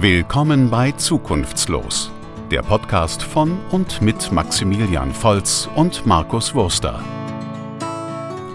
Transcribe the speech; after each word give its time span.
Willkommen 0.00 0.68
bei 0.68 0.92
Zukunftslos, 0.92 2.12
der 2.50 2.60
Podcast 2.60 3.22
von 3.22 3.58
und 3.70 4.02
mit 4.02 4.30
Maximilian 4.30 5.10
Volz 5.10 5.70
und 5.74 6.04
Markus 6.04 6.54
Wurster. 6.54 7.02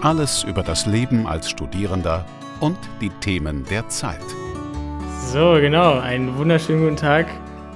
Alles 0.02 0.44
über 0.44 0.62
das 0.62 0.86
Leben 0.86 1.26
als 1.26 1.50
Studierender 1.50 2.24
und 2.60 2.78
die 3.00 3.10
Themen 3.20 3.64
der 3.68 3.88
Zeit. 3.88 4.22
So, 5.32 5.54
genau, 5.54 5.98
einen 5.98 6.38
wunderschönen 6.38 6.84
guten 6.84 6.96
Tag. 6.96 7.26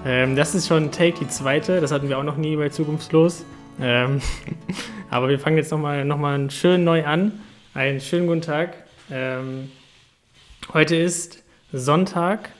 Ähm, 0.04 0.36
das 0.36 0.54
ist 0.54 0.68
schon 0.68 0.92
Take 0.92 1.18
die 1.18 1.28
zweite, 1.28 1.80
das 1.80 1.90
hatten 1.90 2.08
wir 2.08 2.18
auch 2.18 2.22
noch 2.22 2.36
nie 2.36 2.54
bei 2.54 2.68
Zukunftslos. 2.68 3.44
Ähm, 3.80 4.20
aber 5.10 5.28
wir 5.28 5.40
fangen 5.40 5.56
jetzt 5.56 5.72
nochmal 5.72 6.04
noch 6.04 6.18
mal 6.18 6.48
schön 6.52 6.84
neu 6.84 7.04
an. 7.04 7.32
Einen 7.74 8.00
schönen 8.00 8.28
guten 8.28 8.42
Tag. 8.42 8.84
Ähm, 9.10 9.72
heute 10.72 10.94
ist 10.94 11.42
Sonntag, 11.72 12.50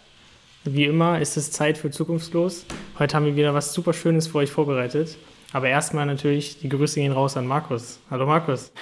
wie 0.75 0.85
immer 0.85 1.21
ist 1.21 1.37
es 1.37 1.51
Zeit 1.53 1.79
für 1.79 1.91
Zukunftslos. 1.91 2.67
Heute 2.99 3.17
haben 3.17 3.27
wir 3.27 3.37
wieder 3.37 3.55
was 3.55 3.73
super 3.73 3.93
Schönes 3.93 4.27
für 4.27 4.39
euch 4.39 4.51
vorbereitet. 4.51 5.17
Aber 5.53 5.69
erstmal 5.69 6.07
natürlich, 6.07 6.59
die 6.59 6.69
Grüße 6.69 7.01
gehen 7.01 7.13
raus 7.13 7.37
an 7.37 7.47
Markus. 7.47 8.01
Hallo 8.11 8.27
Markus. 8.27 8.73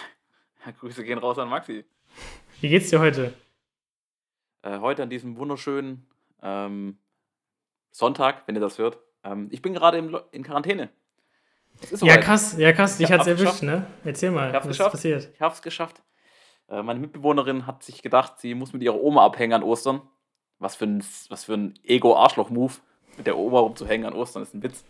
Ja, 0.65 0.73
Grüße 0.73 1.05
gehen 1.05 1.19
raus 1.19 1.39
an 1.39 1.49
Maxi. 1.49 1.85
Wie 2.61 2.69
geht's 2.69 2.91
dir 2.91 3.01
heute? 3.01 3.35
Äh, 4.63 4.79
heute 4.81 5.03
an 5.03 5.11
diesem 5.11 5.37
wunderschönen 5.37 6.07
ähm, 6.43 6.97
Sonntag, 7.91 8.43
wenn 8.47 8.55
ihr 8.55 8.61
das 8.61 8.79
hört. 8.79 8.99
Ähm, 9.23 9.49
ich 9.51 9.61
bin 9.61 9.75
gerade 9.75 9.99
in 10.33 10.43
Quarantäne. 10.43 10.91
Ja, 12.01 12.17
krass, 12.17 12.57
ja, 12.57 12.73
krass. 12.73 12.97
Dich 12.97 13.13
hat's 13.13 13.27
erwischt, 13.27 13.63
ne? 13.63 13.87
Erzähl 14.05 14.31
mal, 14.31 14.53
was 14.53 14.67
geschafft. 14.67 14.95
ist 14.95 15.01
passiert? 15.01 15.29
Ich 15.35 15.41
hab's 15.41 15.61
geschafft. 15.61 16.03
Äh, 16.69 16.83
meine 16.83 17.01
Mitbewohnerin 17.01 17.67
hat 17.67 17.83
sich 17.83 18.01
gedacht, 18.01 18.39
sie 18.39 18.55
muss 18.55 18.73
mit 18.73 18.83
ihrer 18.83 19.01
Oma 19.01 19.25
abhängen 19.25 19.53
an 19.53 19.63
Ostern. 19.63 20.01
Was 20.59 20.77
für 20.77 20.87
ein, 20.87 21.05
was 21.29 21.45
für 21.45 21.55
ein 21.55 21.75
Ego-Arschloch-Move, 21.85 22.75
mit 23.17 23.27
der 23.27 23.37
Oma 23.37 23.61
rumzuhängen 23.61 24.07
an 24.07 24.15
Ostern, 24.15 24.43
ist 24.43 24.55
ein 24.55 24.63
Witz. 24.63 24.85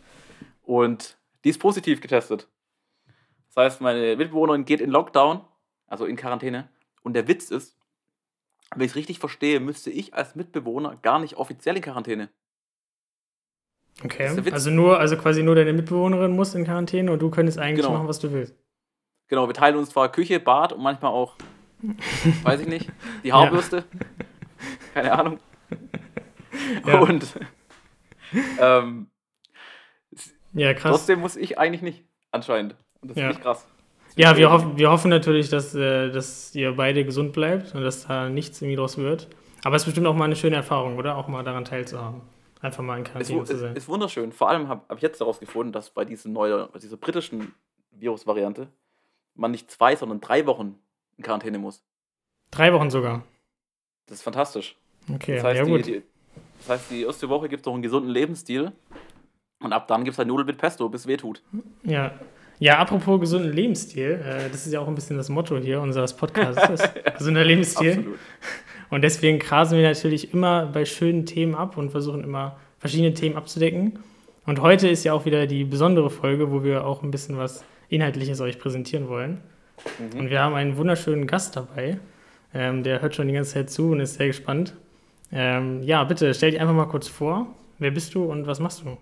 Und 0.63 1.19
die 1.45 1.51
ist 1.51 1.59
positiv 1.59 2.01
getestet. 2.01 2.49
Das 3.49 3.65
heißt, 3.65 3.81
meine 3.81 4.17
Mitbewohnerin 4.17 4.65
geht 4.65 4.81
in 4.81 4.91
Lockdown, 4.91 5.43
also 5.87 6.07
in 6.07 6.17
Quarantäne. 6.17 6.69
Und 7.03 7.15
der 7.15 7.29
Witz 7.29 7.51
ist, 7.51 7.77
wenn 8.75 8.85
ich 8.85 8.93
es 8.93 8.97
richtig 8.97 9.19
verstehe, 9.19 9.61
müsste 9.61 9.91
ich 9.91 10.15
als 10.15 10.35
Mitbewohner 10.35 10.97
gar 11.03 11.19
nicht 11.19 11.37
offiziell 11.37 11.77
in 11.77 11.83
Quarantäne. 11.83 12.31
Okay, 14.03 14.27
also 14.51 14.71
nur, 14.71 14.99
also 14.99 15.17
quasi 15.17 15.45
nur 15.45 15.55
deine 15.55 15.73
Mitbewohnerin 15.73 16.35
muss 16.35 16.55
in 16.55 16.65
Quarantäne 16.65 17.13
und 17.13 17.23
du 17.23 17.31
könntest 17.31 17.59
eigentlich 17.59 17.87
genau. 17.87 17.97
machen, 17.97 18.09
was 18.09 18.19
du 18.19 18.33
willst. 18.33 18.57
Genau, 19.29 19.47
wir 19.47 19.55
teilen 19.55 19.77
uns 19.77 19.91
zwar 19.91 20.11
Küche, 20.11 20.41
Bad 20.41 20.73
und 20.73 20.83
manchmal 20.83 21.13
auch, 21.13 21.37
weiß 22.43 22.61
ich 22.61 22.67
nicht, 22.67 22.91
die 23.23 23.33
Haarbürste. 23.33 23.77
Ja. 23.77 23.83
Keine 24.95 25.13
Ahnung. 25.13 25.39
Ja. 26.87 26.99
Und 27.01 27.35
ähm, 28.59 29.07
ja, 30.53 30.75
krass. 30.75 30.93
trotzdem 30.93 31.21
muss 31.21 31.37
ich 31.37 31.59
eigentlich 31.59 31.83
nicht, 31.83 32.05
anscheinend. 32.31 32.77
Und 33.01 33.11
das 33.11 33.17
ja. 33.17 33.25
finde 33.25 33.39
ich 33.39 33.43
krass. 33.43 33.67
Ja, 34.17 34.37
wir, 34.37 34.53
hoffen, 34.53 34.79
wir 34.79 34.91
hoffen 34.91 35.11
natürlich, 35.11 35.49
dass, 35.49 35.75
äh, 35.75 36.11
dass 36.11 36.55
ihr 36.55 36.77
beide 36.77 37.05
gesund 37.05 37.33
bleibt 37.33 37.75
und 37.75 37.83
dass 37.83 38.07
da 38.07 38.29
nichts 38.29 38.63
irgendwie 38.63 38.77
draus 38.77 38.97
wird. 38.97 39.29
Aber 39.65 39.75
es 39.75 39.83
ist 39.83 39.87
bestimmt 39.87 40.07
auch 40.07 40.15
mal 40.15 40.27
eine 40.27 40.37
schöne 40.37 40.57
Erfahrung, 40.57 40.97
oder? 40.97 41.17
Auch 41.17 41.27
mal 41.27 41.43
daran 41.43 41.65
teilzuhaben. 41.65 42.21
Einfach 42.61 42.85
mal 42.85 42.99
in 42.99 43.05
Quarantäne 43.05 43.43
es, 43.43 43.49
zu 43.49 43.57
sein. 43.57 43.75
Ist 43.75 43.89
wunderschön. 43.89 44.33
Vor 44.33 44.49
allem 44.49 44.69
habe 44.69 44.83
hab 44.89 44.97
ich 44.97 45.03
jetzt 45.03 45.21
daraus 45.21 45.41
gefunden, 45.41 45.73
dass 45.73 45.91
bei 45.91 46.05
dieser 46.05 46.29
neuen, 46.29 46.69
bei 46.73 46.79
dieser 46.79 46.97
britischen 46.97 47.55
Virusvariante 47.91 48.69
man 49.35 49.51
nicht 49.51 49.71
zwei, 49.71 49.97
sondern 49.97 50.21
drei 50.21 50.47
Wochen 50.47 50.79
in 51.17 51.25
Quarantäne 51.25 51.59
muss. 51.59 51.83
Drei 52.51 52.73
Wochen 52.73 52.91
sogar. 52.91 53.25
Das 54.07 54.19
ist 54.19 54.23
fantastisch. 54.23 54.77
Okay, 55.13 55.37
das 55.37 55.45
heißt, 55.45 55.59
ja 55.59 55.65
gut. 55.65 55.87
Die, 55.87 55.93
die, 55.93 56.03
das 56.61 56.69
heißt, 56.69 56.91
die 56.91 57.03
erste 57.03 57.29
Woche 57.29 57.49
gibt 57.49 57.61
es 57.61 57.67
noch 57.67 57.75
einen 57.75 57.83
gesunden 57.83 58.11
Lebensstil 58.11 58.73
und 59.61 59.73
ab 59.73 59.89
dann 59.89 60.05
gibt 60.05 60.15
es 60.15 60.19
halt 60.19 60.29
Nudeln 60.29 60.47
mit 60.47 60.59
Pesto, 60.59 60.89
bis 60.89 61.03
es 61.03 61.07
weh 61.07 61.17
tut. 61.17 61.43
Ja. 61.83 62.13
Ja, 62.61 62.79
apropos 62.79 63.21
gesunden 63.21 63.53
Lebensstil, 63.53 64.23
äh, 64.25 64.49
das 64.51 64.65
ist 64.65 64.73
ja 64.73 64.81
auch 64.81 64.87
ein 64.87 64.95
bisschen 64.95 65.17
das 65.17 65.29
Motto 65.29 65.59
hier 65.59 65.81
unseres 65.81 66.15
Podcasts, 66.15 66.89
gesunder 67.19 67.45
Lebensstil. 67.45 67.91
Absolut. 67.91 68.19
Und 68.91 69.03
deswegen 69.03 69.41
grasen 69.41 69.77
wir 69.77 69.87
natürlich 69.87 70.33
immer 70.33 70.67
bei 70.67 70.85
schönen 70.85 71.27
Themen 71.27 71.57
ab 71.57 71.77
und 71.77 71.91
versuchen 71.91 72.23
immer 72.23 72.57
verschiedene 72.79 73.13
Themen 73.13 73.37
abzudecken. 73.37 73.99
Und 74.47 74.61
heute 74.61 74.89
ist 74.89 75.05
ja 75.05 75.15
auch 75.15 75.25
wieder 75.25 75.47
die 75.47 75.65
besondere 75.65 76.11
Folge, 76.11 76.53
wo 76.53 76.63
wir 76.63 76.87
auch 76.87 77.03
ein 77.03 77.11
bisschen 77.11 77.37
was 77.37 77.65
Inhaltliches 77.89 78.41
euch 78.41 78.59
präsentieren 78.59 79.09
wollen. 79.09 79.41
Mhm. 79.99 80.21
Und 80.21 80.31
wir 80.31 80.41
haben 80.41 80.55
einen 80.55 80.77
wunderschönen 80.77 81.27
Gast 81.27 81.57
dabei. 81.57 81.99
Ähm, 82.53 82.83
der 82.83 83.03
hört 83.03 83.15
schon 83.15 83.27
die 83.27 83.35
ganze 83.35 83.55
Zeit 83.55 83.71
zu 83.71 83.91
und 83.91 84.01
ist 84.01 84.15
sehr 84.15 84.29
gespannt. 84.29 84.75
Ähm, 85.33 85.83
ja, 85.83 86.05
bitte 86.05 86.33
stell 86.35 86.53
dich 86.53 86.61
einfach 86.61 86.75
mal 86.75 86.87
kurz 86.87 87.09
vor. 87.09 87.47
Wer 87.79 87.91
bist 87.91 88.15
du 88.15 88.25
und 88.25 88.47
was 88.47 88.61
machst 88.61 88.83
du? 88.85 88.97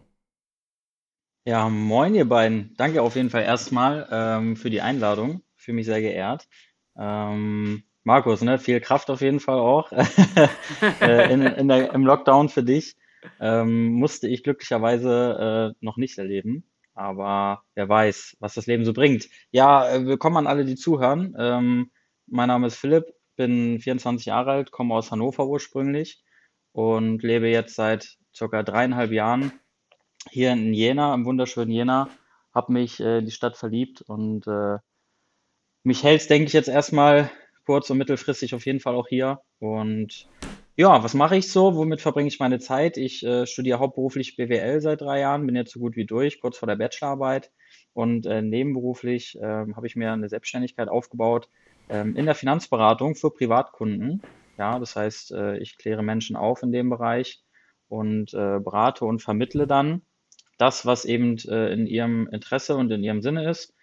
Ja, 1.44 1.68
moin 1.68 2.14
ihr 2.14 2.28
beiden. 2.28 2.74
Danke 2.76 3.02
auf 3.02 3.16
jeden 3.16 3.30
Fall 3.30 3.42
erstmal 3.42 4.08
ähm, 4.10 4.56
für 4.56 4.70
die 4.70 4.80
Einladung. 4.80 5.42
Fühle 5.56 5.76
mich 5.76 5.86
sehr 5.86 6.00
geehrt. 6.00 6.48
Ähm, 6.96 7.82
Markus, 8.04 8.42
ne, 8.42 8.58
viel 8.58 8.80
Kraft 8.80 9.10
auf 9.10 9.20
jeden 9.20 9.40
Fall 9.40 9.58
auch 9.58 9.92
äh, 11.00 11.32
in, 11.32 11.42
in 11.42 11.68
der, 11.68 11.92
im 11.92 12.04
Lockdown 12.04 12.48
für 12.48 12.62
dich. 12.62 12.96
Ähm, 13.40 13.92
musste 13.92 14.28
ich 14.28 14.42
glücklicherweise 14.42 15.74
äh, 15.74 15.84
noch 15.84 15.96
nicht 15.96 16.18
erleben. 16.18 16.64
Aber 16.94 17.62
wer 17.74 17.88
weiß, 17.88 18.36
was 18.40 18.54
das 18.54 18.66
Leben 18.66 18.84
so 18.84 18.92
bringt. 18.92 19.28
Ja, 19.50 19.88
äh, 19.88 20.04
willkommen 20.04 20.36
an 20.36 20.46
alle, 20.46 20.64
die 20.64 20.76
zuhören. 20.76 21.34
Ähm, 21.38 21.90
mein 22.26 22.48
Name 22.48 22.66
ist 22.66 22.76
Philipp, 22.76 23.06
bin 23.36 23.80
24 23.80 24.26
Jahre 24.26 24.52
alt, 24.52 24.70
komme 24.70 24.94
aus 24.94 25.10
Hannover 25.10 25.46
ursprünglich 25.46 26.22
und 26.72 27.22
lebe 27.22 27.48
jetzt 27.48 27.74
seit 27.74 28.18
circa 28.34 28.62
dreieinhalb 28.62 29.12
Jahren 29.12 29.52
hier 30.30 30.52
in 30.52 30.72
Jena, 30.72 31.14
im 31.14 31.24
wunderschönen 31.24 31.70
Jena. 31.70 32.08
Habe 32.54 32.72
mich 32.72 33.00
äh, 33.00 33.18
in 33.18 33.26
die 33.26 33.32
Stadt 33.32 33.56
verliebt 33.56 34.02
und 34.02 34.46
äh, 34.46 34.78
mich 35.84 36.04
hält 36.04 36.28
denke 36.30 36.46
ich, 36.46 36.52
jetzt 36.52 36.68
erstmal 36.68 37.30
kurz- 37.64 37.90
und 37.90 37.98
mittelfristig 37.98 38.54
auf 38.54 38.66
jeden 38.66 38.80
Fall 38.80 38.94
auch 38.94 39.08
hier. 39.08 39.40
Und 39.58 40.28
ja, 40.76 41.02
was 41.02 41.14
mache 41.14 41.36
ich 41.36 41.50
so? 41.50 41.74
Womit 41.76 42.00
verbringe 42.00 42.28
ich 42.28 42.40
meine 42.40 42.58
Zeit? 42.58 42.96
Ich 42.96 43.24
äh, 43.24 43.46
studiere 43.46 43.78
hauptberuflich 43.78 44.36
BWL 44.36 44.80
seit 44.80 45.00
drei 45.00 45.20
Jahren, 45.20 45.46
bin 45.46 45.56
jetzt 45.56 45.72
so 45.72 45.80
gut 45.80 45.96
wie 45.96 46.06
durch, 46.06 46.40
kurz 46.40 46.58
vor 46.58 46.66
der 46.66 46.76
Bachelorarbeit. 46.76 47.50
Und 47.94 48.26
äh, 48.26 48.42
nebenberuflich 48.42 49.38
äh, 49.38 49.42
habe 49.42 49.86
ich 49.86 49.96
mir 49.96 50.12
eine 50.12 50.28
Selbstständigkeit 50.28 50.88
aufgebaut 50.88 51.48
ähm, 51.92 52.16
in 52.16 52.26
der 52.26 52.34
Finanzberatung 52.34 53.14
für 53.14 53.30
Privatkunden. 53.30 54.22
Ja, 54.58 54.78
das 54.78 54.96
heißt, 54.96 55.32
äh, 55.32 55.58
ich 55.58 55.76
kläre 55.76 56.02
Menschen 56.02 56.36
auf 56.36 56.62
in 56.62 56.72
dem 56.72 56.90
Bereich 56.90 57.42
und 57.88 58.32
äh, 58.32 58.58
berate 58.58 59.04
und 59.04 59.20
vermittle 59.22 59.66
dann 59.66 60.02
das, 60.58 60.86
was 60.86 61.04
eben 61.04 61.36
äh, 61.48 61.72
in 61.72 61.86
ihrem 61.86 62.28
Interesse 62.28 62.76
und 62.76 62.90
in 62.90 63.02
ihrem 63.02 63.20
Sinne 63.20 63.48
ist. 63.48 63.74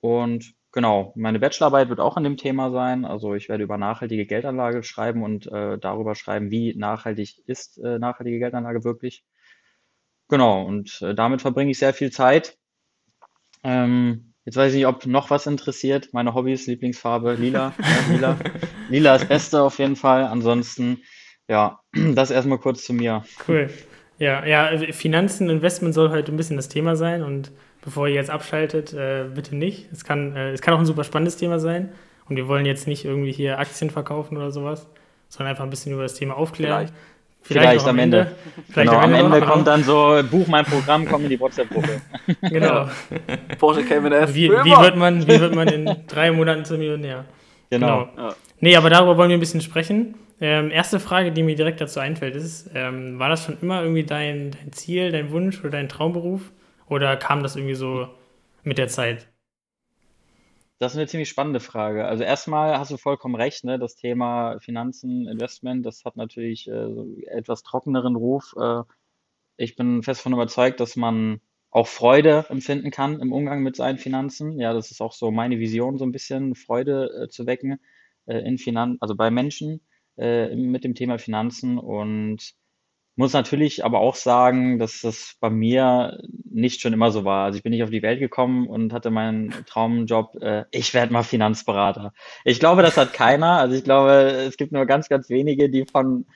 Und 0.00 0.54
genau, 0.72 1.12
meine 1.16 1.40
Bachelorarbeit 1.40 1.88
wird 1.88 2.00
auch 2.00 2.16
an 2.16 2.24
dem 2.24 2.36
Thema 2.36 2.70
sein. 2.70 3.04
Also 3.04 3.34
ich 3.34 3.48
werde 3.48 3.64
über 3.64 3.78
nachhaltige 3.78 4.26
Geldanlage 4.26 4.82
schreiben 4.82 5.22
und 5.22 5.46
äh, 5.48 5.78
darüber 5.78 6.14
schreiben, 6.14 6.50
wie 6.50 6.76
nachhaltig 6.76 7.42
ist 7.46 7.78
äh, 7.78 7.98
nachhaltige 7.98 8.38
Geldanlage 8.38 8.84
wirklich. 8.84 9.24
Genau, 10.28 10.64
und 10.64 11.00
äh, 11.02 11.14
damit 11.14 11.40
verbringe 11.42 11.70
ich 11.70 11.78
sehr 11.78 11.94
viel 11.94 12.10
Zeit. 12.10 12.58
Ähm, 13.64 14.34
Jetzt 14.46 14.56
weiß 14.56 14.72
ich 14.72 14.78
nicht, 14.78 14.86
ob 14.86 15.04
noch 15.06 15.28
was 15.30 15.46
interessiert. 15.46 16.10
Meine 16.12 16.32
Hobbys, 16.32 16.66
Lieblingsfarbe, 16.68 17.34
lila. 17.34 17.74
Ja, 17.82 18.12
lila. 18.12 18.36
lila 18.88 19.16
ist 19.16 19.28
Beste 19.28 19.60
auf 19.60 19.78
jeden 19.80 19.96
Fall. 19.96 20.24
Ansonsten, 20.24 21.02
ja, 21.48 21.80
das 21.92 22.30
erstmal 22.30 22.58
kurz 22.58 22.84
zu 22.84 22.94
mir. 22.94 23.24
Cool. 23.46 23.68
Ja, 24.18 24.46
ja, 24.46 24.70
Finanzen, 24.92 25.50
Investment 25.50 25.94
soll 25.94 26.10
heute 26.10 26.32
ein 26.32 26.36
bisschen 26.36 26.56
das 26.56 26.68
Thema 26.68 26.96
sein 26.96 27.22
und 27.22 27.50
bevor 27.82 28.08
ihr 28.08 28.14
jetzt 28.14 28.30
abschaltet, 28.30 28.94
äh, 28.94 29.26
bitte 29.34 29.54
nicht. 29.54 29.92
Es 29.92 30.04
kann, 30.04 30.34
äh, 30.34 30.52
es 30.52 30.62
kann 30.62 30.72
auch 30.72 30.78
ein 30.78 30.86
super 30.86 31.04
spannendes 31.04 31.36
Thema 31.36 31.58
sein 31.58 31.92
und 32.28 32.36
wir 32.36 32.48
wollen 32.48 32.64
jetzt 32.64 32.86
nicht 32.86 33.04
irgendwie 33.04 33.32
hier 33.32 33.58
Aktien 33.58 33.90
verkaufen 33.90 34.38
oder 34.38 34.52
sowas, 34.52 34.86
sondern 35.28 35.50
einfach 35.50 35.64
ein 35.64 35.70
bisschen 35.70 35.92
über 35.92 36.02
das 36.02 36.14
Thema 36.14 36.34
aufklären. 36.34 36.86
Vielleicht. 36.86 36.94
Vielleicht, 37.46 37.68
Vielleicht 37.68 37.86
am 37.86 37.98
Ende. 37.98 38.18
Ende. 38.18 38.32
Vielleicht 38.68 38.90
genau, 38.90 39.02
am 39.02 39.14
Ende, 39.14 39.24
am 39.24 39.32
Ende 39.32 39.46
kommt 39.46 39.66
dann 39.68 39.84
so, 39.84 40.20
buch 40.28 40.48
mein 40.48 40.64
Programm, 40.64 41.06
komm 41.06 41.22
in 41.24 41.30
die 41.30 41.38
WhatsApp-Gruppe. 41.38 42.00
Genau. 42.42 42.88
Porsche 43.58 43.84
Cayman 43.84 44.12
F. 44.12 44.34
Wie, 44.34 44.50
wie, 44.50 44.70
wird 44.70 44.96
man, 44.96 45.22
wie 45.22 45.40
wird 45.40 45.54
man 45.54 45.68
in 45.68 45.96
drei 46.08 46.32
Monaten 46.32 46.64
zum 46.64 46.78
Millionär? 46.78 47.24
Genau. 47.70 48.08
genau. 48.14 48.28
Ja. 48.28 48.34
Nee, 48.58 48.76
aber 48.76 48.90
darüber 48.90 49.16
wollen 49.16 49.28
wir 49.28 49.36
ein 49.36 49.40
bisschen 49.40 49.60
sprechen. 49.60 50.16
Ähm, 50.40 50.70
erste 50.70 50.98
Frage, 50.98 51.30
die 51.30 51.44
mir 51.44 51.54
direkt 51.54 51.80
dazu 51.80 52.00
einfällt, 52.00 52.34
ist, 52.34 52.70
ähm, 52.74 53.18
war 53.18 53.28
das 53.28 53.44
schon 53.44 53.58
immer 53.62 53.82
irgendwie 53.82 54.04
dein, 54.04 54.50
dein 54.50 54.72
Ziel, 54.72 55.12
dein 55.12 55.30
Wunsch 55.30 55.60
oder 55.60 55.70
dein 55.70 55.88
Traumberuf? 55.88 56.50
Oder 56.88 57.16
kam 57.16 57.42
das 57.42 57.54
irgendwie 57.54 57.74
so 57.74 58.08
mit 58.64 58.78
der 58.78 58.88
Zeit? 58.88 59.28
Das 60.78 60.92
ist 60.92 60.98
eine 60.98 61.06
ziemlich 61.06 61.30
spannende 61.30 61.60
Frage. 61.60 62.06
Also 62.06 62.22
erstmal 62.22 62.78
hast 62.78 62.90
du 62.90 62.98
vollkommen 62.98 63.34
recht, 63.34 63.64
ne? 63.64 63.78
Das 63.78 63.96
Thema 63.96 64.58
Finanzen, 64.60 65.26
Investment, 65.26 65.86
das 65.86 66.04
hat 66.04 66.16
natürlich 66.16 66.68
äh, 66.68 66.92
so 66.92 67.06
etwas 67.26 67.62
trockeneren 67.62 68.14
Ruf. 68.14 68.54
Äh, 68.58 68.82
ich 69.56 69.76
bin 69.76 70.02
fest 70.02 70.20
davon 70.20 70.34
überzeugt, 70.34 70.80
dass 70.80 70.96
man 70.96 71.40
auch 71.70 71.86
Freude 71.86 72.46
empfinden 72.50 72.90
kann 72.90 73.20
im 73.20 73.32
Umgang 73.32 73.62
mit 73.62 73.76
seinen 73.76 73.98
Finanzen. 73.98 74.58
Ja, 74.60 74.74
das 74.74 74.90
ist 74.90 75.00
auch 75.00 75.12
so 75.12 75.30
meine 75.30 75.58
Vision, 75.58 75.98
so 75.98 76.04
ein 76.04 76.12
bisschen 76.12 76.54
Freude 76.54 77.24
äh, 77.24 77.28
zu 77.28 77.46
wecken 77.46 77.80
äh, 78.26 78.38
in 78.38 78.58
Finan 78.58 78.98
also 79.00 79.14
bei 79.16 79.30
Menschen 79.30 79.80
äh, 80.18 80.54
mit 80.56 80.84
dem 80.84 80.94
Thema 80.94 81.18
Finanzen. 81.18 81.78
Und 81.78 82.54
muss 83.16 83.32
natürlich 83.32 83.84
aber 83.84 84.00
auch 84.00 84.14
sagen, 84.14 84.78
dass 84.78 85.00
das 85.00 85.36
bei 85.40 85.48
mir 85.50 86.18
nicht 86.44 86.80
schon 86.80 86.92
immer 86.92 87.10
so 87.10 87.24
war. 87.24 87.46
Also 87.46 87.56
ich 87.56 87.62
bin 87.62 87.70
nicht 87.70 87.82
auf 87.82 87.90
die 87.90 88.02
Welt 88.02 88.20
gekommen 88.20 88.68
und 88.68 88.92
hatte 88.92 89.10
meinen 89.10 89.50
Traumjob, 89.66 90.36
äh, 90.42 90.64
ich 90.70 90.92
werde 90.94 91.12
mal 91.12 91.22
Finanzberater. 91.22 92.12
Ich 92.44 92.60
glaube, 92.60 92.82
das 92.82 92.96
hat 92.96 93.14
keiner. 93.14 93.58
Also 93.58 93.74
ich 93.74 93.84
glaube, 93.84 94.12
es 94.12 94.56
gibt 94.58 94.72
nur 94.72 94.84
ganz, 94.84 95.08
ganz 95.08 95.30
wenige, 95.30 95.70
die 95.70 95.86
von, 95.86 96.26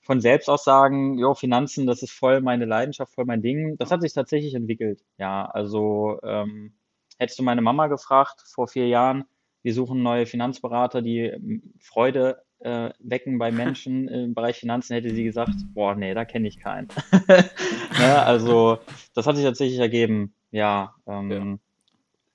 von 0.00 0.20
selbst 0.20 0.48
aus 0.48 0.64
sagen, 0.64 1.18
jo, 1.18 1.34
Finanzen, 1.34 1.86
das 1.86 2.02
ist 2.02 2.12
voll 2.12 2.40
meine 2.40 2.64
Leidenschaft, 2.66 3.14
voll 3.14 3.24
mein 3.24 3.42
Ding. 3.42 3.76
Das 3.78 3.90
hat 3.90 4.00
sich 4.00 4.12
tatsächlich 4.12 4.54
entwickelt. 4.54 5.02
Ja, 5.18 5.44
also 5.44 6.20
ähm, 6.22 6.74
hättest 7.18 7.38
du 7.40 7.42
meine 7.42 7.62
Mama 7.62 7.88
gefragt 7.88 8.42
vor 8.54 8.68
vier 8.68 8.86
Jahren, 8.86 9.24
wir 9.62 9.74
suchen 9.74 10.02
neue 10.02 10.26
Finanzberater, 10.26 11.02
die 11.02 11.18
ähm, 11.18 11.74
Freude 11.80 12.42
äh, 12.60 12.90
wecken 12.98 13.38
bei 13.38 13.52
Menschen 13.52 14.08
im 14.08 14.34
Bereich 14.34 14.58
Finanzen, 14.58 14.94
hätte 14.94 15.14
sie 15.14 15.24
gesagt, 15.24 15.52
boah, 15.74 15.94
nee, 15.94 16.14
da 16.14 16.24
kenne 16.24 16.48
ich 16.48 16.58
keinen. 16.58 16.88
ne, 17.28 18.22
also 18.24 18.78
das 19.14 19.26
hat 19.26 19.36
sich 19.36 19.44
tatsächlich 19.44 19.78
ergeben, 19.78 20.34
ja. 20.50 20.94
Ähm, 21.06 21.60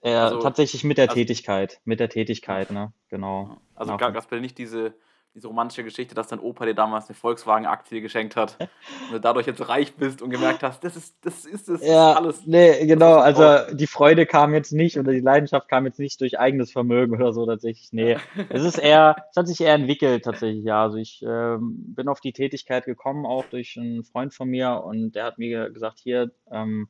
ja. 0.03 0.11
Äh, 0.11 0.15
also, 0.15 0.39
tatsächlich 0.39 0.83
mit 0.83 0.97
der 0.97 1.09
also, 1.09 1.15
Tätigkeit, 1.15 1.81
mit 1.85 1.99
der 1.99 2.09
Tätigkeit, 2.09 2.71
ne, 2.71 2.93
genau. 3.09 3.57
Also 3.75 3.97
gab 3.97 4.15
es 4.15 4.39
nicht 4.39 4.57
diese 4.57 4.93
diese 5.35 5.47
romantische 5.47 5.83
Geschichte, 5.83 6.13
dass 6.13 6.27
dein 6.27 6.39
Opa 6.39 6.65
dir 6.65 6.75
damals 6.75 7.09
eine 7.09 7.15
Volkswagen-Aktie 7.15 8.01
geschenkt 8.01 8.35
hat 8.35 8.57
und 9.07 9.13
du 9.13 9.19
dadurch 9.19 9.47
jetzt 9.47 9.67
reich 9.67 9.95
bist 9.95 10.21
und 10.21 10.29
gemerkt 10.29 10.61
hast, 10.63 10.83
das 10.83 10.95
ist 10.95 11.15
das 11.21 11.45
ist 11.45 11.69
das 11.69 11.85
ja, 11.85 12.13
alles. 12.13 12.45
Nee, 12.45 12.85
genau, 12.85 13.15
also 13.15 13.73
die 13.73 13.87
Freude 13.87 14.25
kam 14.25 14.53
jetzt 14.53 14.71
nicht 14.71 14.97
oder 14.97 15.11
die 15.11 15.21
Leidenschaft 15.21 15.67
kam 15.69 15.85
jetzt 15.85 15.99
nicht 15.99 16.21
durch 16.21 16.39
eigenes 16.39 16.71
Vermögen 16.71 17.15
oder 17.15 17.33
so 17.33 17.45
tatsächlich. 17.45 17.91
Nee, 17.91 18.17
es 18.49 18.63
ist 18.63 18.77
eher, 18.77 19.15
es 19.31 19.37
hat 19.37 19.47
sich 19.47 19.61
eher 19.61 19.73
entwickelt 19.73 20.23
tatsächlich, 20.23 20.63
ja. 20.63 20.83
Also 20.83 20.97
ich 20.97 21.23
ähm, 21.27 21.93
bin 21.95 22.07
auf 22.07 22.21
die 22.21 22.33
Tätigkeit 22.33 22.85
gekommen, 22.85 23.25
auch 23.25 23.45
durch 23.45 23.77
einen 23.77 24.03
Freund 24.03 24.33
von 24.33 24.49
mir 24.49 24.83
und 24.83 25.13
der 25.13 25.25
hat 25.25 25.39
mir 25.39 25.71
gesagt, 25.71 25.99
hier, 25.99 26.31
ähm, 26.51 26.87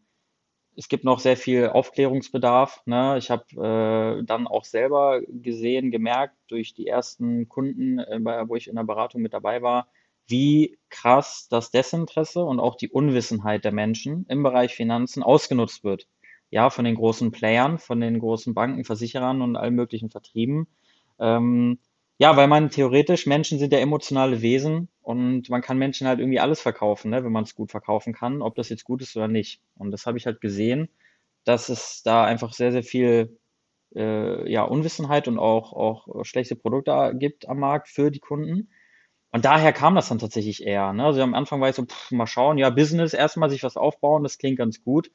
es 0.75 0.87
gibt 0.87 1.03
noch 1.03 1.19
sehr 1.19 1.37
viel 1.37 1.67
Aufklärungsbedarf. 1.69 2.81
Ne? 2.85 3.17
Ich 3.17 3.29
habe 3.29 3.43
äh, 4.21 4.23
dann 4.25 4.47
auch 4.47 4.65
selber 4.65 5.21
gesehen, 5.27 5.91
gemerkt 5.91 6.35
durch 6.47 6.73
die 6.73 6.87
ersten 6.87 7.47
Kunden, 7.47 7.99
äh, 7.99 8.19
wo 8.47 8.55
ich 8.55 8.67
in 8.67 8.75
der 8.75 8.83
Beratung 8.83 9.21
mit 9.21 9.33
dabei 9.33 9.61
war, 9.61 9.87
wie 10.27 10.77
krass 10.89 11.47
das 11.49 11.71
Desinteresse 11.71 12.43
und 12.43 12.59
auch 12.59 12.75
die 12.75 12.89
Unwissenheit 12.89 13.65
der 13.65 13.73
Menschen 13.73 14.25
im 14.29 14.43
Bereich 14.43 14.75
Finanzen 14.75 15.21
ausgenutzt 15.21 15.83
wird. 15.83 16.07
Ja, 16.49 16.69
von 16.69 16.85
den 16.85 16.95
großen 16.95 17.31
Playern, 17.31 17.79
von 17.79 17.99
den 17.99 18.19
großen 18.19 18.53
Banken, 18.53 18.83
Versicherern 18.83 19.41
und 19.41 19.55
allen 19.55 19.75
möglichen 19.75 20.09
Vertrieben. 20.09 20.67
Ähm, 21.19 21.79
ja, 22.17 22.37
weil 22.37 22.47
man 22.47 22.69
theoretisch, 22.69 23.25
Menschen 23.25 23.59
sind 23.59 23.73
ja 23.73 23.79
emotionale 23.79 24.41
Wesen 24.41 24.89
und 25.01 25.49
man 25.49 25.61
kann 25.61 25.77
Menschen 25.77 26.07
halt 26.07 26.19
irgendwie 26.19 26.39
alles 26.39 26.61
verkaufen, 26.61 27.09
ne, 27.11 27.23
wenn 27.23 27.31
man 27.31 27.43
es 27.43 27.55
gut 27.55 27.71
verkaufen 27.71 28.13
kann, 28.13 28.41
ob 28.41 28.55
das 28.55 28.69
jetzt 28.69 28.83
gut 28.85 29.01
ist 29.01 29.15
oder 29.17 29.27
nicht. 29.27 29.61
Und 29.75 29.91
das 29.91 30.05
habe 30.05 30.17
ich 30.17 30.25
halt 30.25 30.39
gesehen, 30.41 30.89
dass 31.43 31.69
es 31.69 32.03
da 32.03 32.23
einfach 32.25 32.53
sehr, 32.53 32.71
sehr 32.71 32.83
viel 32.83 33.37
äh, 33.95 34.51
ja, 34.51 34.63
Unwissenheit 34.63 35.27
und 35.27 35.39
auch, 35.39 35.73
auch 35.73 36.25
schlechte 36.25 36.55
Produkte 36.55 37.13
gibt 37.17 37.47
am 37.49 37.59
Markt 37.59 37.89
für 37.89 38.11
die 38.11 38.19
Kunden. 38.19 38.69
Und 39.31 39.45
daher 39.45 39.73
kam 39.73 39.95
das 39.95 40.09
dann 40.09 40.19
tatsächlich 40.19 40.63
eher. 40.65 40.93
Ne? 40.93 41.05
Also 41.05 41.21
am 41.21 41.33
Anfang 41.33 41.59
war 41.61 41.69
ich 41.69 41.75
so, 41.75 41.85
pff, 41.85 42.11
mal 42.11 42.27
schauen, 42.27 42.57
ja, 42.57 42.69
Business, 42.69 43.13
erstmal 43.13 43.49
sich 43.49 43.63
was 43.63 43.77
aufbauen, 43.77 44.23
das 44.23 44.37
klingt 44.37 44.57
ganz 44.59 44.83
gut. 44.83 45.11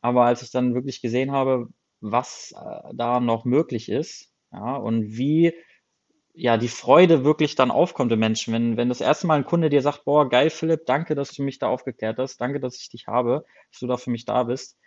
Aber 0.00 0.24
als 0.26 0.42
ich 0.42 0.50
dann 0.50 0.74
wirklich 0.74 1.00
gesehen 1.02 1.32
habe, 1.32 1.68
was 2.00 2.52
äh, 2.56 2.94
da 2.94 3.20
noch 3.20 3.44
möglich 3.44 3.88
ist, 3.88 4.32
ja, 4.52 4.76
und 4.76 5.16
wie 5.16 5.54
ja, 6.34 6.56
die 6.56 6.68
Freude 6.68 7.24
wirklich 7.24 7.54
dann 7.54 7.70
aufkommt 7.70 8.12
im 8.12 8.18
Menschen. 8.18 8.54
Wenn, 8.54 8.76
wenn 8.76 8.88
das 8.88 9.00
erste 9.00 9.26
Mal 9.26 9.36
ein 9.36 9.44
Kunde 9.44 9.68
dir 9.68 9.82
sagt, 9.82 10.04
boah, 10.04 10.28
geil, 10.28 10.50
Philipp, 10.50 10.86
danke, 10.86 11.14
dass 11.14 11.32
du 11.32 11.42
mich 11.42 11.58
da 11.58 11.68
aufgeklärt 11.68 12.18
hast, 12.18 12.40
danke, 12.40 12.60
dass 12.60 12.80
ich 12.80 12.88
dich 12.88 13.06
habe, 13.06 13.44
dass 13.70 13.80
du 13.80 13.86
da 13.86 13.96
für 13.96 14.10
mich 14.10 14.24
da 14.24 14.44
bist, 14.44 14.78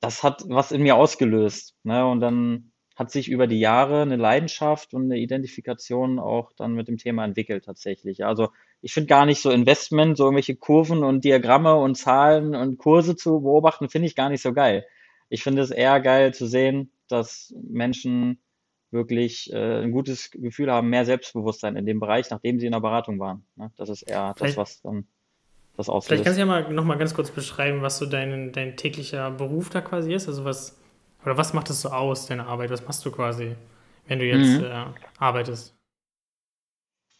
das 0.00 0.22
hat 0.22 0.44
was 0.48 0.72
in 0.72 0.82
mir 0.82 0.96
ausgelöst. 0.96 1.74
Ne? 1.82 2.06
Und 2.06 2.20
dann 2.20 2.72
hat 2.94 3.10
sich 3.10 3.28
über 3.28 3.48
die 3.48 3.58
Jahre 3.58 4.02
eine 4.02 4.16
Leidenschaft 4.16 4.94
und 4.94 5.04
eine 5.04 5.18
Identifikation 5.18 6.20
auch 6.20 6.52
dann 6.52 6.74
mit 6.74 6.86
dem 6.86 6.96
Thema 6.96 7.24
entwickelt 7.24 7.64
tatsächlich. 7.64 8.24
Also 8.24 8.50
ich 8.82 8.92
finde 8.92 9.08
gar 9.08 9.26
nicht 9.26 9.40
so 9.40 9.50
Investment, 9.50 10.16
so 10.16 10.24
irgendwelche 10.24 10.54
Kurven 10.54 11.02
und 11.02 11.24
Diagramme 11.24 11.74
und 11.74 11.96
Zahlen 11.96 12.54
und 12.54 12.78
Kurse 12.78 13.16
zu 13.16 13.40
beobachten, 13.40 13.88
finde 13.88 14.06
ich 14.06 14.14
gar 14.14 14.28
nicht 14.28 14.42
so 14.42 14.52
geil. 14.52 14.86
Ich 15.28 15.42
finde 15.42 15.62
es 15.62 15.70
eher 15.70 16.00
geil 16.00 16.32
zu 16.34 16.46
sehen, 16.46 16.92
dass 17.08 17.52
Menschen 17.60 18.38
wirklich 18.94 19.52
äh, 19.52 19.82
ein 19.82 19.92
gutes 19.92 20.30
Gefühl 20.30 20.72
haben, 20.72 20.88
mehr 20.88 21.04
Selbstbewusstsein 21.04 21.76
in 21.76 21.84
dem 21.84 22.00
Bereich, 22.00 22.30
nachdem 22.30 22.58
sie 22.58 22.66
in 22.66 22.72
der 22.72 22.80
Beratung 22.80 23.20
waren. 23.20 23.44
Ne? 23.56 23.70
Das 23.76 23.90
ist 23.90 24.02
eher 24.02 24.32
vielleicht, 24.36 24.56
das, 24.56 24.56
was 24.56 24.80
dann 24.80 25.06
das 25.76 25.88
auslöst. 25.90 26.06
Vielleicht 26.08 26.24
kannst 26.24 26.38
du 26.38 26.40
ja 26.40 26.46
mal 26.46 26.72
noch 26.72 26.84
mal 26.84 26.96
ganz 26.96 27.14
kurz 27.14 27.30
beschreiben, 27.30 27.82
was 27.82 27.98
so 27.98 28.06
dein, 28.06 28.52
dein 28.52 28.76
täglicher 28.76 29.30
Beruf 29.30 29.68
da 29.68 29.82
quasi 29.82 30.14
ist. 30.14 30.28
Also 30.28 30.44
was, 30.46 30.78
oder 31.24 31.36
was 31.36 31.52
macht 31.52 31.68
es 31.68 31.82
so 31.82 31.90
aus, 31.90 32.26
deine 32.26 32.46
Arbeit? 32.46 32.70
Was 32.70 32.86
machst 32.86 33.04
du 33.04 33.10
quasi, 33.10 33.56
wenn 34.06 34.18
du 34.18 34.24
jetzt 34.24 34.60
mhm. 34.60 34.64
äh, 34.64 34.84
arbeitest? 35.18 35.74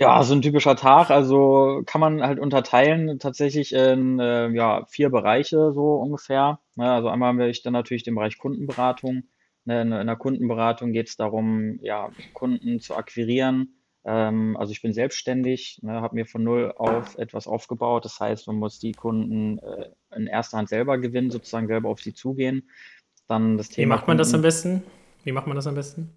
Ja, 0.01 0.21
so 0.25 0.35
ein 0.35 0.43
typischer 0.43 0.75
Tag, 0.75 1.11
also 1.11 1.83
kann 1.87 2.01
man 2.01 2.21
halt 2.21 2.41
unterteilen 2.41 3.21
tatsächlich 3.21 3.73
in 3.73 4.19
äh, 4.19 4.49
ja, 4.49 4.85
vier 4.87 5.09
Bereiche 5.09 5.73
so 5.73 5.95
ungefähr. 5.95 6.59
Ne? 6.75 6.91
Also 6.91 7.09
einmal 7.09 7.33
habe 7.33 7.49
ich 7.49 7.63
dann 7.63 7.75
natürlich 7.75 8.03
den 8.03 8.17
Bereich 8.17 8.37
Kundenberatung, 8.39 9.23
in, 9.67 9.93
in 9.93 10.07
der 10.07 10.17
Kundenberatung 10.17 10.93
geht 10.93 11.09
es 11.09 11.17
darum, 11.17 11.79
ja, 11.83 12.11
Kunden 12.33 12.81
zu 12.81 12.97
akquirieren. 12.97 13.77
Ähm, 14.05 14.57
also 14.59 14.73
ich 14.73 14.83
bin 14.83 14.93
selbstständig, 14.93 15.81
ne, 15.83 16.01
habe 16.01 16.15
mir 16.15 16.27
von 16.27 16.45
null 16.45 16.73
auf 16.77 17.17
etwas 17.19 17.47
aufgebaut. 17.47 18.05
Das 18.05 18.21
heißt, 18.21 18.47
man 18.47 18.57
muss 18.57 18.79
die 18.79 18.93
Kunden 18.93 19.59
äh, 19.59 19.89
in 20.15 20.27
erster 20.27 20.59
Hand 20.59 20.69
selber 20.69 20.99
gewinnen, 20.99 21.31
sozusagen 21.31 21.67
selber 21.67 21.89
auf 21.89 22.01
sie 22.01 22.13
zugehen. 22.13 22.69
Dann 23.27 23.57
das 23.57 23.71
Thema. 23.71 23.85
Wie 23.85 23.89
macht 23.89 24.01
man 24.01 24.17
Kunden. 24.17 24.19
das 24.19 24.35
am 24.35 24.43
besten? 24.43 24.83
Wie 25.25 25.33
macht 25.33 25.47
man 25.47 25.57
das 25.57 25.67
am 25.67 25.75
besten? 25.75 26.11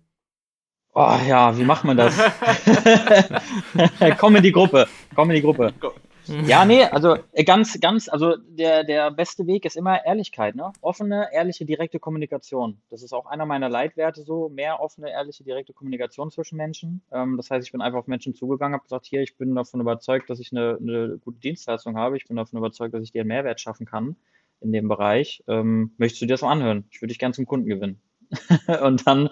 Oh 0.94 1.16
ja, 1.28 1.58
wie 1.58 1.64
macht 1.64 1.86
man 1.86 1.96
das? 1.96 2.18
komm 4.18 4.36
in 4.36 4.44
die 4.44 4.52
Gruppe, 4.52 4.88
komm 5.16 5.30
in 5.30 5.36
die 5.36 5.42
Gruppe. 5.42 5.74
Ja, 6.47 6.65
nee, 6.65 6.83
also 6.83 7.18
äh, 7.33 7.44
ganz, 7.44 7.79
ganz, 7.79 8.09
also 8.09 8.35
der, 8.38 8.83
der 8.83 9.12
beste 9.12 9.47
Weg 9.47 9.65
ist 9.65 9.77
immer 9.77 10.06
Ehrlichkeit, 10.06 10.56
ne? 10.56 10.71
Offene, 10.81 11.29
ehrliche, 11.33 11.65
direkte 11.65 12.00
Kommunikation. 12.00 12.81
Das 12.89 13.03
ist 13.03 13.13
auch 13.13 13.25
einer 13.25 13.45
meiner 13.45 13.69
Leitwerte 13.69 14.24
so, 14.24 14.50
mehr 14.50 14.79
offene, 14.79 15.12
ehrliche, 15.12 15.44
direkte 15.44 15.74
Kommunikation 15.74 16.31
zwischen 16.31 16.57
Menschen. 16.57 17.01
Ähm, 17.12 17.38
das 17.38 17.50
heißt, 17.50 17.65
ich 17.65 17.71
bin 17.71 17.81
einfach 17.81 18.00
auf 18.00 18.07
Menschen 18.07 18.33
zugegangen, 18.33 18.74
habe 18.74 18.83
gesagt, 18.83 19.06
hier, 19.06 19.21
ich 19.21 19.38
bin 19.38 19.56
davon 19.56 19.81
überzeugt, 19.81 20.29
dass 20.29 20.39
ich 20.39 20.51
eine, 20.51 20.77
eine 20.81 21.17
gute 21.17 21.39
Dienstleistung 21.39 21.98
habe. 21.98 22.17
Ich 22.17 22.27
bin 22.27 22.38
davon 22.38 22.57
überzeugt, 22.60 22.93
dass 22.93 23.03
ich 23.03 23.12
dir 23.12 23.22
einen 23.22 23.29
Mehrwert 23.29 23.60
schaffen 23.60 23.86
kann 23.86 24.15
in 24.60 24.72
dem 24.72 24.88
Bereich. 24.88 25.43
Ähm, 25.48 25.93
möchtest 25.98 26.22
du 26.22 26.25
dir 26.25 26.34
das 26.34 26.41
mal 26.41 26.51
anhören? 26.51 26.86
Ich 26.91 27.01
würde 27.01 27.10
dich 27.10 27.19
gern 27.19 27.34
zum 27.34 27.46
Kunden 27.46 27.67
gewinnen. 27.67 28.01
und 28.84 29.07
dann, 29.07 29.29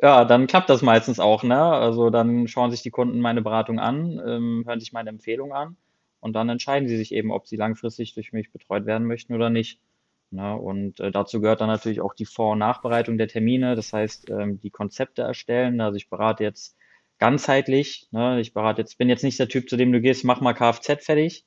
ja, 0.00 0.24
dann 0.24 0.46
klappt 0.48 0.68
das 0.68 0.82
meistens 0.82 1.20
auch, 1.20 1.42
ne? 1.44 1.62
Also 1.62 2.10
dann 2.10 2.48
schauen 2.48 2.70
sich 2.70 2.82
die 2.82 2.90
Kunden 2.90 3.20
meine 3.20 3.42
Beratung 3.42 3.78
an, 3.78 4.20
ähm, 4.26 4.64
hören 4.66 4.80
sich 4.80 4.92
meine 4.92 5.10
Empfehlung 5.10 5.52
an 5.52 5.76
und 6.22 6.34
dann 6.34 6.48
entscheiden 6.48 6.88
sie 6.88 6.96
sich 6.96 7.12
eben, 7.12 7.32
ob 7.32 7.48
sie 7.48 7.56
langfristig 7.56 8.14
durch 8.14 8.32
mich 8.32 8.52
betreut 8.52 8.86
werden 8.86 9.08
möchten 9.08 9.34
oder 9.34 9.50
nicht. 9.50 9.80
Ne? 10.30 10.56
Und 10.56 11.00
äh, 11.00 11.10
dazu 11.10 11.40
gehört 11.40 11.60
dann 11.60 11.68
natürlich 11.68 12.00
auch 12.00 12.14
die 12.14 12.26
Vor- 12.26 12.52
und 12.52 12.60
Nachbereitung 12.60 13.18
der 13.18 13.26
Termine, 13.26 13.74
das 13.74 13.92
heißt, 13.92 14.30
ähm, 14.30 14.60
die 14.60 14.70
Konzepte 14.70 15.22
erstellen. 15.22 15.80
Also 15.80 15.96
ich 15.96 16.08
berate 16.08 16.44
jetzt 16.44 16.76
ganzheitlich, 17.18 18.06
ne? 18.12 18.40
ich 18.40 18.54
berate 18.54 18.82
jetzt, 18.82 18.98
bin 18.98 19.08
jetzt 19.08 19.24
nicht 19.24 19.38
der 19.40 19.48
Typ, 19.48 19.68
zu 19.68 19.76
dem 19.76 19.90
du 19.90 20.00
gehst, 20.00 20.24
mach 20.24 20.40
mal 20.40 20.54
Kfz 20.54 21.04
fertig, 21.04 21.44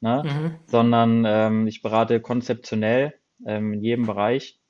ne? 0.00 0.22
Mhm. 0.24 0.58
sondern 0.66 1.24
ähm, 1.26 1.66
ich 1.66 1.80
berate 1.80 2.20
konzeptionell 2.20 3.14
ähm, 3.46 3.72
in 3.72 3.82
jedem 3.82 4.06
Bereich 4.06 4.60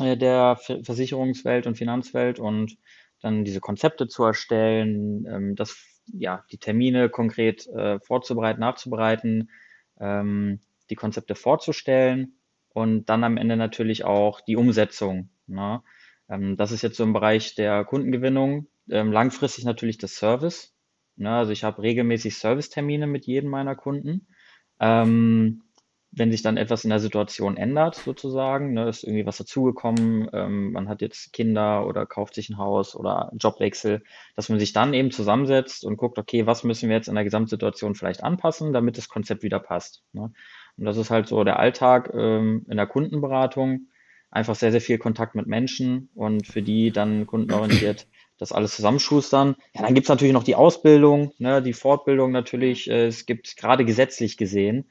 äh, 0.00 0.18
der 0.18 0.56
Versicherungswelt 0.56 1.66
und 1.66 1.78
Finanzwelt 1.78 2.38
und 2.38 2.76
dann 3.22 3.44
diese 3.44 3.60
Konzepte 3.60 4.06
zu 4.06 4.22
erstellen, 4.22 5.24
ähm, 5.26 5.56
das 5.56 5.91
ja, 6.06 6.44
die 6.50 6.58
Termine 6.58 7.08
konkret 7.08 7.66
äh, 7.68 8.00
vorzubereiten, 8.00 8.60
nachzubereiten, 8.60 9.50
ähm, 10.00 10.60
die 10.90 10.94
Konzepte 10.94 11.34
vorzustellen 11.34 12.34
und 12.70 13.08
dann 13.08 13.24
am 13.24 13.36
Ende 13.36 13.56
natürlich 13.56 14.04
auch 14.04 14.40
die 14.40 14.56
Umsetzung. 14.56 15.30
Ne? 15.46 15.82
Ähm, 16.28 16.56
das 16.56 16.72
ist 16.72 16.82
jetzt 16.82 16.96
so 16.96 17.04
im 17.04 17.12
Bereich 17.12 17.54
der 17.54 17.84
Kundengewinnung. 17.84 18.66
Ähm, 18.90 19.12
langfristig 19.12 19.64
natürlich 19.64 19.98
das 19.98 20.16
Service. 20.16 20.74
Ne? 21.16 21.30
Also 21.30 21.52
ich 21.52 21.64
habe 21.64 21.82
regelmäßig 21.82 22.36
Servicetermine 22.36 23.06
mit 23.06 23.26
jedem 23.26 23.50
meiner 23.50 23.76
Kunden. 23.76 24.26
Ähm, 24.80 25.62
wenn 26.14 26.30
sich 26.30 26.42
dann 26.42 26.58
etwas 26.58 26.84
in 26.84 26.90
der 26.90 27.00
Situation 27.00 27.56
ändert, 27.56 27.94
sozusagen, 27.94 28.74
ne, 28.74 28.86
ist 28.88 29.02
irgendwie 29.02 29.24
was 29.24 29.38
dazugekommen, 29.38 30.28
ähm, 30.34 30.72
man 30.72 30.88
hat 30.88 31.00
jetzt 31.00 31.32
Kinder 31.32 31.86
oder 31.86 32.04
kauft 32.04 32.34
sich 32.34 32.50
ein 32.50 32.58
Haus 32.58 32.94
oder 32.94 33.30
einen 33.30 33.38
Jobwechsel, 33.38 34.02
dass 34.36 34.50
man 34.50 34.58
sich 34.58 34.74
dann 34.74 34.92
eben 34.92 35.10
zusammensetzt 35.10 35.84
und 35.86 35.96
guckt, 35.96 36.18
okay, 36.18 36.46
was 36.46 36.64
müssen 36.64 36.90
wir 36.90 36.96
jetzt 36.96 37.08
in 37.08 37.14
der 37.14 37.24
Gesamtsituation 37.24 37.94
vielleicht 37.94 38.22
anpassen, 38.22 38.74
damit 38.74 38.98
das 38.98 39.08
Konzept 39.08 39.42
wieder 39.42 39.58
passt. 39.58 40.04
Ne? 40.12 40.30
Und 40.76 40.84
das 40.84 40.98
ist 40.98 41.10
halt 41.10 41.28
so 41.28 41.44
der 41.44 41.58
Alltag 41.58 42.10
ähm, 42.14 42.66
in 42.68 42.76
der 42.76 42.86
Kundenberatung, 42.86 43.88
einfach 44.30 44.54
sehr, 44.54 44.70
sehr 44.70 44.80
viel 44.82 44.98
Kontakt 44.98 45.34
mit 45.34 45.46
Menschen 45.46 46.10
und 46.14 46.46
für 46.46 46.62
die 46.62 46.90
dann 46.90 47.26
kundenorientiert 47.26 48.06
das 48.38 48.52
alles 48.52 48.76
zusammenschustern. 48.76 49.56
Ja, 49.74 49.82
dann 49.82 49.94
gibt's 49.94 50.10
natürlich 50.10 50.34
noch 50.34 50.44
die 50.44 50.56
Ausbildung, 50.56 51.32
ne, 51.38 51.62
die 51.62 51.72
Fortbildung 51.72 52.32
natürlich. 52.32 52.90
Äh, 52.90 53.06
es 53.06 53.24
gibt 53.24 53.56
gerade 53.56 53.86
gesetzlich 53.86 54.36
gesehen, 54.36 54.90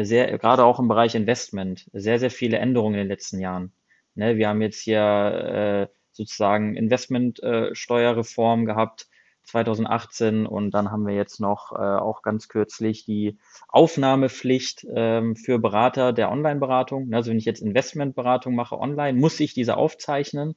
sehr, 0.00 0.38
gerade 0.38 0.64
auch 0.64 0.78
im 0.78 0.88
Bereich 0.88 1.14
Investment, 1.14 1.88
sehr, 1.92 2.18
sehr 2.18 2.30
viele 2.30 2.58
Änderungen 2.58 2.94
in 2.94 3.00
den 3.00 3.08
letzten 3.08 3.38
Jahren. 3.40 3.72
Ne, 4.14 4.36
wir 4.36 4.48
haben 4.48 4.62
jetzt 4.62 4.80
hier 4.80 5.00
äh, 5.00 5.94
sozusagen 6.12 6.76
Investmentsteuerreform 6.76 8.66
gehabt 8.66 9.08
2018 9.44 10.46
und 10.46 10.70
dann 10.70 10.90
haben 10.90 11.06
wir 11.06 11.14
jetzt 11.14 11.40
noch 11.40 11.72
äh, 11.72 11.76
auch 11.76 12.22
ganz 12.22 12.48
kürzlich 12.48 13.04
die 13.04 13.38
Aufnahmepflicht 13.68 14.86
ähm, 14.94 15.36
für 15.36 15.58
Berater 15.58 16.12
der 16.12 16.30
Online-Beratung. 16.30 17.12
Also 17.12 17.30
wenn 17.30 17.38
ich 17.38 17.44
jetzt 17.44 17.60
Investmentberatung 17.60 18.54
mache 18.54 18.78
online, 18.78 19.18
muss 19.18 19.40
ich 19.40 19.54
diese 19.54 19.76
aufzeichnen. 19.76 20.54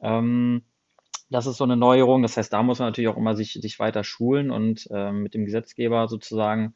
Ähm, 0.00 0.64
das 1.30 1.46
ist 1.46 1.56
so 1.56 1.64
eine 1.64 1.76
Neuerung. 1.76 2.22
Das 2.22 2.36
heißt, 2.36 2.52
da 2.52 2.62
muss 2.62 2.78
man 2.78 2.88
natürlich 2.88 3.08
auch 3.08 3.16
immer 3.16 3.36
sich, 3.36 3.52
sich 3.54 3.78
weiter 3.78 4.04
schulen 4.04 4.50
und 4.50 4.88
ähm, 4.90 5.22
mit 5.22 5.34
dem 5.34 5.44
Gesetzgeber 5.44 6.08
sozusagen 6.08 6.74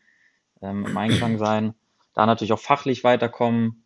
ähm, 0.62 0.86
im 0.86 0.96
Einklang 0.96 1.38
sein. 1.38 1.74
Da 2.14 2.26
natürlich 2.26 2.52
auch 2.52 2.58
fachlich 2.58 3.04
weiterkommen. 3.04 3.84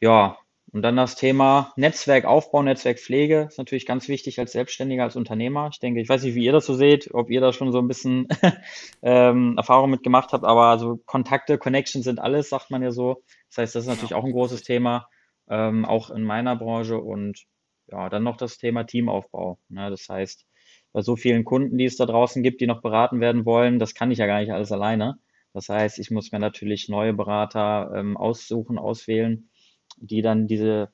Ja, 0.00 0.38
und 0.74 0.82
dann 0.82 0.96
das 0.96 1.14
Thema 1.14 1.72
Netzwerkaufbau, 1.76 2.64
Netzwerkpflege 2.64 3.46
ist 3.48 3.58
natürlich 3.58 3.86
ganz 3.86 4.08
wichtig 4.08 4.40
als 4.40 4.50
Selbstständiger, 4.50 5.04
als 5.04 5.14
Unternehmer. 5.14 5.68
Ich 5.70 5.78
denke, 5.78 6.00
ich 6.00 6.08
weiß 6.08 6.24
nicht, 6.24 6.34
wie 6.34 6.44
ihr 6.44 6.50
das 6.50 6.66
so 6.66 6.74
seht, 6.74 7.14
ob 7.14 7.30
ihr 7.30 7.40
da 7.40 7.52
schon 7.52 7.70
so 7.70 7.78
ein 7.78 7.86
bisschen 7.86 8.26
ähm, 9.02 9.54
Erfahrung 9.56 9.90
mit 9.90 10.02
gemacht 10.02 10.32
habt, 10.32 10.44
aber 10.44 10.64
also 10.64 10.96
Kontakte, 11.06 11.58
Connections 11.58 12.04
sind 12.04 12.18
alles, 12.18 12.48
sagt 12.48 12.72
man 12.72 12.82
ja 12.82 12.90
so. 12.90 13.22
Das 13.50 13.58
heißt, 13.58 13.76
das 13.76 13.84
ist 13.84 13.88
natürlich 13.88 14.14
auch 14.14 14.24
ein 14.24 14.32
großes 14.32 14.62
Thema, 14.62 15.06
ähm, 15.48 15.84
auch 15.84 16.10
in 16.10 16.24
meiner 16.24 16.56
Branche. 16.56 16.98
Und 16.98 17.44
ja, 17.86 18.08
dann 18.08 18.24
noch 18.24 18.36
das 18.36 18.58
Thema 18.58 18.82
Teamaufbau. 18.82 19.60
Ne? 19.68 19.90
Das 19.90 20.08
heißt, 20.08 20.44
bei 20.92 21.02
so 21.02 21.14
vielen 21.14 21.44
Kunden, 21.44 21.78
die 21.78 21.84
es 21.84 21.96
da 21.96 22.06
draußen 22.06 22.42
gibt, 22.42 22.60
die 22.60 22.66
noch 22.66 22.82
beraten 22.82 23.20
werden 23.20 23.44
wollen, 23.44 23.78
das 23.78 23.94
kann 23.94 24.10
ich 24.10 24.18
ja 24.18 24.26
gar 24.26 24.40
nicht 24.40 24.52
alles 24.52 24.72
alleine. 24.72 25.18
Das 25.54 25.70
heißt, 25.70 25.98
ich 25.98 26.10
muss 26.10 26.32
mir 26.32 26.40
natürlich 26.40 26.90
neue 26.90 27.14
Berater 27.14 27.92
ähm, 27.94 28.18
aussuchen, 28.18 28.76
auswählen 28.76 29.48
die 29.96 30.22
dann 30.22 30.46
diese, 30.46 30.90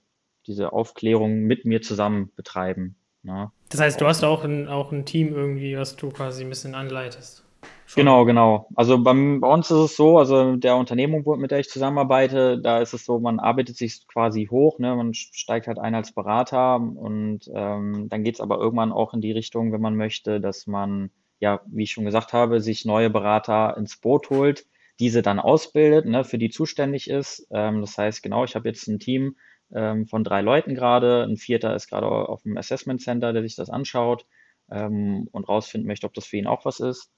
diese 0.46 0.72
Aufklärung 0.72 1.40
mit 1.40 1.64
mir 1.64 1.82
zusammen 1.82 2.32
betreiben. 2.36 2.96
Ne? 3.22 3.50
Das 3.68 3.80
heißt, 3.80 4.00
du 4.00 4.06
hast 4.06 4.24
auch 4.24 4.44
ein, 4.44 4.68
auch 4.68 4.92
ein 4.92 5.04
Team 5.04 5.34
irgendwie, 5.34 5.76
was 5.76 5.96
du 5.96 6.10
quasi 6.10 6.44
ein 6.44 6.48
bisschen 6.48 6.74
anleitest. 6.74 7.44
Schon. 7.84 8.02
Genau, 8.02 8.24
genau. 8.24 8.68
Also 8.76 9.02
beim, 9.02 9.40
bei 9.40 9.48
uns 9.48 9.70
ist 9.70 9.76
es 9.76 9.96
so, 9.96 10.18
also 10.18 10.56
der 10.56 10.76
Unternehmung, 10.76 11.24
mit 11.38 11.50
der 11.50 11.58
ich 11.58 11.68
zusammenarbeite, 11.68 12.58
da 12.60 12.78
ist 12.78 12.94
es 12.94 13.04
so, 13.04 13.18
man 13.18 13.40
arbeitet 13.40 13.76
sich 13.76 14.06
quasi 14.06 14.46
hoch, 14.50 14.78
ne? 14.78 14.94
man 14.94 15.12
steigt 15.12 15.66
halt 15.66 15.78
ein 15.78 15.94
als 15.94 16.12
Berater 16.12 16.76
und 16.76 17.40
ähm, 17.52 18.06
dann 18.08 18.22
geht 18.22 18.36
es 18.36 18.40
aber 18.40 18.58
irgendwann 18.58 18.92
auch 18.92 19.12
in 19.12 19.20
die 19.20 19.32
Richtung, 19.32 19.72
wenn 19.72 19.80
man 19.80 19.96
möchte, 19.96 20.40
dass 20.40 20.68
man, 20.68 21.10
ja, 21.40 21.60
wie 21.66 21.84
ich 21.84 21.92
schon 21.92 22.04
gesagt 22.04 22.32
habe, 22.32 22.60
sich 22.60 22.84
neue 22.84 23.10
Berater 23.10 23.76
ins 23.76 23.96
Boot 23.96 24.30
holt, 24.30 24.66
diese 25.00 25.22
dann 25.22 25.40
ausbildet, 25.40 26.06
ne, 26.06 26.24
für 26.24 26.38
die 26.38 26.50
zuständig 26.50 27.08
ist. 27.10 27.46
Ähm, 27.50 27.80
das 27.80 27.96
heißt, 27.98 28.22
genau, 28.22 28.44
ich 28.44 28.54
habe 28.54 28.68
jetzt 28.68 28.86
ein 28.86 28.98
Team 28.98 29.36
ähm, 29.72 30.06
von 30.06 30.24
drei 30.24 30.42
Leuten 30.42 30.74
gerade. 30.74 31.24
Ein 31.24 31.36
vierter 31.36 31.74
ist 31.74 31.88
gerade 31.88 32.06
auf 32.06 32.42
dem 32.42 32.56
Assessment 32.56 33.00
Center, 33.00 33.32
der 33.32 33.42
sich 33.42 33.56
das 33.56 33.70
anschaut 33.70 34.26
ähm, 34.70 35.28
und 35.32 35.48
rausfinden 35.48 35.86
möchte, 35.88 36.06
ob 36.06 36.14
das 36.14 36.26
für 36.26 36.36
ihn 36.36 36.46
auch 36.46 36.64
was 36.64 36.80
ist. 36.80 37.10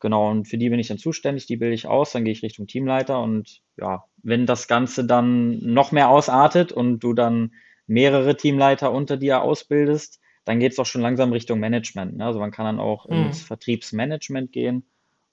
Genau, 0.00 0.30
und 0.30 0.48
für 0.48 0.56
die 0.56 0.70
bin 0.70 0.80
ich 0.80 0.88
dann 0.88 0.98
zuständig, 0.98 1.46
die 1.46 1.56
bilde 1.56 1.74
ich 1.74 1.86
aus, 1.86 2.12
dann 2.12 2.24
gehe 2.24 2.32
ich 2.32 2.42
Richtung 2.42 2.66
Teamleiter 2.66 3.22
und 3.22 3.60
ja, 3.76 4.04
wenn 4.22 4.46
das 4.46 4.66
Ganze 4.66 5.04
dann 5.04 5.58
noch 5.58 5.92
mehr 5.92 6.08
ausartet 6.08 6.72
und 6.72 7.00
du 7.00 7.12
dann 7.12 7.52
mehrere 7.86 8.36
Teamleiter 8.36 8.92
unter 8.92 9.18
dir 9.18 9.42
ausbildest, 9.42 10.20
dann 10.44 10.60
geht 10.60 10.72
es 10.72 10.78
auch 10.78 10.86
schon 10.86 11.02
langsam 11.02 11.32
Richtung 11.32 11.60
Management. 11.60 12.16
Ne? 12.16 12.24
Also 12.24 12.38
man 12.40 12.50
kann 12.50 12.64
dann 12.64 12.80
auch 12.80 13.08
mhm. 13.08 13.26
ins 13.26 13.42
Vertriebsmanagement 13.42 14.52
gehen 14.52 14.84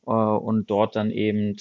äh, 0.05 0.11
und 0.11 0.69
dort 0.69 0.95
dann 0.95 1.11
eben 1.11 1.55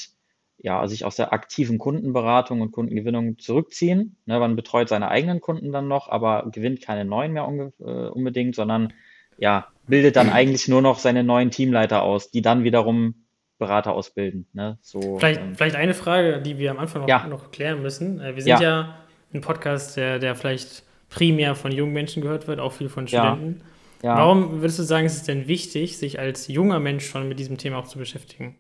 ja, 0.59 0.87
sich 0.89 1.05
aus 1.05 1.17
der 1.17 1.33
aktiven 1.33 1.79
Kundenberatung 1.79 2.61
und 2.61 2.73
Kundengewinnung 2.73 3.39
zurückziehen. 3.39 4.17
Ne, 4.25 4.39
man 4.39 4.57
betreut 4.57 4.89
seine 4.89 5.09
eigenen 5.09 5.41
Kunden 5.41 5.71
dann 5.71 5.87
noch, 5.87 6.09
aber 6.09 6.49
gewinnt 6.51 6.81
keine 6.81 7.05
neuen 7.05 7.33
mehr 7.33 7.47
unge 7.47 7.73
äh, 7.79 8.09
unbedingt, 8.09 8.55
sondern 8.55 8.93
ja, 9.39 9.69
bildet 9.87 10.17
dann 10.17 10.31
eigentlich 10.31 10.67
nur 10.67 10.81
noch 10.81 10.99
seine 10.99 11.25
neuen 11.25 11.51
Teamleiter 11.51 12.03
aus, 12.03 12.31
die 12.31 12.41
dann 12.41 12.65
wiederum 12.65 13.27
Berater 13.59 13.93
ausbilden. 13.93 14.47
Ne? 14.55 14.79
So, 14.81 15.19
vielleicht, 15.19 15.41
ähm, 15.41 15.55
vielleicht 15.55 15.77
eine 15.77 15.95
Frage, 15.95 16.41
die 16.41 16.59
wir 16.59 16.71
am 16.71 16.79
Anfang 16.79 17.03
noch, 17.03 17.09
ja. 17.09 17.27
noch 17.27 17.51
klären 17.51 17.83
müssen. 17.83 18.21
Äh, 18.21 18.35
wir 18.35 18.43
sind 18.43 18.51
ja. 18.51 18.61
ja 18.61 18.95
ein 19.33 19.43
Podcast, 19.43 19.97
der, 19.97 20.19
der 20.19 20.35
vielleicht 20.37 20.86
primär 21.09 21.55
von 21.55 21.73
jungen 21.73 21.93
Menschen 21.93 22.23
gehört 22.23 22.47
wird, 22.47 22.61
auch 22.61 22.73
viel 22.73 22.89
von 22.89 23.09
Studenten. 23.09 23.61
Ja. 23.61 23.67
Ja. 24.03 24.19
Warum 24.19 24.61
würdest 24.61 24.79
du 24.79 24.83
sagen, 24.83 25.07
ist 25.07 25.17
es 25.17 25.23
denn 25.23 25.49
wichtig, 25.49 25.99
sich 25.99 26.19
als 26.19 26.49
junger 26.49 26.81
Mensch 26.81 27.07
schon 27.07 27.29
mit 27.29 27.39
diesem 27.39 27.59
Thema 27.59 27.79
auch 27.79 27.89
zu 27.89 27.99
beschäftigen? 27.99 28.59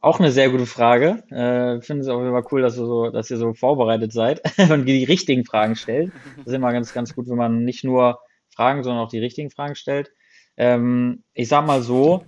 Auch 0.00 0.20
eine 0.20 0.30
sehr 0.30 0.48
gute 0.48 0.66
Frage. 0.66 1.24
Äh, 1.30 1.82
finde 1.82 2.02
es 2.02 2.08
auch 2.08 2.20
immer 2.20 2.44
cool, 2.52 2.62
dass, 2.62 2.76
so, 2.76 3.10
dass 3.10 3.30
ihr 3.30 3.36
so 3.36 3.52
vorbereitet 3.52 4.12
seid 4.12 4.40
und 4.70 4.86
die 4.86 5.04
richtigen 5.04 5.44
Fragen 5.44 5.74
stellt. 5.74 6.12
Das 6.36 6.46
ist 6.46 6.52
immer 6.54 6.72
ganz, 6.72 6.94
ganz 6.94 7.14
gut, 7.14 7.28
wenn 7.28 7.36
man 7.36 7.64
nicht 7.64 7.82
nur 7.82 8.20
Fragen, 8.54 8.84
sondern 8.84 9.04
auch 9.04 9.10
die 9.10 9.18
richtigen 9.18 9.50
Fragen 9.50 9.74
stellt. 9.74 10.12
Ähm, 10.56 11.24
ich 11.34 11.48
sag 11.48 11.66
mal 11.66 11.82
so, 11.82 12.24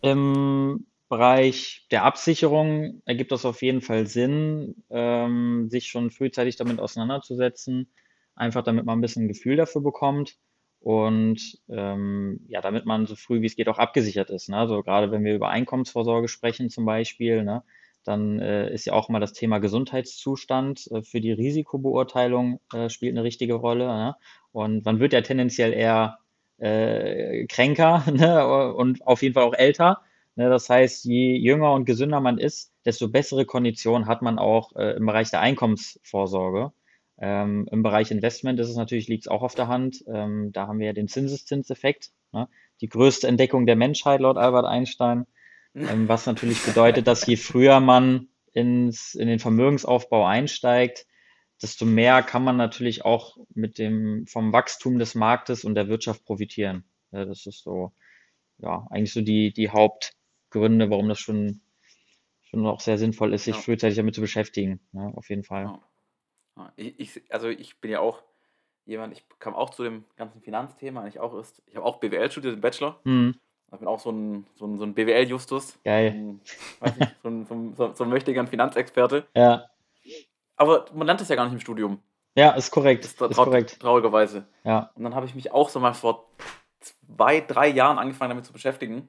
im 0.00 0.87
Bereich 1.08 1.86
der 1.90 2.04
Absicherung 2.04 3.02
ergibt 3.06 3.32
das 3.32 3.44
auf 3.46 3.62
jeden 3.62 3.80
Fall 3.80 4.06
Sinn, 4.06 4.84
ähm, 4.90 5.68
sich 5.70 5.88
schon 5.88 6.10
frühzeitig 6.10 6.56
damit 6.56 6.80
auseinanderzusetzen, 6.80 7.90
einfach 8.34 8.62
damit 8.62 8.84
man 8.84 8.98
ein 8.98 9.00
bisschen 9.02 9.24
ein 9.24 9.28
Gefühl 9.28 9.56
dafür 9.56 9.82
bekommt 9.82 10.36
und 10.80 11.58
ähm, 11.68 12.40
ja, 12.48 12.60
damit 12.60 12.86
man 12.86 13.06
so 13.06 13.16
früh 13.16 13.40
wie 13.42 13.46
es 13.46 13.56
geht 13.56 13.68
auch 13.68 13.78
abgesichert 13.78 14.30
ist. 14.30 14.48
Ne? 14.48 14.56
Also 14.58 14.82
gerade 14.82 15.10
wenn 15.10 15.24
wir 15.24 15.34
über 15.34 15.48
Einkommensvorsorge 15.48 16.28
sprechen 16.28 16.70
zum 16.70 16.84
Beispiel, 16.84 17.42
ne, 17.44 17.62
dann 18.04 18.38
äh, 18.40 18.72
ist 18.72 18.86
ja 18.86 18.92
auch 18.92 19.08
mal 19.08 19.20
das 19.20 19.32
Thema 19.32 19.58
Gesundheitszustand 19.58 20.86
äh, 20.92 21.02
für 21.02 21.20
die 21.20 21.32
Risikobeurteilung 21.32 22.60
äh, 22.72 22.88
spielt 22.90 23.12
eine 23.14 23.24
richtige 23.24 23.54
Rolle. 23.54 23.86
Ne? 23.86 24.16
Und 24.52 24.84
man 24.84 25.00
wird 25.00 25.12
ja 25.12 25.20
tendenziell 25.20 25.72
eher 25.72 26.18
äh, 26.58 27.46
kränker 27.46 28.04
ne? 28.12 28.74
und 28.74 29.06
auf 29.06 29.22
jeden 29.22 29.34
Fall 29.34 29.44
auch 29.44 29.54
älter. 29.54 30.02
Ne? 30.38 30.48
Das 30.48 30.70
heißt, 30.70 31.04
je 31.04 31.36
jünger 31.36 31.72
und 31.72 31.84
gesünder 31.84 32.20
man 32.20 32.38
ist, 32.38 32.72
desto 32.84 33.08
bessere 33.08 33.44
Konditionen 33.44 34.06
hat 34.06 34.22
man 34.22 34.38
auch 34.38 34.74
äh, 34.76 34.96
im 34.96 35.04
Bereich 35.04 35.30
der 35.30 35.40
Einkommensvorsorge. 35.40 36.72
Ähm, 37.20 37.66
Im 37.72 37.82
Bereich 37.82 38.12
Investment 38.12 38.60
ist 38.60 38.68
es 38.68 38.76
natürlich, 38.76 39.08
liegt 39.08 39.24
es 39.24 39.28
auch 39.28 39.42
auf 39.42 39.56
der 39.56 39.66
Hand. 39.66 40.04
Ähm, 40.06 40.52
da 40.52 40.68
haben 40.68 40.78
wir 40.78 40.86
ja 40.86 40.92
den 40.92 41.08
Zinseszinseffekt, 41.08 42.12
ne? 42.32 42.48
die 42.80 42.88
größte 42.88 43.26
Entdeckung 43.26 43.66
der 43.66 43.74
Menschheit 43.74 44.20
laut 44.20 44.36
Albert 44.36 44.66
Einstein, 44.66 45.26
ähm, 45.74 46.08
was 46.08 46.26
natürlich 46.26 46.62
bedeutet, 46.64 47.08
dass 47.08 47.26
je 47.26 47.34
früher 47.34 47.80
man 47.80 48.28
ins, 48.52 49.16
in 49.16 49.26
den 49.26 49.40
Vermögensaufbau 49.40 50.24
einsteigt, 50.24 51.06
desto 51.60 51.84
mehr 51.84 52.22
kann 52.22 52.44
man 52.44 52.56
natürlich 52.56 53.04
auch 53.04 53.36
mit 53.54 53.78
dem, 53.78 54.24
vom 54.28 54.52
Wachstum 54.52 55.00
des 55.00 55.16
Marktes 55.16 55.64
und 55.64 55.74
der 55.74 55.88
Wirtschaft 55.88 56.24
profitieren. 56.24 56.84
Ja, 57.10 57.24
das 57.24 57.44
ist 57.46 57.64
so, 57.64 57.90
ja, 58.58 58.86
eigentlich 58.90 59.12
so 59.12 59.20
die, 59.20 59.52
die 59.52 59.70
Hauptgründe, 60.48 60.90
warum 60.90 61.08
das 61.08 61.18
schon, 61.18 61.60
schon 62.42 62.66
auch 62.66 62.80
sehr 62.80 62.98
sinnvoll 62.98 63.34
ist, 63.34 63.44
sich 63.44 63.56
ja. 63.56 63.60
frühzeitig 63.60 63.96
damit 63.96 64.14
zu 64.14 64.20
beschäftigen. 64.20 64.80
Ja, 64.92 65.12
auf 65.14 65.28
jeden 65.28 65.44
Fall. 65.44 65.64
Ja. 66.56 66.72
Ich, 66.76 66.98
ich, 66.98 67.32
also 67.32 67.48
ich 67.48 67.80
bin 67.80 67.90
ja 67.90 68.00
auch 68.00 68.22
jemand, 68.84 69.12
ich 69.12 69.24
kam 69.38 69.54
auch 69.54 69.70
zu 69.70 69.84
dem 69.84 70.04
ganzen 70.16 70.40
Finanzthema, 70.40 71.02
eigentlich 71.02 71.20
auch 71.20 71.38
ist, 71.38 71.62
ich 71.66 71.76
habe 71.76 71.86
auch 71.86 72.00
BWL 72.00 72.30
studiert, 72.30 72.54
im 72.54 72.60
Bachelor. 72.60 73.00
Mhm. 73.04 73.36
Ich 73.70 73.78
bin 73.78 73.86
auch 73.86 74.00
so 74.00 74.10
ein, 74.10 74.46
so 74.56 74.66
ein, 74.66 74.78
so 74.78 74.84
ein 74.84 74.94
BWL-Justus. 74.94 75.78
Geil. 75.84 76.36
Weiß 76.80 76.96
nicht, 76.96 77.14
so 77.22 77.28
ein, 77.28 77.44
so 77.44 77.54
ein, 77.54 77.74
so, 77.76 77.92
so 77.92 78.04
ein 78.04 78.10
mächtiger 78.10 78.46
Finanzexperte. 78.46 79.26
Ja. 79.36 79.66
Aber 80.56 80.86
man 80.94 81.06
lernt 81.06 81.20
das 81.20 81.28
ja 81.28 81.36
gar 81.36 81.44
nicht 81.44 81.52
im 81.52 81.60
Studium. 81.60 82.00
Ja, 82.34 82.52
ist 82.52 82.70
korrekt. 82.70 83.04
ist, 83.04 83.20
ist 83.20 83.36
korrekt. 83.36 83.78
Traurigerweise. 83.78 84.46
Ja. 84.64 84.90
Und 84.94 85.04
dann 85.04 85.14
habe 85.14 85.26
ich 85.26 85.34
mich 85.34 85.52
auch 85.52 85.68
so 85.68 85.80
mal 85.80 85.92
vor 85.92 86.30
zwei, 86.80 87.40
drei 87.40 87.68
Jahren 87.68 87.98
angefangen 87.98 88.30
damit 88.30 88.46
zu 88.46 88.54
beschäftigen. 88.54 89.08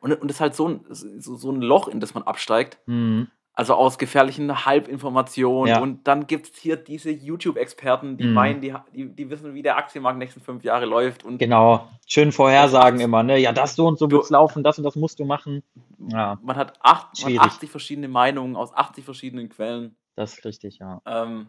Und, 0.00 0.12
und 0.12 0.28
das 0.28 0.36
ist 0.36 0.40
halt 0.40 0.54
so 0.54 0.68
ein, 0.68 0.80
so, 0.90 1.36
so 1.36 1.50
ein 1.50 1.60
Loch, 1.60 1.88
in 1.88 2.00
das 2.00 2.14
man 2.14 2.22
absteigt. 2.24 2.78
Mhm. 2.86 3.28
Also 3.58 3.72
aus 3.72 3.96
gefährlichen 3.96 4.66
Halbinformationen. 4.66 5.74
Ja. 5.74 5.80
Und 5.80 6.06
dann 6.06 6.26
gibt 6.26 6.50
es 6.50 6.58
hier 6.58 6.76
diese 6.76 7.10
YouTube-Experten, 7.10 8.18
die 8.18 8.24
mhm. 8.24 8.34
meinen, 8.34 8.60
die, 8.60 8.74
die, 8.94 9.06
die, 9.06 9.30
wissen, 9.30 9.54
wie 9.54 9.62
der 9.62 9.78
Aktienmarkt 9.78 10.18
nächsten 10.18 10.42
fünf 10.42 10.62
Jahre 10.62 10.84
läuft. 10.84 11.24
Und 11.24 11.38
genau, 11.38 11.88
schön 12.06 12.32
Vorhersagen 12.32 13.00
immer, 13.00 13.22
ne? 13.22 13.38
Ja, 13.38 13.52
das 13.52 13.74
so 13.74 13.86
und 13.86 13.98
so 13.98 14.10
wird 14.10 14.28
laufen, 14.28 14.62
das 14.62 14.76
und 14.76 14.84
das 14.84 14.94
musst 14.94 15.18
du 15.20 15.24
machen. 15.24 15.62
Ja. 15.98 16.38
Man, 16.42 16.56
hat 16.56 16.74
acht, 16.80 17.22
man 17.22 17.38
hat 17.38 17.46
80 17.52 17.70
verschiedene 17.70 18.08
Meinungen 18.08 18.56
aus 18.56 18.74
80 18.74 19.02
verschiedenen 19.06 19.48
Quellen. 19.48 19.96
Das 20.16 20.34
ist 20.34 20.44
richtig, 20.44 20.78
ja. 20.78 21.00
Ähm, 21.06 21.46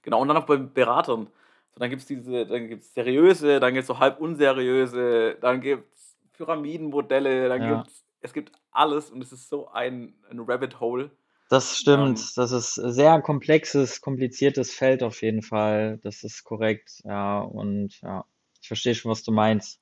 genau, 0.00 0.22
und 0.22 0.28
dann 0.28 0.38
auch 0.38 0.46
bei 0.46 0.56
Beratern. 0.56 1.28
So, 1.74 1.78
dann 1.78 1.90
gibt 1.90 2.00
es 2.00 2.08
diese, 2.08 2.46
dann 2.46 2.68
gibt 2.68 2.84
es 2.84 2.94
seriöse, 2.94 3.60
dann 3.60 3.74
gibt 3.74 3.82
es 3.82 3.86
so 3.86 3.98
halb 3.98 4.18
unseriöse, 4.18 5.36
dann 5.40 5.60
gibt 5.60 5.94
es 5.94 6.09
Pyramidenmodelle, 6.40 7.48
dann 7.48 7.62
ja. 7.62 7.82
gibt 7.82 7.92
es, 8.20 8.32
gibt 8.32 8.52
alles 8.70 9.10
und 9.10 9.22
es 9.22 9.32
ist 9.32 9.48
so 9.48 9.68
ein, 9.68 10.14
ein 10.30 10.40
Rabbit 10.40 10.80
Hole. 10.80 11.10
Das 11.50 11.76
stimmt. 11.76 12.18
Ähm, 12.18 12.26
das 12.36 12.52
ist 12.52 12.78
ein 12.78 12.92
sehr 12.92 13.20
komplexes, 13.22 14.00
kompliziertes 14.00 14.72
Feld 14.72 15.02
auf 15.02 15.20
jeden 15.22 15.42
Fall. 15.42 15.98
Das 15.98 16.22
ist 16.22 16.44
korrekt. 16.44 17.00
Ja, 17.04 17.40
und 17.40 18.00
ja, 18.02 18.24
ich 18.60 18.68
verstehe 18.68 18.94
schon, 18.94 19.10
was 19.10 19.22
du 19.22 19.32
meinst. 19.32 19.80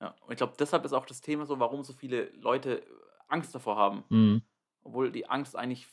Ja, 0.00 0.14
und 0.24 0.30
ich 0.32 0.36
glaube, 0.36 0.54
deshalb 0.58 0.84
ist 0.84 0.92
auch 0.92 1.06
das 1.06 1.20
Thema 1.20 1.46
so, 1.46 1.58
warum 1.58 1.82
so 1.82 1.92
viele 1.92 2.30
Leute 2.30 2.82
Angst 3.28 3.54
davor 3.54 3.76
haben. 3.76 4.04
Mhm. 4.08 4.42
Obwohl 4.82 5.10
die 5.10 5.28
Angst 5.28 5.56
eigentlich 5.56 5.88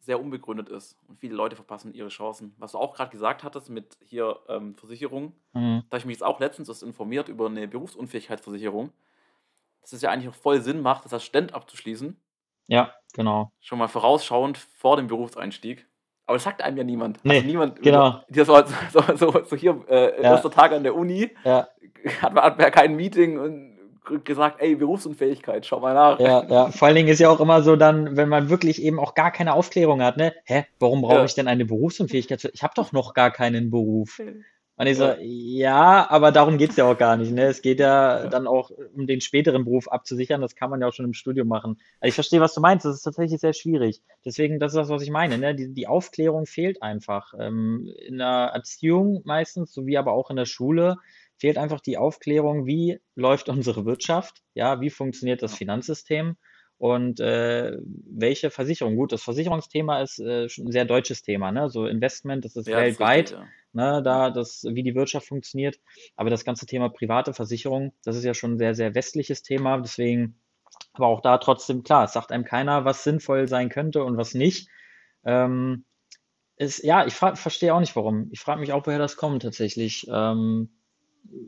sehr 0.00 0.20
unbegründet 0.20 0.68
ist 0.68 0.96
und 1.08 1.18
viele 1.18 1.34
Leute 1.34 1.56
verpassen 1.56 1.94
ihre 1.94 2.08
Chancen. 2.08 2.54
Was 2.58 2.72
du 2.72 2.78
auch 2.78 2.94
gerade 2.94 3.10
gesagt 3.10 3.42
hattest 3.44 3.70
mit 3.70 3.96
hier 4.00 4.40
ähm, 4.48 4.74
Versicherung, 4.76 5.32
Mhm. 5.52 5.82
da 5.88 5.94
habe 5.94 5.98
ich 5.98 6.04
mich 6.04 6.16
jetzt 6.16 6.22
auch 6.22 6.38
letztens 6.38 6.82
informiert 6.82 7.28
über 7.28 7.46
eine 7.46 7.66
Berufsunfähigkeitsversicherung. 7.66 8.92
Dass 9.86 9.92
es 9.92 10.02
ja 10.02 10.10
eigentlich 10.10 10.28
auch 10.28 10.34
voll 10.34 10.60
Sinn 10.60 10.80
macht, 10.82 11.04
das 11.04 11.12
als 11.12 11.22
Student 11.24 11.54
abzuschließen. 11.54 12.20
Ja, 12.66 12.92
genau. 13.14 13.52
Schon 13.60 13.78
mal 13.78 13.86
vorausschauend 13.86 14.58
vor 14.58 14.96
dem 14.96 15.06
Berufseinstieg. 15.06 15.86
Aber 16.26 16.34
das 16.34 16.42
sagt 16.42 16.60
einem 16.60 16.76
ja 16.76 16.82
niemand. 16.82 17.20
Nee, 17.22 17.36
also 17.36 17.46
niemand, 17.46 17.80
genau. 17.82 18.20
Hier 18.28 18.44
so, 18.44 18.56
so, 18.92 19.00
so, 19.14 19.44
so 19.44 19.54
hier, 19.54 19.80
äh, 19.88 20.20
Ja. 20.20 20.32
erster 20.32 20.50
Tag 20.50 20.72
an 20.72 20.82
der 20.82 20.96
Uni, 20.96 21.30
Ja, 21.44 21.68
hat 22.20 22.32
man, 22.34 22.42
hat 22.42 22.56
man 22.58 22.64
ja 22.64 22.70
kein 22.72 22.96
Meeting 22.96 23.38
und 23.38 24.24
gesagt, 24.24 24.60
ey, 24.60 24.74
Berufsunfähigkeit, 24.74 25.64
schau 25.64 25.78
mal 25.78 25.94
nach. 25.94 26.18
ja, 26.18 26.42
ja. 26.48 26.70
Vor 26.72 26.88
allen 26.88 26.96
Dingen 26.96 27.08
ist 27.08 27.20
ja 27.20 27.28
auch 27.30 27.38
immer 27.38 27.62
so 27.62 27.76
dann, 27.76 28.16
wenn 28.16 28.28
man 28.28 28.48
wirklich 28.50 28.82
eben 28.82 28.98
auch 28.98 29.14
gar 29.14 29.30
keine 29.30 29.54
Aufklärung 29.54 30.02
hat, 30.02 30.16
ne? 30.16 30.34
Hä, 30.46 30.64
warum 30.80 31.00
brauche 31.02 31.18
Ja. 31.18 31.24
ich 31.24 31.34
denn 31.36 31.46
eine 31.46 31.64
Berufsunfähigkeit? 31.64 32.44
Ich 32.52 32.62
habe 32.64 32.74
doch 32.74 32.90
noch 32.90 33.14
gar 33.14 33.30
keinen 33.30 33.70
Beruf. 33.70 34.20
Und 34.78 34.86
ich 34.86 34.98
so, 34.98 35.04
Ja. 35.04 35.16
ja, 35.20 36.10
aber 36.10 36.32
darum 36.32 36.58
geht's 36.58 36.76
ja 36.76 36.84
auch 36.84 36.98
gar 36.98 37.16
nicht. 37.16 37.32
Ne? 37.32 37.44
Es 37.46 37.62
geht 37.62 37.80
ja, 37.80 38.28
dann 38.28 38.46
auch 38.46 38.70
um 38.94 39.06
den 39.06 39.20
späteren 39.22 39.64
Beruf 39.64 39.88
abzusichern. 39.88 40.42
Das 40.42 40.54
kann 40.54 40.68
man 40.70 40.80
ja 40.82 40.88
auch 40.88 40.92
schon 40.92 41.06
im 41.06 41.14
Studium 41.14 41.48
machen. 41.48 41.78
Also 42.00 42.10
ich 42.10 42.14
verstehe, 42.14 42.40
was 42.40 42.52
du 42.54 42.60
meinst. 42.60 42.84
Das 42.84 42.94
ist 42.94 43.02
tatsächlich 43.02 43.40
sehr 43.40 43.54
schwierig. 43.54 44.02
Deswegen, 44.24 44.58
das 44.58 44.72
ist 44.72 44.76
das, 44.76 44.88
was 44.90 45.02
ich 45.02 45.10
meine. 45.10 45.38
Ne? 45.38 45.54
Die, 45.54 45.72
die 45.72 45.86
Aufklärung 45.86 46.44
fehlt 46.46 46.82
einfach. 46.82 47.32
Ähm, 47.38 47.90
in 48.06 48.18
der 48.18 48.50
Erziehung 48.54 49.22
meistens, 49.24 49.72
sowie 49.72 49.96
aber 49.96 50.12
auch 50.12 50.28
in 50.30 50.36
der 50.36 50.44
Schule, 50.46 50.96
fehlt 51.38 51.58
einfach 51.58 51.80
die 51.80 51.98
Aufklärung, 51.98 52.66
wie 52.66 53.00
läuft 53.14 53.48
unsere 53.48 53.84
Wirtschaft, 53.86 54.42
ja, 54.54 54.80
wie 54.80 54.90
funktioniert 54.90 55.42
das 55.42 55.52
Ja. 55.52 55.58
Finanzsystem 55.58 56.36
und 56.78 57.20
äh, 57.20 57.76
welche 58.06 58.50
Versicherung. 58.50 58.96
Gut, 58.96 59.12
das 59.12 59.22
Versicherungsthema 59.22 60.02
ist 60.02 60.18
äh, 60.18 60.48
schon 60.48 60.66
ein 60.66 60.72
sehr 60.72 60.84
deutsches 60.84 61.22
Thema, 61.22 61.52
ne? 61.52 61.70
So 61.70 61.86
Investment, 61.86 62.44
das 62.44 62.56
ist 62.56 62.66
Ja, 62.68 62.80
das 62.80 62.92
ist 62.92 63.00
weltweit 63.00 63.18
richtig, 63.32 63.38
ja. 63.38 63.46
Ne, 63.76 64.02
da 64.02 64.30
das, 64.30 64.64
wie 64.68 64.82
die 64.82 64.94
Wirtschaft 64.96 65.28
funktioniert. 65.28 65.78
Aber 66.16 66.30
das 66.30 66.44
ganze 66.44 66.66
Thema 66.66 66.88
private 66.88 67.32
Versicherung, 67.34 67.92
das 68.04 68.16
ist 68.16 68.24
ja 68.24 68.34
schon 68.34 68.54
ein 68.54 68.58
sehr, 68.58 68.74
sehr 68.74 68.94
westliches 68.96 69.42
Thema. 69.42 69.78
Deswegen, 69.78 70.40
aber 70.94 71.06
auch 71.06 71.20
da 71.20 71.38
trotzdem 71.38 71.84
klar, 71.84 72.04
es 72.04 72.12
sagt 72.14 72.32
einem 72.32 72.44
keiner, 72.44 72.84
was 72.84 73.04
sinnvoll 73.04 73.46
sein 73.48 73.68
könnte 73.68 74.02
und 74.02 74.16
was 74.16 74.34
nicht. 74.34 74.68
Ähm, 75.24 75.84
ist, 76.56 76.82
ja, 76.82 77.06
ich 77.06 77.14
verstehe 77.14 77.74
auch 77.74 77.80
nicht 77.80 77.94
warum. 77.96 78.28
Ich 78.32 78.40
frage 78.40 78.60
mich 78.60 78.72
auch, 78.72 78.86
woher 78.86 78.98
das 78.98 79.16
kommt 79.16 79.42
tatsächlich. 79.42 80.06
Ähm, 80.10 80.70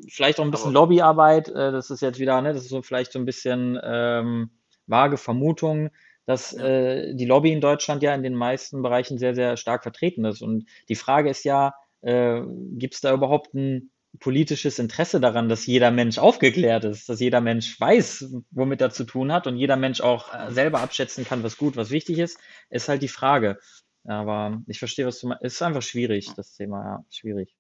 vielleicht 0.09 0.39
auch 0.41 0.45
ein 0.45 0.51
bisschen 0.51 0.77
Aber- 0.77 0.81
Lobbyarbeit. 0.87 1.49
Äh, 1.49 1.73
das 1.73 1.91
ist 1.91 2.03
jetzt 2.03 2.19
wieder, 2.19 2.41
ne, 2.43 2.53
das 2.53 2.63
ist 2.65 2.69
so 2.71 2.83
vielleicht 2.83 3.13
so 3.13 3.19
ein 3.19 3.25
bisschen 3.25 3.79
ähm, 3.83 4.51
vage 4.87 5.17
Vermutung, 5.17 5.91
dass 6.27 6.53
Ja. 6.53 6.65
äh, 6.67 7.15
die 7.15 7.25
Lobby 7.25 7.53
in 7.53 7.61
Deutschland 7.63 8.03
ja 8.03 8.15
in 8.15 8.23
den 8.23 8.35
meisten 8.35 8.83
Bereichen 8.83 9.17
sehr, 9.19 9.35
sehr 9.35 9.57
stark 9.57 9.83
vertreten 9.83 10.27
ist. 10.27 10.43
Und 10.43 10.67
die 10.91 10.95
Frage 10.95 11.31
ist 11.31 11.45
ja, 11.45 11.75
äh, 12.03 12.43
gibt 12.73 12.95
es 12.95 13.01
da 13.01 13.13
überhaupt 13.13 13.55
ein 13.55 13.91
politisches 14.21 14.79
Interesse 14.79 15.21
daran, 15.21 15.49
dass 15.49 15.67
jeder 15.67 15.91
Mensch 15.91 16.19
aufgeklärt 16.19 16.85
ist, 16.85 17.09
dass 17.09 17.21
jeder 17.21 17.41
Mensch 17.41 17.79
weiß, 17.79 18.35
womit 18.51 18.81
er 18.81 18.91
zu 18.91 19.05
tun 19.05 19.33
hat 19.33 19.47
und 19.47 19.57
jeder 19.57 19.77
Mensch 19.77 20.01
auch 20.01 20.33
äh, 20.35 20.51
selber 20.51 20.81
abschätzen 20.81 21.25
kann, 21.25 21.43
was 21.43 21.57
gut, 21.57 21.77
was 21.77 21.91
wichtig 21.91 22.19
ist, 22.19 22.39
ist 22.71 22.89
halt 22.89 23.03
die 23.03 23.09
Frage. 23.09 23.59
Aber 24.05 24.63
ich 24.67 24.79
verstehe, 24.79 25.07
was 25.07 25.21
du 25.21 25.29
meinst. 25.29 25.45
Es 25.45 25.55
ist 25.55 25.63
einfach 25.63 25.83
schwierig, 25.83 26.33
das 26.35 26.55
Thema, 26.55 26.85
ja, 26.85 27.05
schwierig. 27.11 27.55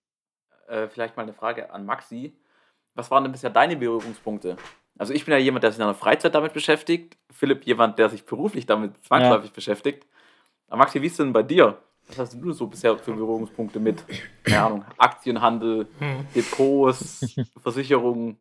Äh, 0.69 0.89
vielleicht 0.89 1.17
mal 1.17 1.25
eine 1.25 1.35
Frage 1.35 1.71
an 1.71 1.85
Maxi. 1.85 2.35
Was 2.95 3.11
waren 3.11 3.25
denn 3.25 3.33
bisher 3.33 3.51
deine 3.51 3.77
Berührungspunkte? 3.77 4.57
Also 4.99 5.13
ich 5.13 5.25
bin 5.25 5.33
ja 5.33 5.39
jemand, 5.39 5.63
der 5.63 5.71
sich 5.71 5.79
in 5.79 5.85
seiner 5.85 5.95
Freizeit 5.95 6.35
damit 6.35 6.53
beschäftigt. 6.53 7.17
Philipp 7.31 7.65
jemand, 7.65 7.99
der 7.99 8.09
sich 8.09 8.25
beruflich 8.25 8.67
damit 8.67 8.93
zwangsläufig 9.05 9.53
beschäftigt. 9.53 10.07
Aber 10.67 10.79
Maxi, 10.79 11.01
wie 11.01 11.07
ist 11.07 11.19
denn 11.19 11.33
bei 11.33 11.43
dir? 11.43 11.79
Was 12.09 12.19
hast 12.19 12.35
du 12.41 12.53
so 12.53 12.67
bisher 12.67 12.97
für 12.99 13.13
Berührungspunkte 13.13 13.79
mit, 13.81 14.03
keine 14.43 14.63
Ahnung, 14.63 14.85
Aktienhandel, 14.97 15.87
Hm. 15.99 16.27
Depots, 16.35 17.37
Versicherungen? 17.63 18.37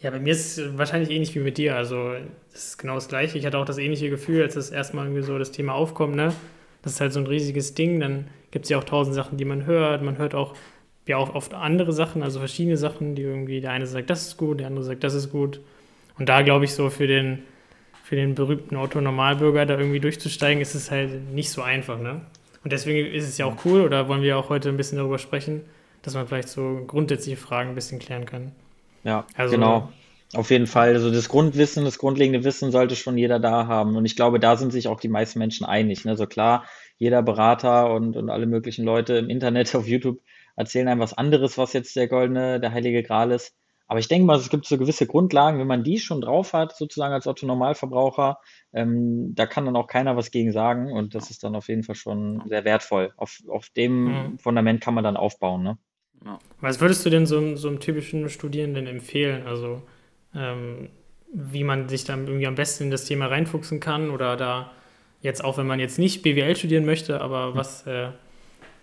Ja, 0.00 0.10
bei 0.10 0.20
mir 0.20 0.32
ist 0.32 0.58
es 0.58 0.78
wahrscheinlich 0.78 1.10
ähnlich 1.10 1.34
wie 1.34 1.40
mit 1.40 1.58
dir. 1.58 1.76
Also, 1.76 2.12
das 2.52 2.64
ist 2.68 2.78
genau 2.78 2.94
das 2.94 3.08
Gleiche. 3.08 3.38
Ich 3.38 3.46
hatte 3.46 3.58
auch 3.58 3.64
das 3.64 3.78
ähnliche 3.78 4.10
Gefühl, 4.10 4.42
als 4.42 4.54
das 4.54 4.70
erstmal 4.70 5.06
irgendwie 5.06 5.22
so 5.22 5.38
das 5.38 5.52
Thema 5.52 5.74
aufkommt, 5.74 6.14
ne? 6.16 6.32
Das 6.82 6.92
ist 6.94 7.00
halt 7.00 7.12
so 7.12 7.20
ein 7.20 7.26
riesiges 7.26 7.74
Ding. 7.74 8.00
Dann 8.00 8.28
gibt 8.50 8.64
es 8.64 8.70
ja 8.70 8.78
auch 8.78 8.84
tausend 8.84 9.14
Sachen, 9.14 9.38
die 9.38 9.44
man 9.44 9.66
hört. 9.66 10.02
Man 10.02 10.18
hört 10.18 10.34
auch 10.34 10.54
ja 11.06 11.16
auch 11.16 11.34
oft 11.34 11.54
andere 11.54 11.92
Sachen, 11.92 12.22
also 12.22 12.38
verschiedene 12.38 12.76
Sachen, 12.76 13.14
die 13.14 13.22
irgendwie, 13.22 13.60
der 13.60 13.70
eine 13.72 13.86
sagt, 13.86 14.10
das 14.10 14.26
ist 14.28 14.36
gut, 14.36 14.60
der 14.60 14.66
andere 14.66 14.84
sagt, 14.84 15.02
das 15.02 15.14
ist 15.14 15.30
gut. 15.30 15.60
Und 16.18 16.28
da 16.28 16.42
glaube 16.42 16.66
ich 16.66 16.74
so 16.74 16.90
für 16.90 17.06
den, 17.06 17.42
für 18.04 18.14
den 18.14 18.34
berühmten 18.34 18.76
Otto-Normalbürger 18.76 19.64
da 19.66 19.78
irgendwie 19.78 20.00
durchzusteigen, 20.00 20.60
ist 20.60 20.74
es 20.74 20.90
halt 20.90 21.32
nicht 21.32 21.50
so 21.50 21.62
einfach, 21.62 21.98
ne? 21.98 22.20
Und 22.64 22.72
deswegen 22.72 23.12
ist 23.12 23.28
es 23.28 23.38
ja 23.38 23.46
auch 23.46 23.64
cool, 23.64 23.82
oder 23.82 24.08
wollen 24.08 24.22
wir 24.22 24.36
auch 24.38 24.48
heute 24.48 24.68
ein 24.68 24.76
bisschen 24.76 24.98
darüber 24.98 25.18
sprechen, 25.18 25.62
dass 26.02 26.14
man 26.14 26.26
vielleicht 26.26 26.48
so 26.48 26.82
grundsätzliche 26.86 27.36
Fragen 27.36 27.70
ein 27.70 27.74
bisschen 27.74 27.98
klären 27.98 28.24
kann. 28.26 28.52
Ja, 29.04 29.26
Also- 29.36 29.54
genau. 29.54 29.92
Auf 30.34 30.50
jeden 30.50 30.66
Fall. 30.66 30.92
Also 30.92 31.10
das 31.10 31.30
Grundwissen, 31.30 31.86
das 31.86 31.96
grundlegende 31.96 32.44
Wissen 32.44 32.70
sollte 32.70 32.96
schon 32.96 33.16
jeder 33.16 33.38
da 33.40 33.66
haben. 33.66 33.96
Und 33.96 34.04
ich 34.04 34.14
glaube, 34.14 34.38
da 34.38 34.56
sind 34.56 34.72
sich 34.72 34.86
auch 34.86 35.00
die 35.00 35.08
meisten 35.08 35.38
Menschen 35.38 35.64
einig. 35.64 36.04
Ne? 36.04 36.16
So 36.18 36.26
klar, 36.26 36.66
jeder 36.98 37.22
Berater 37.22 37.90
und, 37.90 38.14
und 38.14 38.28
alle 38.28 38.44
möglichen 38.44 38.84
Leute 38.84 39.14
im 39.14 39.30
Internet, 39.30 39.74
auf 39.74 39.86
YouTube 39.86 40.20
erzählen 40.54 40.88
einem 40.88 41.00
was 41.00 41.14
anderes, 41.14 41.56
was 41.56 41.72
jetzt 41.72 41.96
der 41.96 42.08
goldene, 42.08 42.60
der 42.60 42.72
heilige 42.72 43.02
Gral 43.02 43.30
ist. 43.30 43.54
Aber 43.88 43.98
ich 43.98 44.06
denke 44.08 44.26
mal, 44.26 44.36
es 44.38 44.50
gibt 44.50 44.66
so 44.66 44.76
gewisse 44.78 45.06
Grundlagen, 45.06 45.58
wenn 45.58 45.66
man 45.66 45.82
die 45.82 45.98
schon 45.98 46.20
drauf 46.20 46.52
hat, 46.52 46.76
sozusagen 46.76 47.14
als 47.14 47.26
Otto-Normalverbraucher, 47.26 48.38
ähm, 48.74 49.34
da 49.34 49.46
kann 49.46 49.64
dann 49.64 49.76
auch 49.76 49.86
keiner 49.86 50.16
was 50.16 50.30
gegen 50.30 50.52
sagen. 50.52 50.92
Und 50.92 51.14
das 51.14 51.30
ist 51.30 51.42
dann 51.42 51.56
auf 51.56 51.68
jeden 51.68 51.82
Fall 51.82 51.94
schon 51.94 52.42
sehr 52.46 52.64
wertvoll. 52.64 53.12
Auf, 53.16 53.38
auf 53.48 53.70
dem 53.70 54.04
Mhm. 54.04 54.38
Fundament 54.38 54.80
kann 54.82 54.94
man 54.94 55.04
dann 55.04 55.16
aufbauen. 55.16 55.62
Ne? 55.62 55.78
Ja. 56.24 56.38
Was 56.60 56.80
würdest 56.80 57.04
du 57.06 57.10
denn 57.10 57.26
so, 57.26 57.38
einem- 57.38 57.56
so 57.56 57.68
einem 57.68 57.80
typischen 57.80 58.28
Studierenden 58.28 58.86
empfehlen? 58.86 59.46
Also, 59.46 59.82
ähm, 60.34 60.90
wie 61.32 61.64
man 61.64 61.88
sich 61.88 62.04
dann 62.04 62.26
irgendwie 62.26 62.46
am 62.46 62.54
besten 62.54 62.84
in 62.84 62.90
das 62.90 63.04
Thema 63.06 63.26
reinfuchsen 63.26 63.80
kann 63.80 64.10
oder 64.10 64.36
da 64.36 64.70
jetzt 65.22 65.42
auch, 65.44 65.58
wenn 65.58 65.66
man 65.66 65.80
jetzt 65.80 65.98
nicht 65.98 66.22
BWL 66.22 66.56
studieren 66.56 66.84
möchte, 66.84 67.20
aber 67.20 67.54
was, 67.54 67.86
äh, 67.86 68.08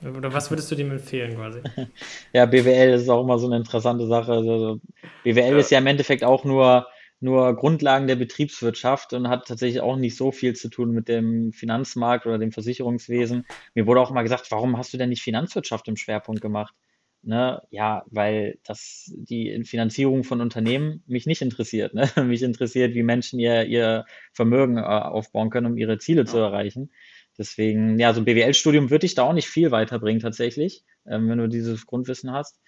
oder 0.05 0.33
was 0.33 0.49
würdest 0.51 0.71
du 0.71 0.75
dem 0.75 0.91
empfehlen 0.91 1.35
quasi? 1.35 1.61
Ja, 2.33 2.45
BWL 2.45 2.93
ist 2.93 3.09
auch 3.09 3.23
immer 3.23 3.39
so 3.39 3.47
eine 3.47 3.57
interessante 3.57 4.07
Sache. 4.07 4.33
Also, 4.33 4.79
BWL 5.23 5.53
Ja. 5.53 5.57
ist 5.57 5.71
ja 5.71 5.79
im 5.79 5.87
Endeffekt 5.87 6.23
auch 6.23 6.43
nur, 6.45 6.87
nur 7.19 7.55
Grundlagen 7.55 8.07
der 8.07 8.15
Betriebswirtschaft 8.15 9.13
und 9.13 9.29
hat 9.29 9.47
tatsächlich 9.47 9.81
auch 9.81 9.95
nicht 9.95 10.15
so 10.17 10.31
viel 10.31 10.53
zu 10.53 10.69
tun 10.69 10.91
mit 10.91 11.07
dem 11.07 11.51
Finanzmarkt 11.53 12.25
oder 12.25 12.37
dem 12.37 12.51
Versicherungswesen. 12.51 13.45
Mir 13.73 13.87
wurde 13.87 14.01
auch 14.01 14.11
mal 14.11 14.23
gesagt, 14.23 14.51
warum 14.51 14.77
hast 14.77 14.93
du 14.93 14.97
denn 14.97 15.09
nicht 15.09 15.23
Finanzwirtschaft 15.23 15.87
im 15.87 15.95
Schwerpunkt 15.97 16.41
gemacht? 16.41 16.75
Ne? 17.23 17.61
Ja, 17.71 18.03
weil 18.11 18.59
das 18.63 19.11
die 19.15 19.63
Finanzierung 19.63 20.23
von 20.23 20.41
Unternehmen 20.41 21.03
mich 21.07 21.25
nicht 21.25 21.41
interessiert. 21.41 21.95
Ne? 21.95 22.07
Mich 22.23 22.43
interessiert, 22.43 22.93
wie 22.93 23.01
Menschen 23.01 23.39
ihr, 23.39 23.63
ihr 23.65 24.05
Vermögen 24.31 24.77
äh, 24.77 24.81
aufbauen 24.81 25.49
können, 25.49 25.65
um 25.65 25.77
ihre 25.77 25.97
Ziele 25.97 26.25
zu 26.25 26.37
erreichen. 26.37 26.91
Deswegen, 27.37 27.99
ja, 27.99 28.13
so 28.13 28.21
ein 28.21 28.25
BWL-Studium 28.25 28.89
wird 28.89 29.03
dich 29.03 29.15
da 29.15 29.23
auch 29.23 29.33
nicht 29.33 29.47
viel 29.47 29.71
weiterbringen 29.71 30.21
tatsächlich, 30.21 30.83
ähm, 31.05 31.29
wenn 31.29 31.37
du 31.37 31.47
dieses 31.47 31.85
Grundwissen 31.85 32.31
hast 32.31 32.59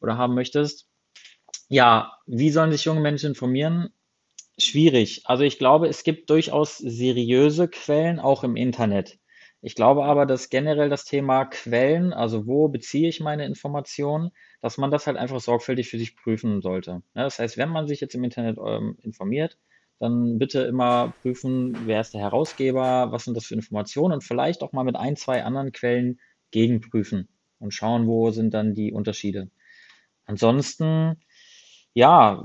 oder 0.00 0.16
haben 0.16 0.34
möchtest. 0.34 0.88
Ja, 1.68 2.18
wie 2.26 2.50
sollen 2.50 2.72
sich 2.72 2.84
junge 2.84 3.00
Menschen 3.00 3.30
informieren? 3.30 3.90
Schwierig. 4.58 5.22
Also 5.24 5.42
ich 5.44 5.58
glaube, 5.58 5.88
es 5.88 6.04
gibt 6.04 6.30
durchaus 6.30 6.78
seriöse 6.78 7.68
Quellen 7.68 8.20
auch 8.20 8.44
im 8.44 8.56
Internet. 8.56 9.18
Ich 9.60 9.74
glaube 9.74 10.04
aber, 10.04 10.26
dass 10.26 10.50
generell 10.50 10.90
das 10.90 11.06
Thema 11.06 11.46
Quellen, 11.46 12.12
also 12.12 12.46
wo 12.46 12.68
beziehe 12.68 13.08
ich 13.08 13.20
meine 13.20 13.46
Informationen, 13.46 14.30
dass 14.60 14.76
man 14.78 14.90
das 14.90 15.06
halt 15.06 15.16
einfach 15.16 15.40
sorgfältig 15.40 15.88
für 15.88 15.98
sich 15.98 16.16
prüfen 16.16 16.60
sollte. 16.60 17.02
Ja, 17.14 17.24
das 17.24 17.38
heißt, 17.38 17.56
wenn 17.56 17.70
man 17.70 17.88
sich 17.88 18.00
jetzt 18.00 18.14
im 18.14 18.24
Internet 18.24 18.58
ähm, 18.58 18.98
informiert, 19.02 19.58
dann 19.98 20.38
bitte 20.38 20.62
immer 20.62 21.14
prüfen, 21.22 21.86
wer 21.86 22.00
ist 22.00 22.14
der 22.14 22.20
Herausgeber, 22.20 23.12
was 23.12 23.24
sind 23.24 23.36
das 23.36 23.46
für 23.46 23.54
Informationen 23.54 24.14
und 24.14 24.24
vielleicht 24.24 24.62
auch 24.62 24.72
mal 24.72 24.84
mit 24.84 24.96
ein, 24.96 25.16
zwei 25.16 25.44
anderen 25.44 25.72
Quellen 25.72 26.18
gegenprüfen 26.50 27.28
und 27.58 27.72
schauen, 27.72 28.06
wo 28.06 28.30
sind 28.30 28.54
dann 28.54 28.74
die 28.74 28.92
Unterschiede. 28.92 29.50
Ansonsten, 30.26 31.16
ja, 31.94 32.44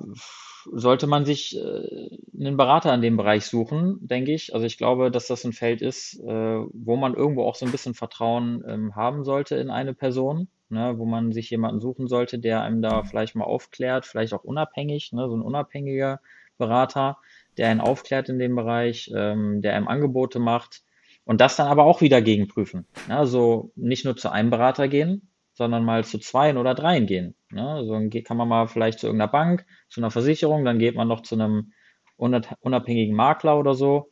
sollte 0.72 1.08
man 1.08 1.26
sich 1.26 1.58
äh, 1.58 2.18
einen 2.38 2.58
Berater 2.58 2.94
in 2.94 3.02
dem 3.02 3.18
Bereich 3.18 3.46
suchen, 3.46 3.98
denke 4.02 4.34
ich. 4.34 4.54
Also 4.54 4.66
ich 4.66 4.78
glaube, 4.78 5.12
dass 5.12 5.28
das 5.28 5.44
ein 5.46 5.54
Feld 5.54 5.82
ist, 5.82 6.20
äh, 6.20 6.60
wo 6.74 6.96
man 6.96 7.14
irgendwo 7.16 7.44
auch 7.44 7.56
so 7.56 7.66
ein 7.66 7.72
bisschen 7.72 7.94
Vertrauen 7.94 8.64
ähm, 8.68 8.96
haben 8.96 9.24
sollte 9.24 9.56
in 9.56 9.70
eine 9.70 9.94
Person, 9.94 10.48
ne, 10.70 10.96
wo 10.98 11.06
man 11.06 11.32
sich 11.32 11.50
jemanden 11.50 11.80
suchen 11.80 12.08
sollte, 12.08 12.40
der 12.40 12.62
einem 12.62 12.82
da 12.82 13.04
vielleicht 13.04 13.36
mal 13.36 13.46
aufklärt, 13.46 14.06
vielleicht 14.06 14.34
auch 14.34 14.44
unabhängig, 14.44 15.12
ne, 15.14 15.28
so 15.30 15.36
ein 15.36 15.42
unabhängiger 15.42 16.20
Berater, 16.58 17.18
der 17.60 17.70
einen 17.70 17.82
aufklärt 17.82 18.30
in 18.30 18.40
dem 18.40 18.56
Bereich, 18.56 19.12
ähm, 19.16 19.62
der 19.62 19.76
einem 19.76 19.88
Angebote 19.88 20.40
macht 20.40 20.82
und 21.26 21.42
das 21.42 21.58
dann 21.58 21.68
aber 21.68 21.84
auch 21.84 22.02
wieder 22.02 22.22
gegenprüfen. 22.22 22.88
Ne, 23.08 23.18
also 23.18 23.72
nicht 23.76 24.06
nur 24.06 24.16
zu 24.16 24.32
einem 24.32 24.50
Berater 24.50 24.88
gehen, 24.88 25.30
sondern 25.54 25.84
mal 25.84 26.06
zu 26.06 26.18
zweien 26.20 26.58
oder 26.58 26.74
dreien 26.74 27.06
gehen. 27.06 27.36
Ne? 27.52 27.84
So 27.86 27.94
dann 27.94 28.10
kann 28.10 28.38
man 28.38 28.48
mal 28.48 28.68
vielleicht 28.68 29.00
zu 29.00 29.08
irgendeiner 29.08 29.32
Bank, 29.32 29.66
zu 29.90 30.00
einer 30.00 30.10
Versicherung, 30.10 30.64
dann 30.64 30.80
geht 30.80 30.96
man 30.96 31.08
noch 31.08 31.22
zu 31.22 31.36
einem 31.36 31.74
unabhängigen 32.16 33.16
Makler 33.16 33.60
oder 33.60 33.76
so. 33.76 34.10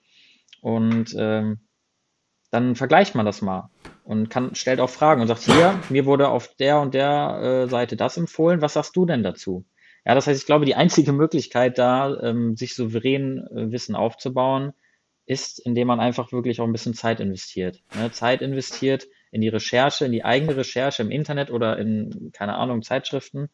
Und 0.61 1.15
ähm, 1.17 1.61
dann 2.51 2.75
vergleicht 2.75 3.15
man 3.15 3.25
das 3.25 3.41
mal 3.41 3.69
und 4.03 4.29
kann, 4.29 4.55
stellt 4.55 4.79
auch 4.79 4.89
Fragen 4.89 5.21
und 5.21 5.27
sagt, 5.27 5.43
hier, 5.43 5.79
mir 5.89 6.05
wurde 6.05 6.29
auf 6.29 6.55
der 6.55 6.79
und 6.79 6.93
der 6.93 7.39
äh, 7.41 7.69
Seite 7.69 7.95
das 7.95 8.17
empfohlen, 8.17 8.61
was 8.61 8.73
sagst 8.73 8.95
du 8.95 9.05
denn 9.05 9.23
dazu? 9.23 9.65
Ja, 10.07 10.15
das 10.15 10.25
heißt, 10.25 10.39
ich 10.39 10.45
glaube, 10.45 10.63
die 10.63 10.75
einzige 10.75 11.11
Möglichkeit 11.11 11.77
da, 11.77 12.17
ähm, 12.21 12.55
sich 12.55 12.75
souverän 12.75 13.45
äh, 13.47 13.71
Wissen 13.73 13.93
aufzubauen, 13.93 14.71
ist, 15.25 15.59
indem 15.59 15.87
man 15.87 15.99
einfach 15.99 16.31
wirklich 16.31 16.61
auch 16.61 16.65
ein 16.65 16.71
bisschen 16.71 16.93
Zeit 16.93 17.19
investiert. 17.19 17.83
Ne? 17.93 18.09
Zeit 18.13 18.41
investiert 18.41 19.05
in 19.31 19.41
die 19.41 19.49
Recherche, 19.49 20.05
in 20.05 20.13
die 20.13 20.23
eigene 20.23 20.55
Recherche 20.55 21.01
im 21.01 21.11
Internet 21.11 21.51
oder 21.51 21.77
in, 21.77 22.31
keine 22.31 22.55
Ahnung, 22.55 22.83
Zeitschriften. 22.83 23.49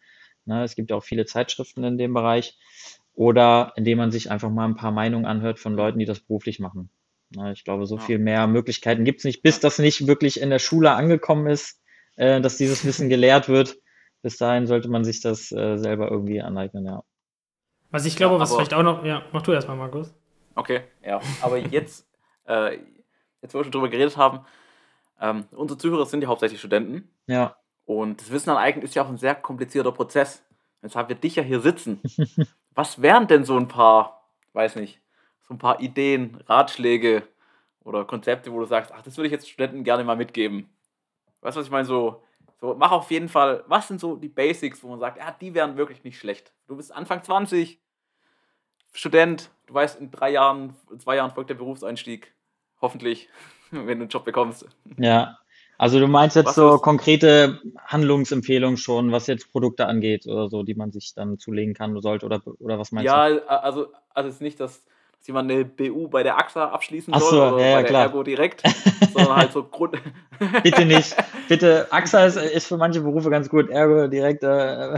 Ne? 0.45 0.63
Es 0.63 0.75
gibt 0.75 0.91
ja 0.91 0.97
auch 0.97 1.03
viele 1.03 1.25
Zeitschriften 1.25 1.83
in 1.83 1.97
dem 1.97 2.13
Bereich. 2.13 2.55
Oder 3.15 3.73
indem 3.75 3.97
man 3.97 4.11
sich 4.11 4.29
einfach 4.29 4.51
mal 4.51 4.65
ein 4.65 4.75
paar 4.75 4.91
Meinungen 4.91 5.25
anhört 5.25 5.59
von 5.59 5.73
Leuten, 5.73 5.97
die 5.97 6.05
das 6.05 6.19
beruflich 6.19 6.59
machen. 6.59 6.91
Ne? 7.31 7.51
Ich 7.53 7.63
glaube, 7.63 7.87
so 7.87 7.97
viel 7.97 8.19
mehr 8.19 8.45
Möglichkeiten 8.45 9.05
gibt 9.05 9.21
es 9.21 9.25
nicht, 9.25 9.41
bis 9.41 9.59
das 9.59 9.79
nicht 9.79 10.05
wirklich 10.05 10.39
in 10.39 10.51
der 10.51 10.59
Schule 10.59 10.91
angekommen 10.91 11.47
ist, 11.47 11.81
äh, 12.15 12.41
dass 12.41 12.57
dieses 12.57 12.85
Wissen 12.85 13.09
gelehrt 13.09 13.49
wird. 13.49 13.77
Bis 14.23 14.37
dahin 14.37 14.67
sollte 14.67 14.89
man 14.89 15.03
sich 15.03 15.19
das 15.19 15.51
äh, 15.51 15.77
selber 15.77 16.09
irgendwie 16.09 16.41
aneignen, 16.41 16.85
ja. 16.85 17.03
Was 17.91 18.05
ich 18.05 18.15
glaube, 18.15 18.35
ja, 18.35 18.39
was 18.39 18.55
vielleicht 18.55 18.73
auch 18.73 18.81
noch, 18.81 19.03
ja, 19.03 19.21
mach 19.33 19.43
du 19.43 19.51
erstmal, 19.51 19.77
Markus. 19.77 20.15
Okay, 20.55 20.81
ja. 21.05 21.19
Aber 21.41 21.57
jetzt, 21.57 22.07
äh, 22.47 22.79
jetzt 23.41 23.53
wo 23.53 23.59
wir 23.59 23.65
schon 23.65 23.73
drüber 23.73 23.89
geredet 23.89 24.15
haben, 24.15 24.39
ähm, 25.19 25.45
unsere 25.51 25.77
Zuhörer 25.77 26.05
sind 26.05 26.21
ja 26.21 26.29
hauptsächlich 26.29 26.59
Studenten. 26.59 27.09
Ja. 27.27 27.57
Und 27.85 28.21
das 28.21 28.31
Wissen 28.31 28.49
aneignen 28.49 28.83
ist 28.83 28.95
ja 28.95 29.03
auch 29.03 29.09
ein 29.09 29.17
sehr 29.17 29.35
komplizierter 29.35 29.91
Prozess. 29.91 30.41
Jetzt 30.81 30.95
haben 30.95 31.09
wir 31.09 31.17
dich 31.17 31.35
ja 31.35 31.43
hier 31.43 31.59
sitzen. 31.59 31.99
was 32.73 33.01
wären 33.01 33.27
denn 33.27 33.43
so 33.43 33.57
ein 33.57 33.67
paar, 33.67 34.29
weiß 34.53 34.77
nicht, 34.77 35.01
so 35.47 35.53
ein 35.53 35.57
paar 35.57 35.81
Ideen, 35.81 36.41
Ratschläge 36.47 37.23
oder 37.83 38.05
Konzepte, 38.05 38.53
wo 38.53 38.59
du 38.59 38.65
sagst, 38.65 38.93
ach, 38.95 39.01
das 39.01 39.17
würde 39.17 39.27
ich 39.27 39.33
jetzt 39.33 39.49
Studenten 39.49 39.83
gerne 39.83 40.05
mal 40.05 40.15
mitgeben? 40.15 40.69
Weißt 41.41 41.57
du, 41.57 41.59
was 41.59 41.67
ich 41.67 41.71
meine? 41.71 41.85
So, 41.85 42.23
so, 42.63 42.73
mach 42.79 42.91
auf 42.91 43.11
jeden 43.11 43.27
Fall, 43.27 43.65
was 43.67 43.89
sind 43.89 43.99
so 43.99 44.15
die 44.15 44.29
Basics, 44.29 44.81
wo 44.81 44.87
man 44.87 45.01
sagt, 45.01 45.17
ja, 45.17 45.35
die 45.41 45.53
wären 45.53 45.75
wirklich 45.75 46.05
nicht 46.05 46.17
schlecht. 46.17 46.53
Du 46.69 46.77
bist 46.77 46.93
Anfang 46.93 47.21
20, 47.21 47.77
Student, 48.93 49.49
du 49.67 49.73
weißt, 49.73 49.99
in 49.99 50.11
drei 50.11 50.29
Jahren, 50.29 50.73
zwei 50.97 51.17
Jahren 51.17 51.31
folgt 51.31 51.49
der 51.49 51.55
Berufseinstieg. 51.55 52.33
Hoffentlich, 52.79 53.27
wenn 53.71 53.85
du 53.85 53.91
einen 53.91 54.07
Job 54.07 54.23
bekommst. 54.23 54.65
Ja, 54.97 55.39
also 55.77 55.99
du 55.99 56.07
meinst 56.07 56.37
jetzt 56.37 56.45
was 56.45 56.55
so 56.55 56.77
konkrete 56.77 57.59
Handlungsempfehlungen 57.79 58.77
schon, 58.77 59.11
was 59.11 59.27
jetzt 59.27 59.51
Produkte 59.51 59.87
angeht 59.87 60.25
oder 60.25 60.47
so, 60.47 60.63
die 60.63 60.75
man 60.75 60.93
sich 60.93 61.13
dann 61.13 61.37
zulegen 61.37 61.73
kann 61.73 61.99
sollte 61.99 62.25
oder, 62.25 62.41
oder 62.59 62.79
was 62.79 62.93
meinst 62.93 63.07
ja, 63.07 63.27
du? 63.27 63.35
Ja, 63.39 63.45
also, 63.59 63.87
also 64.13 64.29
es 64.29 64.35
ist 64.35 64.41
nicht, 64.41 64.61
dass, 64.61 64.85
dass 65.23 65.27
jemand 65.27 65.49
eine 65.49 65.63
BU 65.63 66.09
bei 66.09 66.21
der 66.21 66.37
AXA 66.37 66.67
abschließen 66.67 67.13
Ach 67.13 67.21
soll 67.21 67.29
so, 67.31 67.55
oder 67.55 67.65
ja, 67.65 67.75
bei 67.75 67.81
der 67.83 67.89
klar. 67.89 68.01
Ergo 68.03 68.23
direkt, 68.23 68.61
sondern 69.13 69.37
halt 69.37 69.53
so 69.53 69.63
Grund... 69.63 69.97
Bitte 70.63 70.83
nicht. 70.83 71.15
Bitte, 71.47 71.87
AXA 71.91 72.25
ist, 72.25 72.35
ist 72.35 72.67
für 72.67 72.75
manche 72.75 72.99
Berufe 72.99 73.29
ganz 73.29 73.47
gut, 73.47 73.69
Ergo 73.69 74.07
direkt 74.07 74.43
äh, 74.43 74.95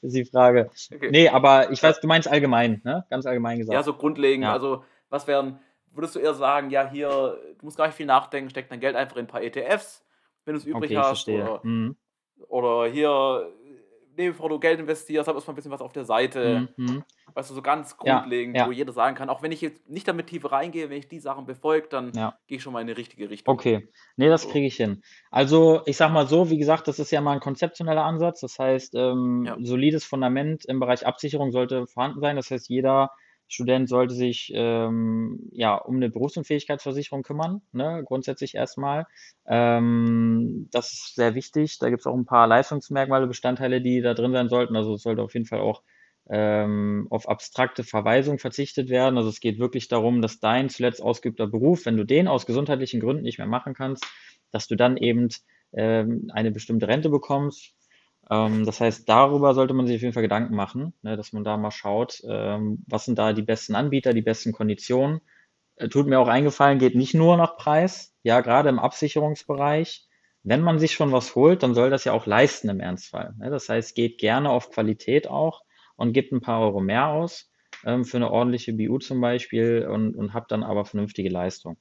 ist 0.00 0.14
die 0.14 0.24
Frage. 0.24 0.70
Okay. 0.94 1.08
Nee, 1.10 1.28
aber 1.28 1.72
ich 1.72 1.82
weiß, 1.82 2.00
du 2.00 2.06
meinst 2.06 2.28
allgemein, 2.28 2.82
ne? 2.84 3.04
Ganz 3.10 3.26
allgemein 3.26 3.58
gesagt. 3.58 3.74
Ja, 3.74 3.82
so 3.82 3.94
grundlegend. 3.94 4.44
Ja. 4.44 4.52
Also, 4.52 4.84
was 5.10 5.26
wären, 5.26 5.58
würdest 5.92 6.14
du 6.14 6.20
eher 6.20 6.34
sagen, 6.34 6.70
ja, 6.70 6.88
hier, 6.88 7.36
du 7.58 7.64
musst 7.64 7.76
gar 7.76 7.86
nicht 7.86 7.96
viel 7.96 8.06
nachdenken, 8.06 8.50
steck 8.50 8.68
dein 8.68 8.78
Geld 8.78 8.94
einfach 8.94 9.16
in 9.16 9.24
ein 9.24 9.28
paar 9.28 9.42
ETFs, 9.42 10.04
wenn 10.44 10.54
du 10.54 10.60
es 10.60 10.66
übrig 10.66 10.92
okay, 10.92 10.98
hast. 10.98 11.28
Oder, 11.28 11.58
Mhm. 11.64 11.96
oder 12.46 12.88
hier, 12.88 13.52
nee, 14.16 14.28
bevor 14.28 14.48
du 14.48 14.58
Geld 14.58 14.80
investierst, 14.80 15.28
hab 15.28 15.34
erstmal 15.34 15.52
ein 15.52 15.56
bisschen 15.56 15.70
was 15.70 15.80
auf 15.80 15.92
der 15.92 16.04
Seite. 16.04 16.68
Mhm. 16.76 17.04
Weißt 17.34 17.50
du, 17.50 17.54
so 17.54 17.62
ganz 17.62 17.96
Ja, 18.04 18.18
grundlegend, 18.20 18.56
ja. 18.56 18.66
wo 18.66 18.72
jeder 18.72 18.92
sagen 18.92 19.16
kann, 19.16 19.28
auch 19.28 19.42
wenn 19.42 19.52
ich 19.52 19.60
jetzt 19.60 19.88
nicht 19.88 20.06
damit 20.06 20.26
tiefer 20.28 20.52
reingehe, 20.52 20.90
wenn 20.90 20.98
ich 20.98 21.08
die 21.08 21.18
Sachen 21.18 21.46
befolge, 21.46 21.88
dann 21.88 22.12
Ja. 22.14 22.38
gehe 22.46 22.56
ich 22.58 22.62
schon 22.62 22.72
mal 22.72 22.80
in 22.80 22.86
die 22.86 22.92
richtige 22.92 23.28
Richtung. 23.30 23.52
Okay, 23.54 23.88
nee, 24.16 24.28
das 24.28 24.48
kriege 24.48 24.66
ich 24.66 24.76
hin. 24.76 25.02
Also, 25.30 25.82
ich 25.86 25.96
sag 25.96 26.12
mal 26.12 26.26
so, 26.26 26.50
wie 26.50 26.58
gesagt, 26.58 26.86
das 26.88 26.98
ist 26.98 27.10
ja 27.10 27.20
mal 27.20 27.32
ein 27.32 27.40
konzeptioneller 27.40 28.04
Ansatz. 28.04 28.40
Das 28.40 28.58
heißt, 28.58 28.94
ähm, 28.94 29.44
Ja. 29.46 29.56
solides 29.60 30.04
Fundament 30.04 30.64
im 30.66 30.80
Bereich 30.80 31.06
Absicherung 31.06 31.50
sollte 31.50 31.86
vorhanden 31.86 32.20
sein. 32.20 32.36
Das 32.36 32.50
heißt, 32.50 32.68
jeder 32.68 33.10
Student 33.48 33.88
sollte 33.88 34.14
sich 34.14 34.50
ähm, 34.54 35.48
ja 35.52 35.76
um 35.76 35.96
eine 35.96 36.10
Berufsunfähigkeitsversicherung 36.10 37.22
kümmern, 37.22 37.62
ne? 37.72 38.02
Grundsätzlich 38.04 38.54
erstmal. 38.54 39.06
Ähm, 39.46 40.68
das 40.72 40.92
ist 40.92 41.14
sehr 41.14 41.34
wichtig. 41.34 41.78
Da 41.78 41.90
gibt 41.90 42.00
es 42.00 42.06
auch 42.06 42.16
ein 42.16 42.26
paar 42.26 42.46
Leistungsmerkmale, 42.46 43.26
Bestandteile, 43.26 43.80
die 43.80 44.00
da 44.00 44.14
drin 44.14 44.32
sein 44.32 44.48
sollten. 44.48 44.76
Also 44.76 44.94
es 44.94 45.02
sollte 45.02 45.22
auf 45.22 45.34
jeden 45.34 45.46
Fall 45.46 45.60
auch 45.60 45.82
ähm, 46.30 47.06
auf 47.10 47.28
abstrakte 47.28 47.84
Verweisung 47.84 48.38
verzichtet 48.38 48.88
werden. 48.88 49.18
Also 49.18 49.28
es 49.28 49.40
geht 49.40 49.58
wirklich 49.58 49.88
darum, 49.88 50.22
dass 50.22 50.40
dein 50.40 50.70
zuletzt 50.70 51.02
ausgeübter 51.02 51.46
Beruf, 51.46 51.84
wenn 51.86 51.96
du 51.96 52.04
den 52.04 52.28
aus 52.28 52.46
gesundheitlichen 52.46 53.00
Gründen 53.00 53.22
nicht 53.22 53.38
mehr 53.38 53.46
machen 53.46 53.74
kannst, 53.74 54.06
dass 54.50 54.66
du 54.66 54.76
dann 54.76 54.96
eben 54.96 55.28
ähm, 55.72 56.30
eine 56.32 56.50
bestimmte 56.50 56.88
Rente 56.88 57.10
bekommst. 57.10 57.74
Ähm, 58.30 58.64
das 58.64 58.80
heißt, 58.80 59.08
darüber 59.08 59.54
sollte 59.54 59.74
man 59.74 59.86
sich 59.86 59.96
auf 59.96 60.02
jeden 60.02 60.14
Fall 60.14 60.22
Gedanken 60.22 60.54
machen, 60.54 60.94
ne, 61.02 61.16
dass 61.16 61.32
man 61.32 61.44
da 61.44 61.56
mal 61.56 61.70
schaut, 61.70 62.22
ähm, 62.28 62.84
was 62.86 63.04
sind 63.04 63.18
da 63.18 63.32
die 63.32 63.42
besten 63.42 63.74
Anbieter, 63.74 64.12
die 64.14 64.22
besten 64.22 64.52
Konditionen. 64.52 65.20
Äh, 65.76 65.88
tut 65.88 66.06
mir 66.06 66.20
auch 66.20 66.28
eingefallen, 66.28 66.78
geht 66.78 66.94
nicht 66.94 67.14
nur 67.14 67.36
nach 67.36 67.56
Preis, 67.56 68.14
ja, 68.22 68.40
gerade 68.40 68.68
im 68.68 68.78
Absicherungsbereich. 68.78 70.08
Wenn 70.42 70.60
man 70.60 70.78
sich 70.78 70.92
schon 70.92 71.12
was 71.12 71.34
holt, 71.34 71.62
dann 71.62 71.74
soll 71.74 71.90
das 71.90 72.04
ja 72.04 72.12
auch 72.12 72.26
leisten 72.26 72.68
im 72.68 72.80
Ernstfall. 72.80 73.34
Ne? 73.38 73.50
Das 73.50 73.68
heißt, 73.68 73.94
geht 73.94 74.18
gerne 74.18 74.50
auf 74.50 74.70
Qualität 74.70 75.28
auch 75.28 75.62
und 75.96 76.12
gibt 76.12 76.32
ein 76.32 76.40
paar 76.40 76.60
Euro 76.60 76.80
mehr 76.80 77.08
aus 77.08 77.50
ähm, 77.84 78.04
für 78.04 78.18
eine 78.18 78.30
ordentliche 78.30 78.72
BU 78.72 78.98
zum 78.98 79.20
Beispiel 79.20 79.86
und, 79.90 80.16
und 80.16 80.34
habt 80.34 80.52
dann 80.52 80.62
aber 80.62 80.84
vernünftige 80.84 81.30
Leistung. 81.30 81.78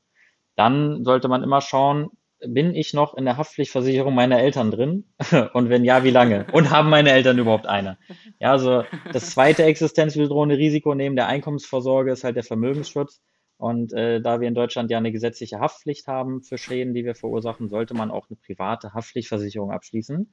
Dann 0.56 1.04
sollte 1.04 1.28
man 1.28 1.44
immer 1.44 1.62
schauen, 1.62 2.10
bin 2.46 2.76
ich 2.76 2.94
noch 2.94 3.16
in 3.16 3.26
der 3.26 3.38
Haftpflichtversicherung 3.38 4.14
meiner 4.14 4.40
Eltern 4.40 4.72
drin? 4.72 5.06
Und 5.54 5.70
wenn 5.70 5.84
ja, 5.84 6.04
wie 6.04 6.10
lange? 6.10 6.48
Und 6.52 6.70
haben 6.70 6.90
meine 6.90 7.12
Eltern 7.12 7.38
überhaupt 7.38 7.68
eine? 7.68 7.98
Ja, 8.40 8.52
also 8.52 8.84
das 9.12 9.32
zweite 9.32 9.64
existenzbedrohende 9.64 10.58
Risiko 10.58 10.96
neben 10.96 11.16
der 11.16 11.28
Einkommensvorsorge 11.28 12.12
ist 12.12 12.24
halt 12.24 12.36
der 12.36 12.44
Vermögensschutz. 12.44 13.22
Und 13.58 13.94
äh, 13.94 14.20
da 14.22 14.42
wir 14.42 14.48
in 14.48 14.56
Deutschland 14.56 14.92
ja 14.92 14.98
eine 14.98 15.12
gesetzliche 15.12 15.60
Haftpflicht 15.60 16.08
haben 16.08 16.42
für 16.42 16.58
Schäden, 16.58 16.94
die 16.94 17.06
wir 17.06 17.16
verursachen, 17.16 17.70
sollte 17.70 17.94
man 17.94 18.12
auch 18.12 18.28
eine 18.30 18.38
private 18.38 18.94
Haftpflichtversicherung 18.94 19.72
abschließen. 19.72 20.32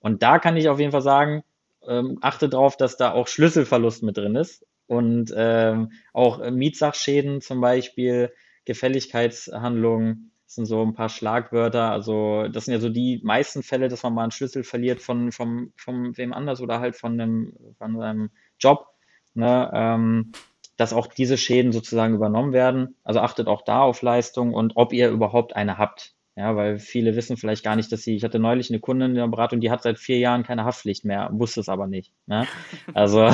Und 0.00 0.22
da 0.22 0.38
kann 0.38 0.56
ich 0.56 0.68
auf 0.68 0.80
jeden 0.80 0.90
Fall 0.90 1.02
sagen, 1.02 1.44
ähm, 1.86 2.18
achte 2.22 2.48
darauf, 2.48 2.76
dass 2.76 2.96
da 2.96 3.12
auch 3.12 3.28
Schlüsselverlust 3.28 4.02
mit 4.02 4.16
drin 4.16 4.34
ist 4.34 4.66
und 4.86 5.32
ähm, 5.36 5.92
auch 6.12 6.50
Mietsachschäden 6.50 7.40
zum 7.40 7.60
Beispiel, 7.60 8.32
Gefälligkeitshandlungen, 8.64 10.31
das 10.52 10.56
sind 10.56 10.66
so 10.66 10.82
ein 10.82 10.92
paar 10.92 11.08
Schlagwörter. 11.08 11.90
Also 11.90 12.46
das 12.48 12.66
sind 12.66 12.74
ja 12.74 12.80
so 12.80 12.90
die 12.90 13.22
meisten 13.24 13.62
Fälle, 13.62 13.88
dass 13.88 14.02
man 14.02 14.12
mal 14.12 14.24
einen 14.24 14.32
Schlüssel 14.32 14.64
verliert 14.64 15.00
von, 15.00 15.32
vom, 15.32 15.72
vom 15.78 16.14
wem 16.18 16.34
anders 16.34 16.60
oder 16.60 16.78
halt 16.78 16.94
von 16.94 17.18
einem, 17.18 17.54
von 17.78 17.96
seinem 17.96 18.30
Job. 18.58 18.86
Ne? 19.32 19.70
Ähm, 19.72 20.32
dass 20.76 20.92
auch 20.92 21.06
diese 21.06 21.38
Schäden 21.38 21.72
sozusagen 21.72 22.14
übernommen 22.14 22.52
werden. 22.52 22.96
Also 23.02 23.20
achtet 23.20 23.48
auch 23.48 23.62
da 23.62 23.80
auf 23.80 24.02
Leistung 24.02 24.52
und 24.52 24.72
ob 24.76 24.92
ihr 24.92 25.08
überhaupt 25.08 25.56
eine 25.56 25.78
habt. 25.78 26.12
Ja, 26.34 26.56
weil 26.56 26.78
viele 26.78 27.14
wissen 27.14 27.36
vielleicht 27.36 27.62
gar 27.62 27.76
nicht, 27.76 27.92
dass 27.92 28.02
sie, 28.04 28.16
ich 28.16 28.24
hatte 28.24 28.38
neulich 28.38 28.70
eine 28.70 28.80
Kundin 28.80 29.10
in 29.10 29.16
der 29.16 29.28
Beratung, 29.28 29.60
die 29.60 29.70
hat 29.70 29.82
seit 29.82 29.98
vier 29.98 30.16
Jahren 30.18 30.44
keine 30.44 30.64
Haftpflicht 30.64 31.04
mehr, 31.04 31.28
wusste 31.32 31.60
es 31.60 31.68
aber 31.68 31.86
nicht. 31.86 32.12
Ne? 32.26 32.46
Also 32.94 33.28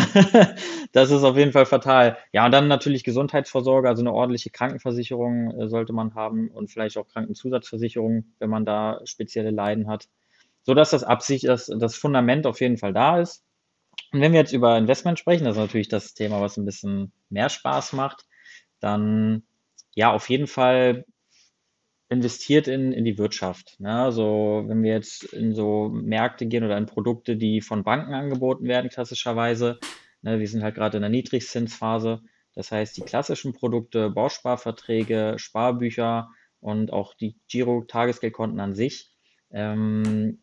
das 0.92 1.11
ist 1.12 1.22
auf 1.22 1.37
jeden 1.37 1.52
Fall 1.52 1.66
fatal. 1.66 2.16
Ja, 2.32 2.44
und 2.46 2.50
dann 2.52 2.66
natürlich 2.66 3.04
Gesundheitsvorsorge, 3.04 3.88
also 3.88 4.02
eine 4.02 4.12
ordentliche 4.12 4.50
Krankenversicherung 4.50 5.61
äh, 5.61 5.68
sollte 5.68 5.92
man 5.92 6.14
haben 6.16 6.48
und 6.48 6.70
vielleicht 6.72 6.98
auch 6.98 7.06
Krankenzusatzversicherung, 7.06 8.24
wenn 8.40 8.50
man 8.50 8.64
da 8.64 9.00
spezielle 9.04 9.50
Leiden 9.52 9.87
hat. 9.88 10.08
So 10.62 10.74
dass 10.74 10.90
das 10.90 11.04
Absicht, 11.04 11.46
dass 11.46 11.66
das 11.66 11.94
Fundament 11.96 12.46
auf 12.46 12.61
jeden 12.61 12.78
Fall 12.78 12.92
da 12.92 13.20
ist. 13.20 13.44
Und 14.12 14.20
wenn 14.20 14.32
wir 14.32 14.40
jetzt 14.40 14.52
über 14.52 14.76
Investment 14.78 15.18
sprechen, 15.18 15.44
das 15.44 15.56
ist 15.56 15.61
natürlich 15.62 15.88
das 15.88 16.14
Thema, 16.14 16.40
was 16.40 16.56
ein 16.56 16.64
bisschen 16.64 17.12
mehr 17.30 17.48
Spaß 17.48 17.92
macht, 17.94 18.26
dann 18.80 19.42
ja, 19.94 20.12
auf 20.12 20.28
jeden 20.30 20.46
Fall 20.46 21.04
investiert 22.08 22.68
in, 22.68 22.92
in 22.92 23.04
die 23.04 23.18
Wirtschaft. 23.18 23.78
Ne? 23.80 23.92
Also 23.92 24.64
wenn 24.66 24.82
wir 24.82 24.92
jetzt 24.92 25.24
in 25.24 25.54
so 25.54 25.88
Märkte 25.88 26.46
gehen 26.46 26.64
oder 26.64 26.78
in 26.78 26.86
Produkte, 26.86 27.36
die 27.36 27.60
von 27.60 27.84
Banken 27.84 28.14
angeboten 28.14 28.66
werden, 28.66 28.90
klassischerweise, 28.90 29.78
ne? 30.22 30.40
wir 30.40 30.48
sind 30.48 30.62
halt 30.62 30.74
gerade 30.74 30.96
in 30.96 31.02
der 31.02 31.10
Niedrigzinsphase. 31.10 32.22
Das 32.54 32.72
heißt, 32.72 32.96
die 32.96 33.02
klassischen 33.02 33.52
Produkte, 33.52 34.10
Bausparverträge, 34.10 35.34
Sparbücher 35.36 36.30
und 36.60 36.92
auch 36.92 37.14
die 37.14 37.36
Giro-Tagesgeldkonten 37.48 38.58
an 38.58 38.74
sich, 38.74 39.10
ähm, 39.50 40.40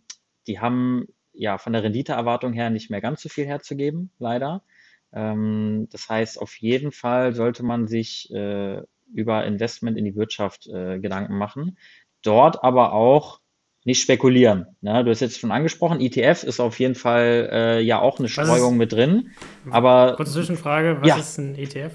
die 0.48 0.60
haben 0.60 1.08
ja 1.34 1.58
von 1.58 1.74
der 1.74 1.84
Renditeerwartung 1.84 2.54
her 2.54 2.70
nicht 2.70 2.90
mehr 2.90 3.02
ganz 3.02 3.22
so 3.22 3.30
viel 3.30 3.46
herzugeben, 3.46 4.12
leider. 4.20 4.64
Ähm, 5.12 5.88
das 5.92 6.08
heißt, 6.10 6.40
auf 6.40 6.56
jeden 6.58 6.92
Fall 6.92 7.34
sollte 7.34 7.64
man 7.64 7.88
sich 7.88 8.32
äh, 8.32 8.82
über 9.14 9.46
Investment 9.46 9.98
in 9.98 10.06
die 10.06 10.16
Wirtschaft 10.16 10.68
äh, 10.68 11.00
Gedanken 11.00 11.38
machen. 11.38 11.78
Dort 12.24 12.64
aber 12.64 12.94
auch 12.94 13.40
nicht 13.84 14.02
spekulieren. 14.02 14.66
Ne? 14.82 15.04
Du 15.04 15.12
hast 15.12 15.20
jetzt 15.20 15.40
schon 15.40 15.52
angesprochen, 15.52 16.02
ETF 16.02 16.44
ist 16.44 16.60
auf 16.60 16.80
jeden 16.80 16.96
Fall 16.96 17.50
äh, 17.52 17.82
ja 17.82 18.00
auch 18.02 18.18
eine 18.20 18.28
Streuung 18.30 18.74
ist- 18.74 18.78
mit 18.80 18.92
drin. 18.94 19.32
Aber 19.70 20.16
Kurze 20.16 20.34
Zwischenfrage, 20.34 20.98
was 21.02 21.08
Ja. 21.08 21.18
ist 21.18 21.38
ein 21.38 21.56
E 21.56 21.64
ETF? 21.64 21.92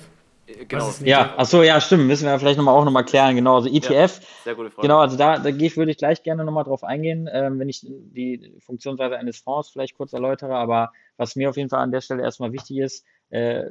Äh, 0.47 0.65
Genau. 0.67 0.87
Ein 0.87 1.07
Ja, 1.07 1.23
ETF? 1.23 1.35
ach 1.39 1.47
so, 1.47 1.63
ja, 1.65 1.81
stimmt. 1.81 2.07
Müssen 2.07 2.27
wir 2.27 2.39
vielleicht 2.39 2.59
nochmal 2.59 2.75
auch 2.77 2.85
nochmal 2.85 3.05
klären. 3.05 3.35
Genau, 3.35 3.57
also 3.57 3.69
ETF, 3.69 4.21
Sehr 4.45 4.55
gute 4.55 4.71
Frage. 4.71 4.83
genau, 4.87 5.01
also 5.01 5.17
da, 5.17 5.39
da 5.41 5.51
gehe 5.51 5.67
ich, 5.67 5.77
würde 5.77 5.91
ich 5.91 5.97
gleich 5.99 6.23
gerne 6.23 6.45
nochmal 6.45 6.63
drauf 6.65 6.85
eingehen, 6.85 7.29
ähm, 7.33 7.59
wenn 7.59 7.69
ich 7.69 7.81
die 7.85 8.55
Funktionsweise 8.61 9.17
eines 9.17 9.39
Fonds 9.41 9.71
vielleicht 9.71 9.97
kurz 9.97 10.13
erläutere. 10.13 10.55
Aber 10.55 10.93
was 11.17 11.35
mir 11.35 11.51
auf 11.51 11.57
jeden 11.57 11.71
Fall 11.71 11.81
an 11.81 11.91
der 11.91 12.01
Stelle 12.03 12.23
erstmal 12.23 12.53
wichtig 12.53 12.79
ist, 12.79 13.05
äh, 13.31 13.65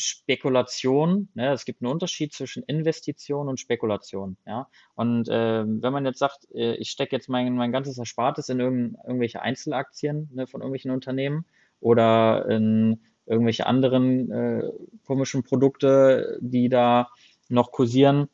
Spekulation, 0.00 1.28
ne? 1.34 1.52
Es 1.52 1.64
gibt 1.64 1.82
einen 1.82 1.90
Unterschied 1.90 2.32
zwischen 2.32 2.62
Investition 2.64 3.48
und 3.48 3.60
Spekulation, 3.60 4.36
ja. 4.46 4.68
Und 4.94 5.28
ähm, 5.30 5.82
wenn 5.82 5.92
man 5.92 6.04
jetzt 6.06 6.18
sagt, 6.18 6.48
äh, 6.54 6.74
ich 6.74 6.90
stecke 6.90 7.16
jetzt 7.16 7.28
mein, 7.28 7.54
mein 7.54 7.72
ganzes 7.72 7.98
Erspartes 7.98 8.48
in 8.48 8.60
irgend, 8.60 8.96
irgendwelche 9.06 9.42
Einzelaktien, 9.42 10.30
ne, 10.32 10.46
von 10.46 10.60
irgendwelchen 10.60 10.90
Unternehmen 10.90 11.44
oder 11.80 12.48
in 12.48 13.00
irgendwelche 13.26 13.66
anderen 13.66 14.30
äh, 14.30 14.62
komischen 15.04 15.42
Produkte, 15.42 16.38
die 16.40 16.68
da 16.68 17.08
noch 17.48 17.72
kursieren, 17.72 18.28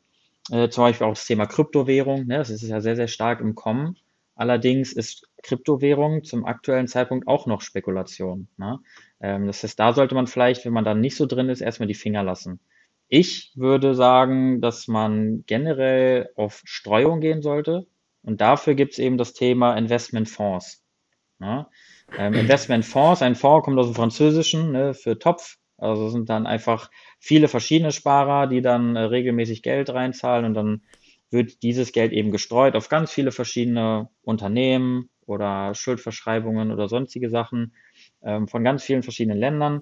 äh, 0.51 0.69
zum 0.69 0.83
Beispiel 0.83 1.07
auch 1.07 1.13
das 1.13 1.25
Thema 1.25 1.45
Kryptowährung, 1.45 2.27
ne? 2.27 2.37
Das 2.37 2.49
ist 2.49 2.61
ja 2.61 2.81
sehr, 2.81 2.95
sehr 2.95 3.07
stark 3.07 3.41
im 3.41 3.55
Kommen. 3.55 3.97
Allerdings 4.35 4.91
ist 4.91 5.29
Kryptowährung 5.43 6.23
zum 6.23 6.45
aktuellen 6.45 6.87
Zeitpunkt 6.87 7.27
auch 7.27 7.47
noch 7.47 7.61
Spekulation. 7.61 8.47
Ne? 8.57 8.79
Ähm, 9.21 9.47
das 9.47 9.63
heißt, 9.63 9.79
da 9.79 9.93
sollte 9.93 10.13
man 10.13 10.27
vielleicht, 10.27 10.65
wenn 10.65 10.73
man 10.73 10.83
da 10.83 10.93
nicht 10.93 11.15
so 11.15 11.25
drin 11.25 11.49
ist, 11.49 11.61
erstmal 11.61 11.87
die 11.87 11.93
Finger 11.93 12.23
lassen. 12.23 12.59
Ich 13.07 13.53
würde 13.55 13.95
sagen, 13.95 14.61
dass 14.61 14.87
man 14.87 15.43
generell 15.45 16.29
auf 16.35 16.61
Streuung 16.65 17.21
gehen 17.21 17.41
sollte. 17.41 17.87
Und 18.23 18.41
dafür 18.41 18.73
gibt 18.73 18.93
es 18.93 18.99
eben 18.99 19.17
das 19.17 19.33
Thema 19.33 19.77
Investmentfonds. 19.77 20.83
Ne? 21.39 21.67
Ähm, 22.17 22.33
Investmentfonds, 22.33 23.21
ein 23.21 23.35
Fonds 23.35 23.65
kommt 23.65 23.79
aus 23.79 23.87
dem 23.87 23.95
Französischen 23.95 24.71
ne, 24.71 24.93
für 24.93 25.17
Topf. 25.17 25.57
Also 25.77 26.09
sind 26.09 26.29
dann 26.29 26.47
einfach 26.47 26.89
viele 27.19 27.47
verschiedene 27.47 27.91
Sparer, 27.91 28.47
die 28.47 28.61
dann 28.61 28.95
äh, 28.95 29.01
regelmäßig 29.01 29.61
Geld 29.61 29.89
reinzahlen 29.89 30.45
und 30.45 30.53
dann 30.53 30.81
wird 31.31 31.63
dieses 31.63 31.91
Geld 31.91 32.11
eben 32.11 32.31
gestreut 32.31 32.75
auf 32.75 32.89
ganz 32.89 33.11
viele 33.11 33.31
verschiedene 33.31 34.09
Unternehmen 34.21 35.09
oder 35.25 35.73
Schuldverschreibungen 35.73 36.71
oder 36.71 36.87
sonstige 36.87 37.29
Sachen 37.29 37.73
ähm, 38.23 38.47
von 38.47 38.63
ganz 38.63 38.83
vielen 38.83 39.03
verschiedenen 39.03 39.37
Ländern. 39.39 39.81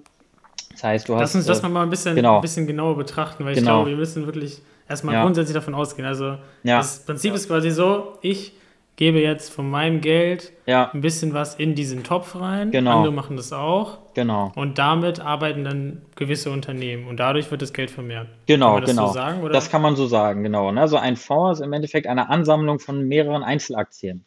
Das 0.72 0.84
heißt, 0.84 1.08
du 1.08 1.12
Lass 1.12 1.22
hast 1.22 1.34
uns 1.36 1.46
das 1.46 1.62
äh, 1.62 1.68
mal 1.68 1.82
ein 1.82 1.90
bisschen, 1.90 2.16
genau. 2.16 2.36
ein 2.36 2.40
bisschen 2.42 2.66
genauer 2.66 2.96
betrachten, 2.96 3.44
weil 3.44 3.52
ich 3.52 3.58
Genau. 3.58 3.76
glaube, 3.76 3.90
wir 3.90 3.96
müssen 3.96 4.26
wirklich 4.26 4.62
erstmal 4.88 5.14
Ja. 5.14 5.22
grundsätzlich 5.22 5.54
davon 5.54 5.74
ausgehen. 5.74 6.06
Also 6.06 6.38
Ja. 6.62 6.78
das 6.78 7.04
Prinzip 7.04 7.34
ist 7.34 7.46
quasi 7.48 7.70
so, 7.70 8.18
ich 8.22 8.52
gebe 8.96 9.20
jetzt 9.20 9.50
von 9.52 9.68
meinem 9.68 10.00
Geld 10.00 10.52
ja, 10.66 10.90
ein 10.92 11.00
bisschen 11.00 11.34
was 11.34 11.56
in 11.56 11.74
diesen 11.74 12.04
Topf 12.04 12.36
rein. 12.36 12.70
Genau. 12.70 12.98
Andere 12.98 13.12
machen 13.12 13.36
das 13.36 13.52
auch. 13.52 13.98
genau. 14.14 14.52
Und 14.54 14.78
damit 14.78 15.20
arbeiten 15.20 15.64
dann 15.64 16.02
gewisse 16.14 16.50
Unternehmen 16.50 17.08
und 17.08 17.18
dadurch 17.18 17.50
wird 17.50 17.62
das 17.62 17.72
Geld 17.72 17.90
vermehrt. 17.90 18.28
Genau, 18.46 18.66
Kann 18.66 18.74
man 18.74 18.80
das 18.82 18.90
genau. 18.90 19.06
so 19.08 19.12
sagen? 19.12 19.42
Oder? 19.42 19.52
Das 19.52 19.70
kann 19.70 19.82
man 19.82 19.96
so 19.96 20.06
sagen, 20.06 20.42
genau. 20.42 20.70
Ne? 20.70 20.80
Also 20.80 20.96
ein 20.96 21.16
Fonds 21.16 21.58
ist 21.60 21.64
im 21.66 21.72
Endeffekt 21.72 22.06
eine 22.06 22.28
Ansammlung 22.30 22.78
von 22.78 23.02
mehreren 23.06 23.42
Einzelaktien. 23.42 24.24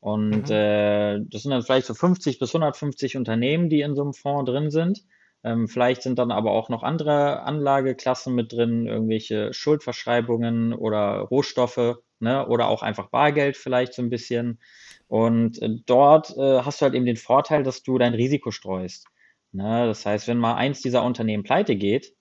Und 0.00 0.48
Mhm. 0.48 0.54
äh, 0.54 1.20
das 1.30 1.42
sind 1.42 1.50
dann 1.52 1.62
vielleicht 1.62 1.86
so 1.86 1.94
50 1.94 2.38
bis 2.38 2.52
150 2.54 3.16
Unternehmen, 3.16 3.68
die 3.68 3.82
in 3.82 3.94
so 3.94 4.02
einem 4.02 4.14
Fonds 4.14 4.50
drin 4.50 4.70
sind. 4.70 5.02
Ähm, 5.42 5.68
vielleicht 5.68 6.02
sind 6.02 6.18
dann 6.18 6.30
aber 6.30 6.52
auch 6.52 6.68
noch 6.68 6.82
andere 6.82 7.42
Anlageklassen 7.42 8.34
mit 8.34 8.52
drin, 8.52 8.86
irgendwelche 8.86 9.52
Schuldverschreibungen 9.54 10.74
oder 10.74 11.20
Rohstoffe, 11.20 11.96
ne? 12.18 12.46
Oder 12.46 12.68
auch 12.68 12.82
einfach 12.82 13.08
Bargeld 13.08 13.56
vielleicht 13.56 13.94
so 13.94 14.02
ein 14.02 14.10
bisschen. 14.10 14.60
Und 15.08 15.60
äh, 15.62 15.70
dort 15.86 16.36
äh, 16.36 16.60
hast 16.62 16.80
du 16.80 16.84
halt 16.84 16.94
eben 16.94 17.06
den 17.06 17.16
Vorteil, 17.16 17.62
dass 17.62 17.82
du 17.82 17.98
dein 17.98 18.14
Risiko 18.14 18.50
streust. 18.50 19.06
Ne? 19.52 19.86
Das 19.86 20.06
heißt, 20.06 20.28
wenn 20.28 20.38
mal 20.38 20.54
eins 20.54 20.82
dieser 20.82 21.02
Unternehmen 21.02 21.42
pleite 21.42 21.76
geht, 21.76 22.14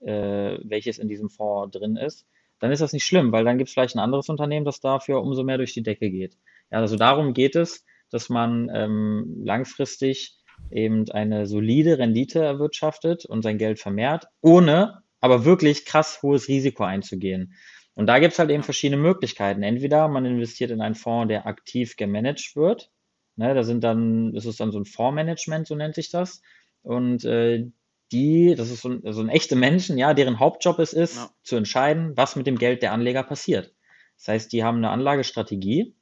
äh, 0.00 0.58
welches 0.64 0.98
in 0.98 1.08
diesem 1.08 1.30
Fonds 1.30 1.76
drin 1.78 1.96
ist, 1.96 2.26
dann 2.58 2.72
ist 2.72 2.80
das 2.80 2.92
nicht 2.92 3.04
schlimm, 3.04 3.32
weil 3.32 3.44
dann 3.44 3.58
gibt 3.58 3.68
es 3.68 3.74
vielleicht 3.74 3.96
ein 3.96 4.00
anderes 4.00 4.28
Unternehmen, 4.28 4.64
das 4.64 4.80
dafür 4.80 5.22
umso 5.22 5.42
mehr 5.44 5.58
durch 5.58 5.74
die 5.74 5.82
Decke 5.82 6.10
geht. 6.10 6.36
Ja, 6.70 6.78
also 6.78 6.96
darum 6.96 7.34
geht 7.34 7.56
es, 7.56 7.84
dass 8.10 8.28
man 8.28 8.70
ähm, 8.72 9.42
langfristig 9.44 10.36
eben 10.70 11.10
eine 11.10 11.46
solide 11.46 11.98
Rendite 11.98 12.40
erwirtschaftet 12.40 13.24
und 13.24 13.42
sein 13.42 13.58
Geld 13.58 13.78
vermehrt, 13.78 14.26
ohne 14.40 15.02
aber 15.20 15.44
wirklich 15.44 15.84
krass 15.84 16.20
hohes 16.22 16.48
Risiko 16.48 16.84
einzugehen. 16.84 17.54
Und 17.94 18.06
da 18.06 18.18
gibt 18.18 18.32
es 18.32 18.38
halt 18.38 18.50
eben 18.50 18.62
verschiedene 18.62 19.00
Möglichkeiten. 19.00 19.62
Entweder 19.62 20.08
man 20.08 20.24
investiert 20.24 20.70
in 20.70 20.80
einen 20.80 20.94
Fonds, 20.94 21.28
der 21.28 21.46
aktiv 21.46 21.96
gemanagt 21.96 22.56
wird. 22.56 22.90
Ne, 23.36 23.54
da 23.54 23.62
sind 23.64 23.84
dann, 23.84 24.32
das 24.32 24.46
ist 24.46 24.60
dann 24.60 24.72
so 24.72 24.78
ein 24.78 24.84
Fondsmanagement, 24.86 25.66
so 25.66 25.74
nennt 25.74 25.94
sich 25.94 26.10
das. 26.10 26.40
Und 26.82 27.24
äh, 27.24 27.66
die, 28.10 28.54
das 28.56 28.70
ist 28.70 28.82
so, 28.82 28.90
ein, 28.90 29.02
so 29.12 29.20
ein 29.20 29.28
echte 29.28 29.56
Menschen, 29.56 29.96
ja, 29.98 30.12
deren 30.14 30.38
Hauptjob 30.38 30.78
es 30.78 30.92
ist, 30.92 31.16
Ja. 31.16 31.30
zu 31.42 31.56
entscheiden, 31.56 32.12
was 32.16 32.36
mit 32.36 32.46
dem 32.46 32.56
Geld 32.58 32.82
der 32.82 32.92
Anleger 32.92 33.22
passiert. 33.22 33.74
Das 34.18 34.28
heißt, 34.28 34.52
die 34.52 34.64
haben 34.64 34.78
eine 34.78 34.90
Anlagestrategie 34.90 35.94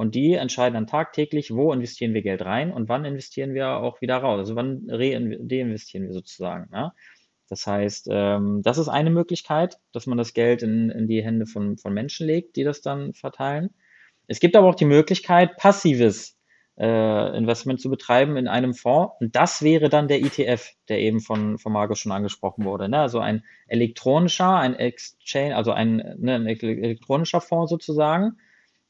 und 0.00 0.14
die 0.14 0.32
entscheiden 0.32 0.72
dann 0.72 0.86
tagtäglich, 0.86 1.54
wo 1.54 1.74
investieren 1.74 2.14
wir 2.14 2.22
Geld 2.22 2.42
rein 2.42 2.72
und 2.72 2.88
wann 2.88 3.04
investieren 3.04 3.52
wir 3.52 3.76
auch 3.76 4.00
wieder 4.00 4.16
raus. 4.16 4.38
Also 4.38 4.56
wann 4.56 4.86
rein- 4.88 5.36
deinvestieren 5.46 6.06
wir 6.06 6.14
sozusagen. 6.14 6.70
Ja? 6.72 6.94
Das 7.50 7.66
heißt, 7.66 8.08
ähm, 8.10 8.62
das 8.64 8.78
ist 8.78 8.88
eine 8.88 9.10
Möglichkeit, 9.10 9.76
dass 9.92 10.06
man 10.06 10.16
das 10.16 10.32
Geld 10.32 10.62
in, 10.62 10.88
in 10.88 11.06
die 11.06 11.22
Hände 11.22 11.44
von, 11.44 11.76
von 11.76 11.92
Menschen 11.92 12.26
legt, 12.26 12.56
die 12.56 12.64
das 12.64 12.80
dann 12.80 13.12
verteilen. 13.12 13.74
Es 14.26 14.40
gibt 14.40 14.56
aber 14.56 14.68
auch 14.70 14.74
die 14.74 14.86
Möglichkeit, 14.86 15.58
passives 15.58 16.34
äh, 16.78 17.36
Investment 17.36 17.78
zu 17.82 17.90
betreiben 17.90 18.38
in 18.38 18.48
einem 18.48 18.72
Fonds. 18.72 19.12
Und 19.20 19.36
das 19.36 19.60
wäre 19.60 19.90
dann 19.90 20.08
der 20.08 20.22
ETF, 20.22 20.66
der 20.88 21.00
eben 21.00 21.20
von, 21.20 21.58
von 21.58 21.74
Markus 21.74 21.98
schon 21.98 22.12
angesprochen 22.12 22.64
wurde. 22.64 22.88
Ne? 22.88 23.00
Also 23.00 23.18
ein 23.18 23.44
elektronischer, 23.66 24.56
ein 24.56 24.76
Exchange, 24.76 25.54
also 25.54 25.72
ein, 25.72 25.96
ne, 26.16 26.36
ein 26.36 26.46
elektronischer 26.46 27.42
Fonds 27.42 27.68
sozusagen, 27.68 28.38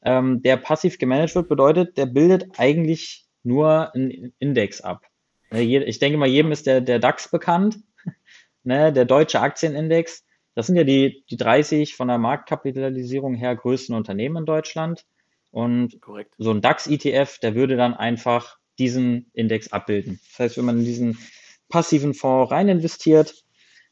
ähm, 0.03 0.41
der 0.41 0.57
passiv 0.57 0.97
gemanagt 0.97 1.35
wird, 1.35 1.49
bedeutet, 1.49 1.97
der 1.97 2.05
bildet 2.05 2.59
eigentlich 2.59 3.25
nur 3.43 3.93
einen 3.93 4.33
Index 4.39 4.81
ab. 4.81 5.05
Ne, 5.51 5.63
Ich 5.63 5.99
denke 5.99 6.17
mal, 6.17 6.27
jedem 6.27 6.51
ist 6.51 6.65
der, 6.65 6.81
der 6.81 6.99
DAX 6.99 7.29
bekannt, 7.29 7.79
ne, 8.63 8.91
der 8.91 9.05
deutsche 9.05 9.41
Aktienindex. 9.41 10.25
Das 10.55 10.67
sind 10.67 10.75
ja 10.75 10.83
die, 10.83 11.23
die 11.29 11.37
30 11.37 11.95
von 11.95 12.07
der 12.07 12.17
Marktkapitalisierung 12.17 13.35
her 13.35 13.55
größten 13.55 13.95
Unternehmen 13.95 14.37
in 14.37 14.45
Deutschland. 14.45 15.05
Und 15.51 16.01
Korrekt. 16.01 16.33
so 16.37 16.51
ein 16.51 16.61
DAX-ETF, 16.61 17.39
der 17.39 17.55
würde 17.55 17.75
dann 17.75 17.93
einfach 17.93 18.57
diesen 18.79 19.29
Index 19.33 19.71
abbilden. 19.71 20.19
Das 20.29 20.39
heißt, 20.39 20.57
wenn 20.57 20.65
man 20.65 20.79
in 20.79 20.85
diesen 20.85 21.17
passiven 21.69 22.13
Fonds 22.13 22.51
rein 22.51 22.69
investiert, 22.69 23.43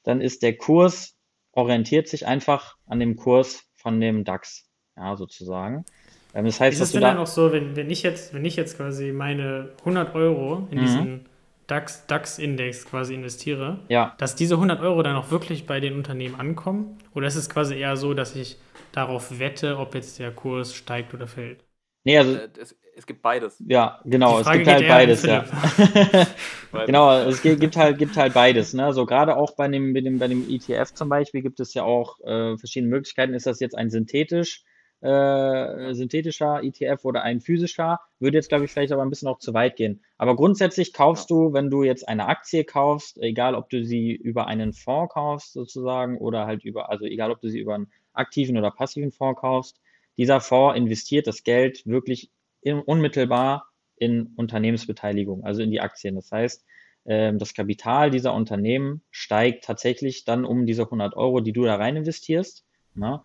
dann 0.04 0.22
ist 0.22 0.42
der 0.42 0.56
Kurs, 0.58 1.16
orientiert 1.52 2.08
sich 2.08 2.26
einfach 2.26 2.78
an 2.86 3.00
dem 3.00 3.16
Kurs 3.16 3.66
von 3.76 4.00
dem 4.00 4.24
DAX, 4.24 4.70
ja, 4.96 5.16
sozusagen. 5.16 5.86
Ähm, 6.34 6.46
Das 6.46 6.60
heißt, 6.60 6.76
Ist 6.76 6.82
es 6.82 6.92
denn 6.92 7.02
dann 7.02 7.18
da, 7.18 7.22
auch 7.24 7.28
so, 7.28 7.52
wenn, 7.52 7.76
wenn, 7.76 7.90
ich 7.90 8.04
jetzt, 8.04 8.34
wenn 8.34 8.46
ich 8.46 8.56
jetzt 8.56 8.78
quasi 8.78 9.12
meine 9.12 9.70
100 9.84 10.16
Euro 10.16 10.68
in 10.72 10.78
Mhm. 10.78 10.82
diesen 10.82 11.26
DAX, 11.68 12.06
DAX-Index 12.08 12.86
quasi 12.86 13.14
investiere, 13.14 13.80
ja, 13.90 14.16
dass 14.18 14.36
diese 14.36 14.58
100 14.58 14.82
Euro 14.82 15.02
dann 15.04 15.16
auch 15.16 15.32
wirklich 15.32 15.66
bei 15.66 15.80
den 15.80 15.96
Unternehmen 15.96 16.36
ankommen? 16.36 16.98
Oder 17.14 17.28
ist 17.28 17.36
es 17.36 17.50
quasi 17.50 17.76
eher 17.78 17.96
so, 17.98 18.14
dass 18.14 18.36
ich 18.36 18.58
darauf 18.92 19.40
wette, 19.40 19.78
ob 19.78 19.96
jetzt 19.96 20.20
der 20.20 20.32
Kurs 20.32 20.74
steigt 20.76 21.14
oder 21.14 21.28
fällt? 21.28 21.64
nee, 22.04 22.18
also, 22.18 22.36
Äh, 22.36 22.50
es, 22.60 22.76
es 22.96 23.06
gibt 23.06 23.22
beides. 23.22 23.62
ja, 23.66 24.02
genau, 24.06 24.40
es 24.40 24.52
gibt 24.52 24.68
halt 24.68 24.88
beides, 24.88 25.24
ja. 25.24 25.46
Beides. 26.72 26.88
Genau, 26.88 27.12
es 27.22 27.42
gi- 27.42 27.56
gibt 27.58 27.76
halt, 27.78 27.98
gibt 27.98 28.18
halt 28.18 28.34
beides. 28.34 28.74
Ne? 28.74 28.94
So 28.94 29.06
gerade 29.06 29.36
auch 29.38 29.56
bei 29.56 29.68
dem, 29.68 29.94
bei 29.94 30.02
dem, 30.02 30.20
bei 30.20 30.28
dem 30.28 30.44
ETF 30.48 30.94
zum 30.94 31.10
Beispiel 31.10 31.42
gibt 31.42 31.60
es 31.60 31.74
ja 31.74 31.84
auch 31.84 32.20
äh, 32.22 32.58
verschiedene 32.58 32.90
Möglichkeiten. 32.92 33.34
Ist 33.34 33.46
das 33.46 33.60
jetzt 33.60 33.76
ein 33.78 33.90
synthetisch, 33.90 34.64
äh, 35.02 35.94
synthetischer 35.94 36.62
ETF 36.64 37.06
oder 37.06 37.24
ein 37.24 37.42
physischer? 37.42 38.00
Würde 38.20 38.38
jetzt, 38.38 38.50
glaube 38.50 38.66
ich, 38.66 38.72
vielleicht 38.72 38.92
aber 38.92 39.02
ein 39.02 39.10
bisschen 39.10 39.28
auch 39.28 39.40
zu 39.40 39.54
weit 39.54 39.76
gehen. 39.76 40.02
Aber 40.18 40.36
grundsätzlich 40.36 40.94
kaufst 40.94 41.30
du, 41.30 41.54
wenn 41.54 41.70
du 41.70 41.84
jetzt 41.84 42.08
eine 42.08 42.28
Aktie 42.28 42.64
kaufst, 42.64 43.18
egal 43.18 43.56
ob 43.56 43.70
du 43.70 43.84
sie 43.84 44.12
über 44.12 44.48
einen 44.48 44.74
Fonds 44.74 45.14
kaufst 45.14 45.54
sozusagen 45.54 46.18
oder 46.18 46.46
halt 46.46 46.66
über, 46.66 46.90
also 46.90 47.06
egal 47.06 47.32
ob 47.32 47.42
du 47.42 47.50
sie 47.50 47.60
über 47.60 47.76
einen 47.76 47.92
aktiven 48.14 48.58
oder 48.58 48.72
passiven 48.72 49.12
Fonds 49.12 49.40
kaufst, 49.40 49.80
dieser 50.18 50.42
Fonds 50.42 50.78
investiert 50.78 51.28
das 51.28 51.44
Geld 51.44 51.86
wirklich 51.86 52.30
in, 52.62 52.80
unmittelbar 52.80 53.70
in 53.96 54.34
Unternehmensbeteiligung, 54.36 55.44
also 55.44 55.62
in 55.62 55.72
die 55.72 55.82
Aktien. 55.82 56.16
Das 56.16 56.32
heißt, 56.32 56.66
ähm, 57.06 57.40
das 57.40 57.54
Kapital 57.54 58.12
dieser 58.12 58.34
Unternehmen 58.34 59.02
steigt 59.12 59.64
tatsächlich 59.64 60.26
dann 60.26 60.46
um 60.46 60.66
diese 60.66 60.84
100 60.84 61.16
Euro, 61.16 61.42
die 61.42 61.54
du 61.54 61.64
da 61.64 61.76
rein 61.76 61.96
investierst, 61.96 62.66
ne, 63.00 63.24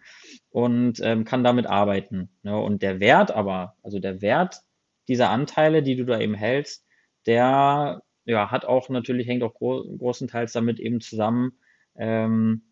und 0.50 1.00
ähm, 1.02 1.24
kann 1.24 1.44
damit 1.44 1.66
arbeiten. 1.66 2.30
Ne. 2.42 2.58
Und 2.58 2.82
der 2.82 3.00
Wert 3.00 3.30
aber, 3.30 3.76
also 3.82 3.98
der 3.98 4.22
Wert 4.22 4.62
dieser 5.08 5.30
Anteile, 5.30 5.82
die 5.82 5.96
du 5.96 6.04
da 6.04 6.18
eben 6.20 6.34
hältst, 6.34 6.86
der 7.26 8.02
ja, 8.24 8.50
hat 8.50 8.64
auch 8.64 8.88
natürlich, 8.88 9.26
hängt 9.26 9.42
auch 9.42 9.54
gro 9.54 9.84
großenteils 9.98 10.52
damit 10.52 10.80
eben 10.80 11.00
zusammen, 11.00 11.58
ähm, 11.96 12.62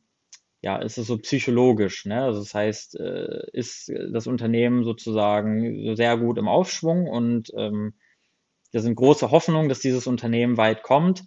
ja, 0.62 0.76
ist 0.76 0.96
es 0.96 1.08
so 1.08 1.18
psychologisch, 1.18 2.06
ne? 2.06 2.22
Also 2.22 2.38
das 2.40 2.54
heißt, 2.54 2.98
äh, 3.00 3.50
ist 3.52 3.92
das 4.12 4.26
Unternehmen 4.28 4.84
sozusagen 4.84 5.96
sehr 5.96 6.16
gut 6.16 6.38
im 6.38 6.48
Aufschwung 6.48 7.08
und 7.08 7.52
ähm, 7.56 7.94
da 8.72 8.80
sind 8.80 8.94
große 8.94 9.30
Hoffnungen, 9.30 9.68
dass 9.68 9.80
dieses 9.80 10.06
Unternehmen 10.06 10.56
weit 10.56 10.82
kommt, 10.82 11.24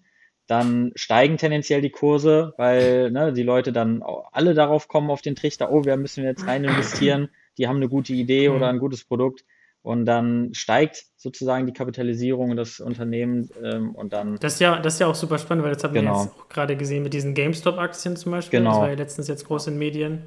dann 0.47 0.91
steigen 0.95 1.37
tendenziell 1.37 1.81
die 1.81 1.89
Kurse, 1.89 2.53
weil 2.57 3.11
ne, 3.11 3.33
die 3.33 3.43
Leute 3.43 3.71
dann 3.71 4.03
alle 4.31 4.53
darauf 4.53 4.87
kommen 4.87 5.09
auf 5.09 5.21
den 5.21 5.35
Trichter, 5.35 5.71
oh, 5.71 5.85
wir 5.85 5.97
müssen 5.97 6.23
jetzt 6.23 6.45
rein 6.47 6.63
investieren, 6.63 7.29
die 7.57 7.67
haben 7.67 7.77
eine 7.77 7.89
gute 7.89 8.13
Idee 8.13 8.49
oder 8.49 8.67
ein 8.67 8.79
gutes 8.79 9.03
Produkt 9.05 9.43
und 9.85 10.05
dann 10.05 10.49
steigt 10.53 11.05
sozusagen 11.15 11.67
die 11.67 11.73
Kapitalisierung 11.73 12.55
des 12.55 12.79
Unternehmens 12.79 13.51
ähm, 13.63 13.93
und 13.93 14.13
dann. 14.13 14.37
Das 14.39 14.55
ist, 14.55 14.59
ja, 14.59 14.79
das 14.79 14.95
ist 14.95 14.99
ja 14.99 15.07
auch 15.07 15.15
super 15.15 15.37
spannend, 15.37 15.63
weil 15.63 15.73
das 15.73 15.83
haben 15.83 15.93
genau. 15.93 16.15
wir 16.15 16.23
jetzt 16.23 16.33
auch 16.39 16.49
gerade 16.49 16.75
gesehen 16.75 17.03
mit 17.03 17.13
diesen 17.13 17.35
GameStop-Aktien 17.35 18.15
zum 18.17 18.31
Beispiel. 18.31 18.59
Genau. 18.59 18.71
Das 18.71 18.79
war 18.79 18.89
ja 18.89 18.95
letztens 18.95 19.27
jetzt 19.27 19.45
groß 19.45 19.67
in 19.67 19.77
Medien. 19.77 20.23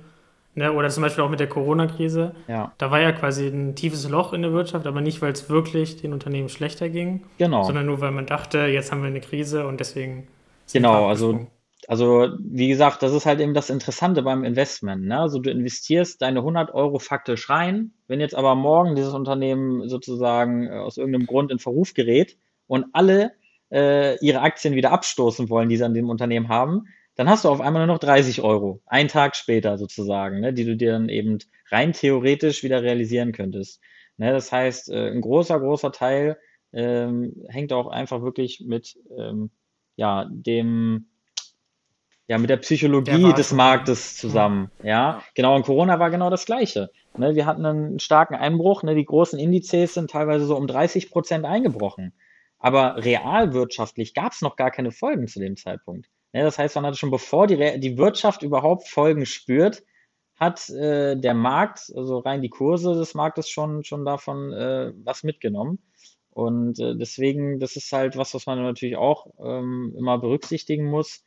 Ne? 0.55 0.73
Oder 0.73 0.89
zum 0.89 1.03
Beispiel 1.03 1.23
auch 1.23 1.31
mit 1.31 1.41
der 1.41 1.49
Corona-Krise. 1.49 2.35
Ja. 2.49 2.73
Da 2.79 2.91
war 2.91 3.01
ja 3.01 3.13
quasi 3.13 3.47
ein 3.47 3.75
tiefes 3.77 4.09
Loch 4.09 4.33
in 4.33 4.43
der 4.43 4.53
Wirtschaft, 4.53 4.87
aber 4.87 5.01
nicht, 5.01 5.23
weil 5.23 5.33
es 5.33 5.49
wirklich 5.49 6.01
den 6.01 6.13
Unternehmen 6.13 6.49
schlechter 6.49 6.89
ging, 6.89 7.23
Genau. 7.39 7.63
sondern 7.63 7.87
nur, 7.87 8.01
weil 8.01 8.11
man 8.11 8.27
dachte, 8.27 8.59
jetzt 8.67 8.91
haben 8.91 9.03
wir 9.03 9.09
eine 9.09 9.21
Krise 9.21 9.67
und 9.67 9.79
deswegen. 9.79 10.27
Genau, 10.73 11.07
also, 11.07 11.47
also 11.87 12.29
wie 12.41 12.69
gesagt, 12.69 13.03
das 13.03 13.13
ist 13.13 13.25
halt 13.25 13.41
eben 13.41 13.55
das 13.55 13.71
Interessante 13.71 14.23
beim 14.23 14.45
Investment. 14.45 15.07
Ne? 15.07 15.19
Also 15.19 15.39
du 15.39 15.51
investierst 15.51 16.21
deine 16.21 16.41
100 16.41 16.75
Euro 16.75 16.99
faktisch 16.99 17.49
rein, 17.49 17.93
wenn 18.09 18.21
jetzt 18.21 18.35
aber 18.35 18.55
morgen 18.55 18.97
dieses 18.97 19.15
Unternehmen 19.15 19.89
sozusagen 19.89 20.67
äh, 20.67 20.71
aus 20.73 20.97
irgendeinem 20.97 21.27
Grund 21.27 21.51
in 21.53 21.59
Verruf 21.59 21.95
gerät 21.95 22.37
und 22.67 22.87
alle 22.93 23.33
äh, 23.71 24.19
ihre 24.25 24.41
Aktien 24.41 24.75
wieder 24.75 24.93
abstoßen 24.93 25.49
wollen, 25.51 25.69
die 25.69 25.77
sie 25.77 25.85
an 25.85 25.95
dem 25.95 26.11
Unternehmen 26.11 26.49
haben, 26.49 26.87
dann 27.19 27.29
hast 27.29 27.45
du 27.45 27.49
auf 27.49 27.61
einmal 27.61 27.85
nur 27.85 27.97
noch 27.97 28.01
30 28.01 28.43
Euro, 28.43 28.81
einen 28.87 29.09
Tag 29.09 29.35
später 29.35 29.77
sozusagen, 29.77 30.39
ne? 30.39 30.53
die 30.53 30.65
du 30.65 30.77
dir 30.77 30.93
dann 30.93 31.09
eben 31.09 31.39
rein 31.69 31.93
theoretisch 31.93 32.63
wieder 32.63 32.85
realisieren 32.85 33.33
könntest. 33.33 33.81
Ne? 34.19 34.31
Das 34.33 34.53
heißt, 34.53 34.89
äh, 34.91 35.11
ein 35.11 35.21
großer, 35.21 35.59
großer 35.59 35.91
Teil 35.91 36.39
ähm, 36.73 37.35
hängt 37.49 37.73
auch 37.73 37.89
einfach 37.89 38.23
wirklich 38.23 38.63
mit 38.65 38.97
ähm, 39.19 39.51
ja, 39.97 40.29
dem, 40.31 41.09
ja, 42.29 42.39
mit 42.39 42.51
der 42.51 42.59
Psychologie 42.59 43.21
Der 43.23 43.33
des. 43.33 43.53
Marktes 43.53 44.17
zusammen. 44.17 44.71
Ja, 44.85 44.89
Ja. 44.89 45.25
genau. 45.35 45.57
Und 45.57 45.65
Corona 45.65 45.99
war 45.99 46.11
genau 46.11 46.31
das 46.31 46.47
Gleiche. 46.47 46.89
Ne, 47.17 47.35
wir 47.35 47.47
hatten 47.47 47.67
einen 47.67 47.99
starken 47.99 48.37
Einbruch. 48.37 48.85
Ne, 48.85 48.95
die 48.95 49.05
großen 49.05 49.41
Indizes 49.41 49.95
sind 49.95 50.09
teilweise 50.09 50.45
so 50.45 50.57
um 50.57 50.69
30 50.69 51.11
Prozent 51.11 51.45
eingebrochen. 51.45 52.13
Aber 52.61 53.05
realwirtschaftlich 53.05 54.15
gab 54.15 54.35
es 54.35 54.41
noch 54.41 54.55
gar 54.55 54.71
keine 54.71 54.93
Folgen 54.93 55.27
zu 55.27 55.41
dem 55.41 55.57
Zeitpunkt. 55.57 56.09
Ne, 56.33 56.43
das 56.43 56.59
heißt, 56.59 56.75
man 56.77 56.87
hatte 56.87 56.99
schon 56.99 57.11
bevor 57.11 57.47
die, 57.47 57.81
die 57.81 57.97
Wirtschaft 57.99 58.43
überhaupt 58.43 58.89
Folgen 58.89 59.25
spürt, 59.27 59.83
hat 60.37 60.69
äh, 60.71 61.17
der 61.17 61.35
Markt, 61.35 61.91
also 61.97 62.19
rein 62.19 62.43
die 62.43 62.51
Kurse 62.51 62.95
des 62.95 63.15
Marktes 63.15 63.49
schon, 63.49 63.83
schon 63.85 64.05
davon 64.05 64.53
äh, 64.53 64.93
was 65.05 65.23
mitgenommen. 65.25 65.79
Und 66.31 66.79
äh, 66.79 66.95
deswegen, 66.97 67.59
das 67.59 67.77
ist 67.77 67.91
halt 67.93 68.17
was, 68.17 68.35
was 68.35 68.47
man 68.47 68.63
natürlich 68.63 68.97
auch 68.97 69.27
ähm, 69.43 69.95
immer 69.99 70.19
berücksichtigen 70.19 70.85
muss, 70.87 71.25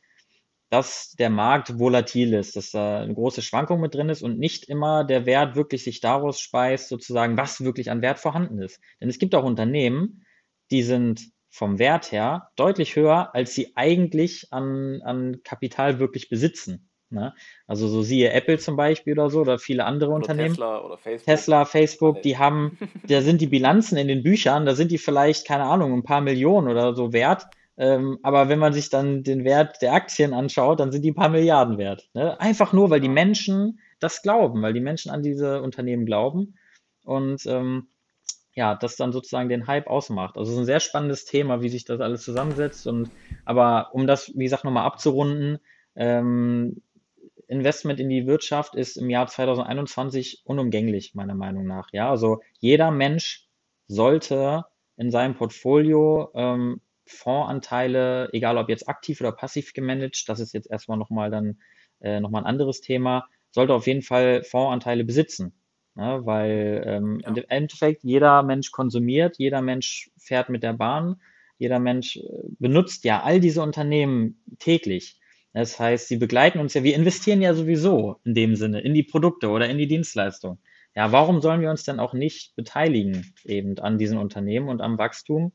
dass 0.69 1.11
der 1.19 1.29
Markt 1.29 1.79
volatil 1.79 2.33
ist, 2.33 2.55
dass 2.55 2.71
da 2.71 3.01
eine 3.01 3.13
große 3.13 3.41
Schwankung 3.41 3.81
mit 3.81 3.93
drin 3.93 4.07
ist 4.07 4.21
und 4.21 4.39
nicht 4.39 4.69
immer 4.69 5.03
der 5.03 5.25
Wert 5.25 5.55
wirklich 5.57 5.83
sich 5.83 5.99
daraus 5.99 6.39
speist, 6.39 6.87
sozusagen, 6.87 7.35
was 7.37 7.61
wirklich 7.61 7.91
an 7.91 8.01
Wert 8.01 8.19
vorhanden 8.19 8.61
ist. 8.61 8.79
Denn 9.01 9.09
es 9.09 9.19
gibt 9.19 9.35
auch 9.35 9.43
Unternehmen, 9.43 10.25
die 10.71 10.83
sind 10.83 11.31
vom 11.51 11.77
Wert 11.79 12.11
her 12.11 12.49
deutlich 12.55 12.95
höher, 12.95 13.35
als 13.35 13.53
sie 13.53 13.73
eigentlich 13.75 14.47
an, 14.51 15.01
an 15.03 15.43
Kapital 15.43 15.99
wirklich 15.99 16.29
besitzen. 16.29 16.89
Ne? 17.09 17.33
Also 17.67 17.89
so 17.89 18.01
siehe 18.01 18.31
Apple 18.31 18.57
zum 18.57 18.77
Beispiel 18.77 19.13
oder 19.13 19.29
so 19.29 19.41
oder 19.41 19.59
viele 19.59 19.83
andere 19.83 20.11
Oder 20.11 20.15
Unternehmen. 20.15 20.55
Tesla 20.55 20.81
oder 20.81 20.97
Facebook. 20.97 21.25
Tesla, 21.25 21.65
Facebook, 21.65 22.21
die 22.21 22.37
haben, 22.37 22.77
da 23.07 23.21
sind 23.21 23.41
die 23.41 23.47
Bilanzen 23.47 23.97
in 23.97 24.07
den 24.07 24.23
Büchern, 24.23 24.65
da 24.65 24.75
sind 24.75 24.91
die 24.91 24.97
vielleicht, 24.97 25.45
keine 25.45 25.65
Ahnung, 25.65 25.93
ein 25.93 26.03
paar 26.03 26.21
Millionen 26.21 26.69
oder 26.69 26.95
so 26.95 27.11
wert. 27.11 27.47
Ähm, 27.77 28.19
aber 28.23 28.47
wenn 28.47 28.59
man 28.59 28.71
sich 28.71 28.89
dann 28.89 29.23
den 29.23 29.43
Wert 29.43 29.81
der 29.81 29.93
Aktien 29.93 30.33
anschaut, 30.33 30.79
dann 30.79 30.91
sind 30.91 31.03
die 31.03 31.11
ein 31.11 31.15
paar 31.15 31.29
Milliarden 31.29 31.77
wert. 31.77 32.09
Ne? 32.13 32.39
Einfach 32.39 32.71
nur, 32.71 32.89
weil 32.89 33.01
die 33.01 33.09
Menschen 33.09 33.79
das 33.99 34.21
glauben, 34.21 34.61
weil 34.61 34.73
die 34.73 34.79
Menschen 34.79 35.11
an 35.11 35.21
diese 35.21 35.61
Unternehmen 35.61 36.05
glauben 36.05 36.55
und 37.03 37.45
ähm, 37.45 37.87
ja, 38.53 38.75
das 38.75 38.97
dann 38.97 39.11
sozusagen 39.11 39.49
den 39.49 39.67
Hype 39.67 39.87
ausmacht. 39.87 40.37
Also 40.37 40.51
es 40.51 40.55
ist 40.55 40.63
ein 40.63 40.65
sehr 40.65 40.79
spannendes 40.79 41.25
Thema, 41.25 41.61
wie 41.61 41.69
sich 41.69 41.85
das 41.85 42.01
alles 42.01 42.23
zusammensetzt. 42.23 42.85
Und 42.87 43.11
aber 43.45 43.89
um 43.93 44.07
das, 44.07 44.31
wie 44.35 44.43
gesagt, 44.43 44.65
nochmal 44.65 44.85
abzurunden, 44.85 45.59
ähm, 45.95 46.81
Investment 47.47 47.99
in 47.99 48.09
die 48.09 48.27
Wirtschaft 48.27 48.75
ist 48.75 48.95
im 48.97 49.09
Jahr 49.09 49.27
2021 49.27 50.41
unumgänglich, 50.45 51.15
meiner 51.15 51.35
Meinung 51.35 51.65
nach. 51.65 51.89
Ja, 51.91 52.09
also 52.09 52.41
jeder 52.59 52.91
Mensch 52.91 53.47
sollte 53.87 54.65
in 54.95 55.11
seinem 55.11 55.35
Portfolio 55.35 56.31
ähm, 56.33 56.81
Fondsanteile, 57.05 58.29
egal 58.31 58.57
ob 58.57 58.69
jetzt 58.69 58.87
aktiv 58.87 59.19
oder 59.19 59.33
passiv 59.33 59.73
gemanagt, 59.73 60.29
das 60.29 60.39
ist 60.39 60.53
jetzt 60.53 60.69
erstmal 60.71 60.97
nochmal 60.97 61.29
dann 61.29 61.59
äh, 61.99 62.19
nochmal 62.19 62.43
ein 62.43 62.47
anderes 62.47 62.81
Thema, 62.81 63.27
sollte 63.51 63.73
auf 63.73 63.87
jeden 63.87 64.01
Fall 64.01 64.43
Fondsanteile 64.43 65.03
besitzen. 65.03 65.53
Ne? 65.95 66.21
Weil 66.25 66.83
ähm, 66.85 67.21
Ja. 67.25 67.29
im 67.33 67.43
Endeffekt 67.47 68.03
jeder 68.03 68.43
Mensch 68.43 68.71
konsumiert, 68.71 69.37
jeder 69.37 69.61
Mensch 69.61 70.11
fährt 70.17 70.49
mit 70.49 70.63
der 70.63 70.73
Bahn, 70.73 71.21
jeder 71.57 71.79
Mensch 71.79 72.17
äh, 72.17 72.21
benutzt 72.59 73.03
ja 73.05 73.21
all 73.23 73.39
diese 73.39 73.61
Unternehmen 73.61 74.43
täglich. 74.59 75.19
Das 75.53 75.79
heißt, 75.79 76.07
sie 76.07 76.17
begleiten 76.17 76.59
uns 76.59 76.73
ja, 76.73 76.83
wir 76.83 76.95
investieren 76.95 77.41
ja 77.41 77.53
sowieso 77.53 78.17
in 78.23 78.33
dem 78.35 78.55
Sinne 78.55 78.81
in 78.81 78.93
die 78.93 79.03
Produkte 79.03 79.49
oder 79.49 79.69
in 79.69 79.77
die 79.77 79.87
Dienstleistung. 79.87 80.59
Ja, 80.95 81.11
warum 81.11 81.41
sollen 81.41 81.61
wir 81.61 81.69
uns 81.69 81.83
dann 81.83 81.99
auch 81.99 82.13
nicht 82.13 82.55
beteiligen 82.55 83.33
eben 83.43 83.77
an 83.79 83.97
diesen 83.97 84.17
Unternehmen 84.17 84.69
und 84.69 84.81
am 84.81 84.97
Wachstum? 84.97 85.53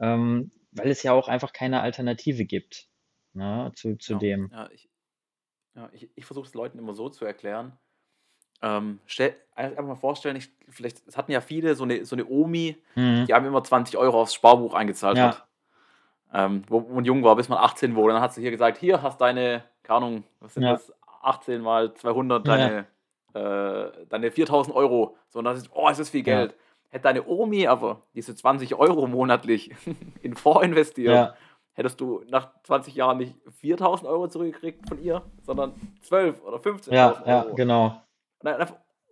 Ähm, 0.00 0.50
weil 0.72 0.90
es 0.90 1.02
ja 1.02 1.12
auch 1.12 1.28
einfach 1.28 1.52
keine 1.52 1.80
Alternative 1.82 2.44
gibt 2.46 2.88
ne, 3.34 3.70
zu, 3.76 3.96
zu 3.96 4.14
Ja, 4.14 4.18
dem. 4.18 4.50
ja, 4.50 4.70
ich, 4.70 4.90
ja, 5.74 5.90
ich, 5.92 6.10
ich 6.16 6.24
versuche 6.26 6.46
es 6.46 6.54
Leuten 6.54 6.78
immer 6.78 6.94
so 6.94 7.08
zu 7.08 7.24
erklären. 7.24 7.78
Ähm, 8.64 8.98
stell, 9.04 9.36
einfach 9.54 9.84
mal 9.84 9.94
vorstellen, 9.94 10.36
ich, 10.36 10.48
vielleicht, 10.70 11.06
es 11.06 11.18
hatten 11.18 11.30
ja 11.32 11.42
viele 11.42 11.74
so 11.74 11.84
eine, 11.84 12.04
so 12.06 12.16
eine 12.16 12.24
Omi, 12.26 12.76
Mhm. 12.94 13.26
die 13.26 13.34
haben 13.34 13.44
immer 13.44 13.62
20 13.62 13.98
Euro 13.98 14.22
aufs 14.22 14.32
Sparbuch 14.32 14.72
eingezahlt 14.72 15.18
Ja. 15.18 15.24
hat. 15.28 15.46
Ähm, 16.32 16.62
wo 16.68 16.80
man 16.80 17.04
jung 17.04 17.22
war, 17.22 17.36
bis 17.36 17.48
man 17.48 17.58
18 17.58 17.94
wurde. 17.94 18.14
Dann 18.14 18.22
hat 18.22 18.32
sie 18.32 18.40
hier 18.40 18.50
gesagt, 18.50 18.78
hier 18.78 19.02
hast 19.02 19.20
deine, 19.20 19.62
keine 19.82 19.98
Ahnung, 19.98 20.24
was 20.40 20.54
sind 20.54 20.62
Ja. 20.64 20.72
das, 20.72 20.92
18 21.22 21.60
mal 21.60 21.92
200, 21.94 22.46
Ja. 22.48 22.56
deine, 22.56 22.86
äh, 23.34 24.06
deine 24.08 24.30
4000 24.30 24.74
Euro. 24.74 25.16
So, 25.28 25.38
und 25.40 25.44
das 25.44 25.58
ist, 25.58 25.70
oh, 25.72 25.88
es 25.90 25.98
ist 25.98 26.10
viel 26.10 26.26
Ja. 26.26 26.36
Geld. 26.38 26.54
Hätte 26.90 27.02
deine 27.04 27.26
Omi 27.26 27.66
aber 27.66 28.00
diese 28.14 28.34
20 28.34 28.74
Euro 28.76 29.06
monatlich 29.06 29.70
in 30.22 30.34
Fonds 30.34 30.64
investiert, 30.64 31.12
Ja, 31.14 31.34
hättest 31.74 32.00
du 32.00 32.22
nach 32.28 32.48
20 32.62 32.94
Jahren 32.94 33.18
nicht 33.18 33.34
4000 33.60 34.08
Euro 34.08 34.26
zurückgekriegt 34.28 34.88
von 34.88 34.98
ihr, 35.02 35.22
sondern 35.42 35.74
12 36.02 36.42
oder 36.42 36.56
15.000 36.58 36.92
ja, 36.94 37.22
ja, 37.26 37.42
Euro. 37.44 37.54
genau. 37.54 38.00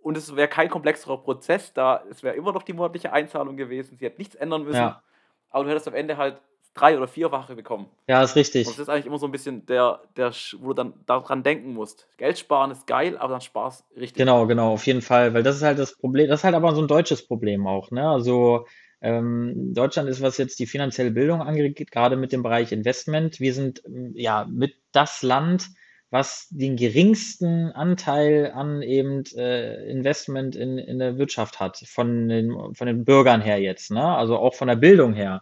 Und 0.01 0.17
es 0.17 0.35
wäre 0.35 0.47
kein 0.47 0.69
komplexerer 0.69 1.17
Prozess, 1.17 1.73
da 1.73 2.03
es 2.09 2.23
wäre 2.23 2.35
immer 2.35 2.51
noch 2.51 2.63
die 2.63 2.73
monatliche 2.73 3.13
Einzahlung 3.13 3.55
gewesen. 3.55 3.97
Sie 3.97 4.05
hätte 4.05 4.17
nichts 4.17 4.35
ändern 4.35 4.63
müssen. 4.63 4.77
Ja. 4.77 5.01
Aber 5.49 5.63
du 5.63 5.69
hättest 5.69 5.87
am 5.87 5.93
Ende 5.93 6.17
halt 6.17 6.41
drei 6.73 6.97
oder 6.97 7.07
vierfache 7.07 7.55
bekommen. 7.55 7.87
Ja, 8.07 8.23
ist 8.23 8.35
richtig. 8.35 8.67
Und 8.67 8.73
das 8.73 8.79
ist 8.79 8.89
eigentlich 8.89 9.05
immer 9.05 9.19
so 9.19 9.27
ein 9.27 9.31
bisschen 9.31 9.65
der, 9.65 10.01
der, 10.17 10.31
wo 10.57 10.69
du 10.69 10.73
dann 10.73 10.93
daran 11.05 11.43
denken 11.43 11.73
musst. 11.73 12.07
Geld 12.17 12.37
sparen 12.37 12.71
ist 12.71 12.87
geil, 12.87 13.17
aber 13.17 13.33
dann 13.33 13.41
sparst 13.41 13.85
richtig. 13.95 14.15
Genau, 14.15 14.47
genau, 14.47 14.73
auf 14.73 14.85
jeden 14.87 15.01
Fall, 15.01 15.33
weil 15.33 15.43
das 15.43 15.57
ist 15.57 15.63
halt 15.63 15.79
das 15.79 15.95
Problem, 15.95 16.27
das 16.27 16.39
ist 16.39 16.43
halt 16.43 16.55
aber 16.55 16.73
so 16.75 16.81
ein 16.81 16.87
deutsches 16.87 17.25
Problem 17.25 17.67
auch, 17.67 17.91
ne? 17.91 18.09
Also 18.09 18.65
ähm, 19.01 19.73
Deutschland 19.73 20.09
ist, 20.09 20.21
was 20.21 20.37
jetzt 20.37 20.59
die 20.59 20.65
finanzielle 20.65 21.11
Bildung 21.11 21.41
angeht, 21.41 21.91
gerade 21.91 22.15
mit 22.15 22.31
dem 22.31 22.41
Bereich 22.41 22.71
Investment, 22.71 23.39
wir 23.39 23.53
sind 23.53 23.83
ja 24.13 24.47
mit 24.49 24.75
das 24.91 25.21
Land, 25.21 25.67
was 26.13 26.47
den 26.51 26.75
geringsten 26.75 27.71
Anteil 27.71 28.51
an 28.53 28.83
eben 28.83 29.23
äh, 29.35 29.89
Investment 29.89 30.55
in, 30.55 30.77
in 30.77 30.99
der 30.99 31.17
Wirtschaft 31.17 31.59
hat, 31.59 31.83
von 31.87 32.29
den, 32.29 32.55
von 32.75 32.85
den 32.85 33.03
Bürgern 33.03 33.41
her 33.41 33.59
jetzt, 33.59 33.89
ne? 33.89 34.15
Also 34.15 34.37
auch 34.37 34.53
von 34.53 34.67
der 34.67 34.75
Bildung 34.75 35.15
her. 35.15 35.41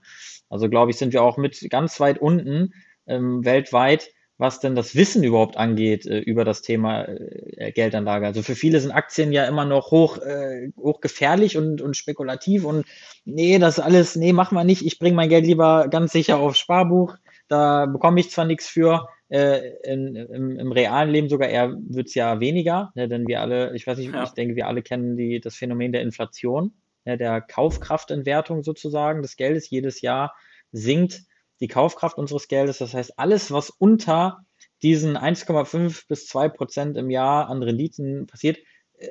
Also 0.50 0.70
glaube 0.70 0.92
ich, 0.92 0.98
sind 0.98 1.12
wir 1.12 1.24
auch 1.24 1.36
mit 1.36 1.70
ganz 1.70 2.00
weit 2.00 2.20
unten 2.20 2.74
ähm, 3.06 3.44
weltweit, 3.44 4.12
was 4.38 4.62
denn 4.62 4.74
das 4.74 4.96
Wissen 4.96 5.26
überhaupt 5.26 5.58
angeht 5.58 6.06
äh, 6.06 6.20
über 6.20 6.46
das 6.46 6.62
Thema 6.62 7.04
äh, 7.04 7.74
Geldanlage. 7.74 8.26
Also 8.26 8.42
für 8.42 8.56
viele 8.56 8.80
sind 8.80 8.92
Aktien 8.92 9.34
ja 9.34 9.44
immer 9.48 9.66
noch 9.66 9.92
hoch, 9.92 10.20
äh, 10.20 10.72
hoch 10.78 11.02
gefährlich 11.02 11.58
und, 11.58 11.82
und 11.82 11.98
spekulativ 11.98 12.64
und 12.64 12.86
nee, 13.26 13.60
das 13.60 13.82
alles, 13.82 14.16
nee, 14.16 14.32
machen 14.32 14.56
wir 14.56 14.64
nicht. 14.64 14.86
Ich 14.86 15.00
bringe 15.00 15.18
mein 15.18 15.28
Geld 15.28 15.46
lieber 15.46 15.90
ganz 15.90 16.14
sicher 16.14 16.38
aufs 16.38 16.60
Sparbuch. 16.60 17.18
Da 17.50 17.88
bekomme 17.88 18.22
ich 18.22 18.32
zwar 18.32 18.46
nichts 18.46 18.70
für, 18.70 19.10
äh, 19.32 19.76
in, 19.84 20.16
im, 20.16 20.60
im 20.60 20.72
realen 20.74 21.10
Leben 21.10 21.30
sogar 21.30 21.48
eher 21.48 21.74
wird 21.88 22.08
es 22.08 22.16
ja 22.16 22.40
weniger, 22.42 22.92
ne, 22.96 23.08
denn 23.08 23.28
wir 23.28 23.40
alle, 23.40 23.74
ich 23.76 23.88
weiß 23.88 23.98
nicht, 23.98 24.14
Ja. 24.14 24.24
ich 24.24 24.32
denke, 24.32 24.56
wir 24.56 24.68
alle 24.68 24.82
kennen 24.82 25.16
die, 25.16 25.40
das 25.40 25.56
Phänomen 25.56 25.94
der 25.94 26.02
Inflation, 26.02 26.74
ne, 27.06 27.18
der 27.18 27.40
Kaufkraftentwertung 27.40 28.62
sozusagen 28.62 29.22
des 29.22 29.38
Geldes. 29.38 29.70
Jedes 29.70 30.02
Jahr 30.02 30.36
sinkt 30.74 31.22
die 31.62 31.68
Kaufkraft 31.70 32.18
unseres 32.18 32.50
Geldes. 32.50 32.80
Das 32.80 32.94
heißt, 32.94 33.18
alles, 33.18 33.52
was 33.52 33.70
unter 33.70 34.46
diesen 34.84 35.16
1,5 35.16 36.08
bis 36.10 36.28
2 36.28 36.50
Prozent 36.50 36.98
im 36.98 37.10
Jahr 37.10 37.50
an 37.50 37.64
Renditen 37.64 38.28
passiert, 38.28 38.58
äh, 38.98 39.08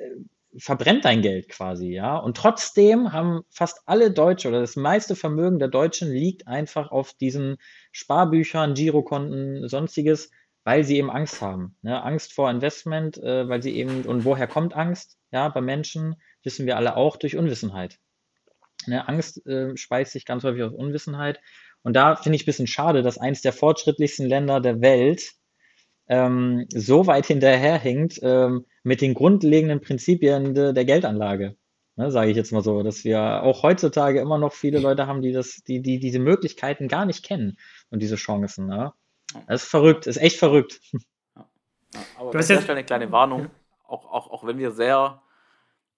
verbrennt 0.57 1.05
dein 1.05 1.23
Geld 1.23 1.49
quasi, 1.49 1.89
ja. 1.89 2.17
Und 2.17 2.37
trotzdem 2.37 3.13
haben 3.13 3.43
fast 3.51 3.83
alle 3.87 4.11
Deutsche 4.11 4.49
oder 4.49 4.61
das 4.61 4.77
meiste 4.77 5.15
Vermögen 5.15 5.59
der 5.59 5.69
Deutschen 5.69 6.11
liegt 6.11 6.49
einfach 6.49 6.91
auf 6.91 7.13
diesen 7.15 7.57
Sparbüchern, 7.93 8.75
Girokonten, 8.75 9.69
sonstiges, 9.69 10.31
weil 10.65 10.85
sie 10.85 10.97
eben 10.97 11.11
Angst 11.11 11.41
haben. 11.41 11.77
Ne? 11.83 12.03
Angst 12.03 12.33
vor 12.33 12.51
Investment, 12.51 13.19
äh, 13.19 13.49
weil 13.49 13.63
sie 13.63 13.75
eben, 13.77 14.03
und 14.03 14.25
woher 14.25 14.47
kommt 14.47 14.75
Angst? 14.75 15.17
Ja, 15.31 15.49
bei 15.49 15.61
Menschen 15.61 16.17
wissen 16.43 16.67
wir 16.67 16.77
alle 16.77 16.97
auch 16.97 17.17
durch 17.17 17.37
Unwissenheit. 17.37 17.99
Ne? 18.87 19.07
Angst 19.09 19.47
äh, 19.47 19.77
speist 19.77 20.13
sich 20.13 20.27
ganz 20.27 20.43
häufig 20.45 20.63
aus 20.63 20.73
Unwissenheit. 20.73 21.41
Und 21.83 21.95
da 21.95 22.17
finde 22.17 22.37
ich 22.37 22.43
ein 22.43 22.47
bisschen 22.47 22.67
schade, 22.67 23.03
dass 23.03 23.19
eins 23.19 23.41
der 23.41 23.53
fortschrittlichsten 23.53 24.27
Länder 24.27 24.61
der 24.61 24.81
Welt 24.81 25.33
ähm, 26.11 26.67
so 26.75 27.07
weit 27.07 27.27
hinterherhinkt 27.27 28.19
ähm, 28.23 28.67
mit 28.83 29.01
den 29.01 29.15
grundlegenden 29.15 29.81
Prinzipien 29.81 30.55
de, 30.55 30.73
der 30.73 30.85
Geldanlage. 30.85 31.57
Ne, 31.95 32.11
sage 32.11 32.31
ich 32.31 32.37
jetzt 32.37 32.53
mal 32.53 32.63
so, 32.63 32.83
dass 32.83 33.05
wir 33.05 33.43
auch 33.43 33.63
heutzutage 33.63 34.21
immer 34.21 34.37
noch 34.37 34.53
viele 34.53 34.81
Leute 34.81 35.07
haben, 35.07 35.23
die 35.23 35.33
das, 35.33 35.63
die, 35.67 35.83
die 35.83 36.01
diese 36.01 36.19
Möglichkeiten 36.19 36.89
gar 36.89 37.07
nicht 37.07 37.25
kennen 37.25 37.59
und 37.91 38.03
diese 38.03 38.17
Chancen. 38.17 38.67
Ne? 38.67 38.93
Das 39.47 39.63
ist 39.63 39.71
verrückt, 39.71 40.07
ist 40.07 40.17
echt 40.17 40.39
verrückt. 40.39 40.81
Ja. 40.93 41.47
Ja, 41.95 42.01
aber 42.19 42.31
du 42.31 42.39
hast 42.39 42.49
jetzt 42.49 42.71
eine 42.71 42.85
kleine 42.85 43.11
Warnung, 43.11 43.51
auch, 43.85 44.05
auch, 44.07 44.31
auch 44.31 44.47
wenn 44.47 44.59
wir 44.59 44.71
sehr 44.71 45.23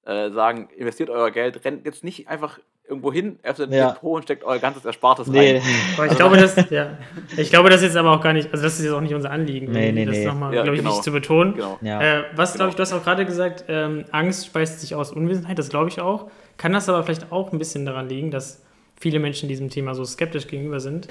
äh, 0.05 0.31
sagen, 0.31 0.69
investiert 0.77 1.11
euer 1.11 1.31
Geld, 1.31 1.65
rennt 1.65 1.85
jetzt 1.87 2.05
nicht 2.05 2.29
einfach 2.29 2.59
irgendwo 2.89 3.13
hin, 3.13 3.39
öffnet 3.43 3.71
ein 3.71 3.75
ja. 3.75 3.93
Depot 3.93 4.17
und 4.17 4.23
steckt 4.25 4.45
euer 4.45 4.59
ganzes 4.59 4.85
Erspartes 4.85 5.27
nee. 5.29 5.55
rein. 5.57 5.63
Aber 5.95 6.05
ich, 6.07 6.11
also, 6.11 6.17
glaube, 6.17 6.37
das, 6.37 6.71
ja. 6.71 6.99
ich 7.37 7.51
glaube, 7.51 7.71
das 7.71 7.83
ist 7.83 7.97
aber 7.97 8.11
auch 8.13 8.21
gar 8.21 8.33
nicht, 8.33 8.51
also 8.53 8.63
das 8.63 8.79
ist 8.79 8.85
jetzt 8.85 8.93
auch 8.93 9.01
nicht 9.01 9.15
unser 9.15 9.31
Anliegen, 9.31 9.71
nee, 9.73 9.93
nee, 9.93 10.05
das 10.05 10.17
nee. 10.17 10.27
nochmal, 10.27 10.55
ja, 10.55 10.63
glaube 10.63 10.77
ich, 10.77 10.83
genau. 10.83 10.91
wichtig 10.91 11.05
zu 11.05 11.13
betonen. 11.13 11.55
Genau. 11.55 11.79
Ja. 11.81 12.01
Äh, 12.01 12.25
was, 12.35 12.53
genau. 12.53 12.65
glaube 12.65 12.71
ich, 12.71 12.77
du 12.77 12.83
hast 12.83 12.93
auch 12.93 13.05
gerade 13.05 13.25
gesagt, 13.25 13.65
ähm, 13.69 14.05
Angst 14.11 14.47
speist 14.47 14.81
sich 14.81 14.95
aus 14.95 15.13
Unwissenheit, 15.13 15.59
das 15.59 15.69
glaube 15.69 15.89
ich 15.89 16.01
auch. 16.01 16.31
Kann 16.57 16.73
das 16.73 16.89
aber 16.89 17.03
vielleicht 17.03 17.33
auch 17.33 17.53
ein 17.53 17.59
bisschen 17.59 17.87
daran 17.87 18.09
liegen, 18.09 18.31
dass 18.31 18.63
viele 19.01 19.19
Menschen 19.19 19.49
diesem 19.49 19.71
Thema 19.71 19.95
so 19.95 20.05
skeptisch 20.05 20.47
gegenüber 20.47 20.81
sind? 20.81 21.09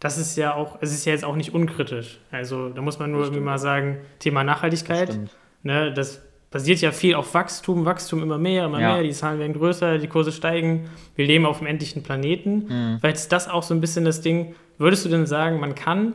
Das 0.00 0.18
ist 0.18 0.36
ja 0.36 0.54
auch, 0.54 0.78
es 0.80 0.92
ist 0.92 1.04
ja 1.06 1.12
jetzt 1.12 1.24
auch 1.24 1.34
nicht 1.34 1.54
unkritisch. 1.54 2.20
Also 2.30 2.68
da 2.68 2.82
muss 2.82 2.98
man 2.98 3.10
nur 3.10 3.22
irgendwie 3.22 3.40
mal 3.40 3.58
sagen, 3.58 3.98
Thema 4.20 4.44
Nachhaltigkeit. 4.44 5.08
Das, 5.08 5.18
ne, 5.62 5.92
das 5.92 6.22
basiert 6.50 6.80
ja 6.80 6.92
viel 6.92 7.14
auf 7.14 7.34
Wachstum, 7.34 7.84
Wachstum 7.84 8.22
immer 8.22 8.38
mehr, 8.38 8.66
immer 8.66 8.80
ja. 8.80 8.94
mehr, 8.94 9.02
die 9.02 9.12
Zahlen 9.12 9.38
werden 9.38 9.52
größer, 9.52 9.98
die 9.98 10.06
Kurse 10.06 10.32
steigen, 10.32 10.88
wir 11.14 11.26
leben 11.26 11.44
auf 11.44 11.58
einem 11.58 11.66
endlichen 11.66 12.02
Planeten. 12.02 12.66
Mhm. 12.68 12.98
Weil 13.00 13.10
jetzt 13.10 13.32
das 13.32 13.48
auch 13.48 13.62
so 13.62 13.74
ein 13.74 13.80
bisschen 13.80 14.04
das 14.04 14.20
Ding, 14.20 14.54
würdest 14.78 15.04
du 15.04 15.08
denn 15.08 15.26
sagen, 15.26 15.60
man 15.60 15.74
kann 15.74 16.14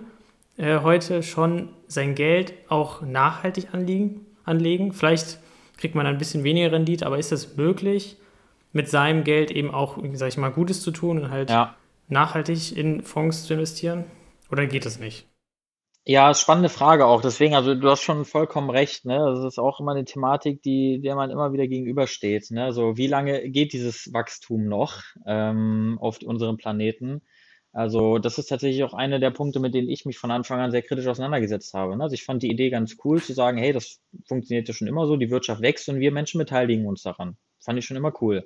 äh, 0.58 0.80
heute 0.80 1.24
schon 1.24 1.70
sein 1.88 2.16
Geld 2.16 2.54
auch 2.68 3.02
nachhaltig 3.02 3.74
anlegen, 3.74 4.26
anlegen? 4.44 4.94
Vielleicht 4.94 5.40
kriegt 5.78 5.96
man 5.96 6.06
ein 6.08 6.18
bisschen 6.18 6.44
weniger 6.44 6.72
Rendite, 6.72 7.06
aber 7.06 7.20
ist 7.20 7.32
das 7.32 7.56
möglich, 7.56 8.18
mit 8.72 8.90
seinem 8.90 9.24
Geld 9.24 9.52
eben 9.52 9.72
auch, 9.72 9.98
sag 10.14 10.30
ich 10.30 10.38
mal, 10.38 10.50
Gutes 10.50 10.82
zu 10.82 10.92
tun 10.92 11.20
und 11.20 11.30
halt 11.30 11.52
ja. 11.52 11.76
nachhaltig 12.08 12.76
in 12.76 13.04
Fonds 13.04 13.46
zu 13.46 13.54
investieren? 13.54 14.06
Oder 14.52 14.66
geht 14.66 14.86
das 14.86 15.00
nicht? 15.00 15.28
Ja, 16.06 16.34
spannende 16.34 16.68
Frage 16.68 17.06
auch. 17.06 17.22
Deswegen, 17.22 17.56
also 17.56 17.76
du 17.76 17.90
hast 17.90 18.02
schon 18.02 18.26
vollkommen 18.26 18.70
recht, 18.70 19.06
ne? 19.06 19.20
Das 19.20 19.46
ist 19.46 19.58
auch 19.58 19.80
immer 19.80 19.94
eine 19.94 20.04
Thematik, 20.04 20.62
die, 20.62 21.00
der 21.00 21.16
man 21.16 21.30
immer 21.30 21.54
wieder 21.54 21.66
gegenübersteht. 21.68 22.52
Ne? 22.52 22.66
Also 22.66 22.98
wie 22.98 23.08
lange 23.08 23.50
geht 23.50 23.72
dieses 23.72 24.12
Wachstum 24.12 24.68
noch 24.68 25.02
ähm, 25.26 25.98
auf 26.02 26.22
unserem 26.22 26.58
Planeten? 26.58 27.22
Also 27.72 28.20
das 28.20 28.38
ist 28.38 28.48
tatsächlich 28.48 28.84
auch 28.84 28.94
einer 28.94 29.20
der 29.20 29.32
Punkte, 29.32 29.62
mit 29.62 29.74
denen 29.74 29.90
ich 29.90 30.06
mich 30.06 30.18
von 30.20 30.30
Anfang 30.30 30.60
an 30.60 30.72
sehr 30.72 30.82
kritisch 30.82 31.08
auseinandergesetzt 31.08 31.74
habe. 31.74 31.96
Ne? 31.96 32.04
Also 32.04 32.16
ich 32.16 32.26
fand 32.26 32.44
die 32.44 32.52
Idee 32.52 32.70
ganz 32.70 32.98
cool 33.06 33.22
zu 33.22 33.34
sagen, 33.34 33.58
hey, 33.58 33.72
das 33.72 34.02
funktioniert 34.28 34.68
ja 34.68 34.74
schon 34.74 34.90
immer 34.90 35.08
so, 35.08 35.16
die 35.16 35.32
Wirtschaft 35.32 35.62
wächst 35.62 35.88
und 35.88 36.00
wir 36.02 36.12
Menschen 36.12 36.38
beteiligen 36.38 36.86
uns 36.86 37.04
daran. 37.04 37.38
Fand 37.62 37.80
ich 37.80 37.86
schon 37.86 37.98
immer 37.98 38.12
cool. 38.22 38.46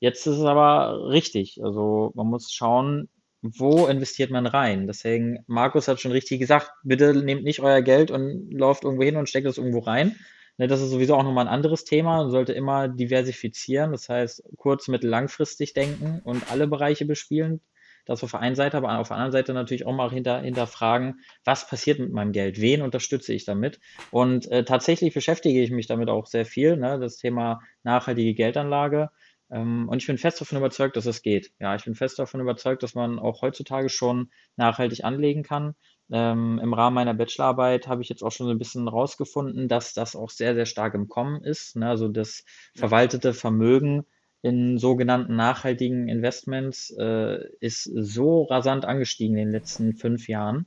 Jetzt 0.00 0.26
ist 0.26 0.38
es 0.38 0.44
aber 0.44 1.08
richtig. 1.08 1.60
Also 1.62 2.10
man 2.16 2.26
muss 2.26 2.52
schauen, 2.52 3.08
wo 3.58 3.86
investiert 3.86 4.30
man 4.30 4.46
rein? 4.46 4.86
Deswegen, 4.86 5.44
Markus 5.46 5.88
hat 5.88 6.00
schon 6.00 6.12
richtig 6.12 6.40
gesagt, 6.40 6.70
bitte 6.82 7.14
nehmt 7.14 7.44
nicht 7.44 7.60
euer 7.60 7.82
Geld 7.82 8.10
und 8.10 8.50
lauft 8.52 8.84
irgendwo 8.84 9.04
hin 9.04 9.16
und 9.16 9.28
steckt 9.28 9.46
es 9.46 9.58
irgendwo 9.58 9.80
rein. 9.80 10.16
Ne, 10.58 10.68
das 10.68 10.80
ist 10.80 10.90
sowieso 10.90 11.14
auch 11.16 11.22
nochmal 11.22 11.46
ein 11.46 11.52
anderes 11.52 11.84
Thema 11.84 12.20
und 12.20 12.30
sollte 12.30 12.52
immer 12.52 12.88
diversifizieren. 12.88 13.92
Das 13.92 14.08
heißt, 14.08 14.42
kurz-, 14.56 14.88
mittel-, 14.88 15.10
langfristig 15.10 15.74
denken 15.74 16.20
und 16.24 16.50
alle 16.50 16.66
Bereiche 16.66 17.04
bespielen. 17.04 17.60
Das 18.06 18.22
auf 18.22 18.30
der 18.30 18.40
einen 18.40 18.54
Seite, 18.54 18.76
aber 18.76 18.98
auf 18.98 19.08
der 19.08 19.16
anderen 19.16 19.32
Seite 19.32 19.52
natürlich 19.52 19.84
auch 19.84 19.92
mal 19.92 20.10
hinter, 20.10 20.40
hinterfragen, 20.40 21.20
was 21.44 21.68
passiert 21.68 21.98
mit 21.98 22.12
meinem 22.12 22.30
Geld? 22.30 22.60
Wen 22.60 22.82
unterstütze 22.82 23.34
ich 23.34 23.44
damit? 23.44 23.80
Und 24.12 24.50
äh, 24.50 24.64
tatsächlich 24.64 25.12
beschäftige 25.12 25.60
ich 25.60 25.72
mich 25.72 25.88
damit 25.88 26.08
auch 26.08 26.26
sehr 26.26 26.46
viel. 26.46 26.76
Ne? 26.76 27.00
Das 27.00 27.16
Thema 27.16 27.60
nachhaltige 27.82 28.34
Geldanlage. 28.34 29.10
Ähm, 29.50 29.88
und 29.88 29.98
ich 29.98 30.06
bin 30.06 30.18
fest 30.18 30.40
davon 30.40 30.58
überzeugt, 30.58 30.96
dass 30.96 31.06
es 31.06 31.22
geht. 31.22 31.52
Ja, 31.60 31.74
ich 31.76 31.84
bin 31.84 31.94
fest 31.94 32.18
davon 32.18 32.40
überzeugt, 32.40 32.82
dass 32.82 32.94
man 32.94 33.18
auch 33.18 33.42
heutzutage 33.42 33.88
schon 33.88 34.30
nachhaltig 34.56 35.04
anlegen 35.04 35.42
kann. 35.42 35.74
Ähm, 36.10 36.60
Im 36.62 36.72
Rahmen 36.72 36.94
meiner 36.94 37.14
Bachelorarbeit 37.14 37.88
habe 37.88 38.02
ich 38.02 38.08
jetzt 38.08 38.22
auch 38.22 38.32
schon 38.32 38.46
so 38.46 38.52
ein 38.52 38.58
bisschen 38.58 38.88
rausgefunden, 38.88 39.68
dass 39.68 39.92
das 39.92 40.14
auch 40.14 40.30
sehr, 40.30 40.54
sehr 40.54 40.66
stark 40.66 40.94
im 40.94 41.08
Kommen 41.08 41.42
ist. 41.42 41.76
Ne? 41.76 41.88
Also 41.88 42.08
das 42.08 42.44
verwaltete 42.74 43.34
Vermögen 43.34 44.04
in 44.42 44.78
sogenannten 44.78 45.34
nachhaltigen 45.34 46.08
Investments 46.08 46.90
äh, 46.96 47.38
ist 47.60 47.84
so 47.84 48.44
rasant 48.44 48.84
angestiegen 48.84 49.36
in 49.36 49.46
den 49.46 49.52
letzten 49.52 49.94
fünf 49.94 50.28
Jahren. 50.28 50.66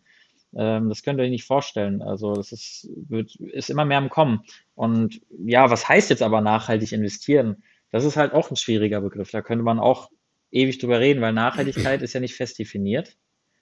Ähm, 0.56 0.90
das 0.90 1.04
könnt 1.04 1.20
ihr 1.20 1.24
euch 1.24 1.30
nicht 1.30 1.46
vorstellen. 1.46 2.02
Also 2.02 2.34
das 2.34 2.52
ist, 2.52 2.90
wird, 2.96 3.36
ist 3.36 3.70
immer 3.70 3.86
mehr 3.86 4.00
im 4.00 4.10
Kommen. 4.10 4.42
Und 4.76 5.22
ja, 5.30 5.70
was 5.70 5.88
heißt 5.88 6.10
jetzt 6.10 6.24
aber 6.24 6.42
nachhaltig 6.42 6.92
investieren? 6.92 7.64
Das 7.92 8.06
ist 8.06 8.18
halt 8.18 8.34
auch 8.34 8.52
ein 8.52 8.56
schwieriger 8.56 9.02
Begriff. 9.02 9.32
Da 9.32 9.42
könnte 9.42 9.64
man 9.64 9.80
auch 9.80 10.10
ewig 10.52 10.80
drüber 10.80 11.00
reden, 11.00 11.22
weil 11.22 11.34
Nachhaltigkeit 11.34 12.02
ist 12.02 12.14
ja 12.14 12.20
nicht 12.20 12.36
fest 12.36 12.60
definiert. 12.60 13.18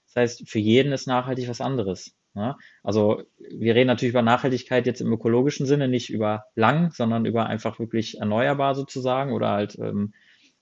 Das 0.08 0.16
heißt, 0.16 0.50
für 0.50 0.60
jeden 0.60 0.92
ist 0.92 1.08
nachhaltig 1.08 1.48
was 1.50 1.62
anderes. 1.62 2.16
Ne? 2.34 2.56
Also 2.84 3.24
wir 3.38 3.76
reden 3.76 3.88
natürlich 3.88 4.14
über 4.14 4.22
Nachhaltigkeit 4.22 4.86
jetzt 4.86 5.02
im 5.02 5.12
ökologischen 5.12 5.66
Sinne, 5.66 5.88
nicht 5.88 6.10
über 6.10 6.46
lang, 6.56 6.92
sondern 6.92 7.26
über 7.26 7.48
einfach 7.48 7.80
wirklich 7.80 8.20
erneuerbar 8.20 8.76
sozusagen 8.76 9.34
oder 9.34 9.50
halt 9.50 9.78
ähm, 9.80 10.14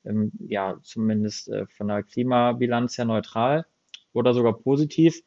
ähm, 0.06 0.32
ja 0.40 0.80
zumindest 0.84 1.50
äh, 1.50 1.66
von 1.68 1.88
der 1.88 2.04
Klimabilanz 2.04 2.98
her 2.98 3.06
neutral 3.06 3.66
oder 4.14 4.34
sogar 4.34 4.58
positiv. 4.58 5.22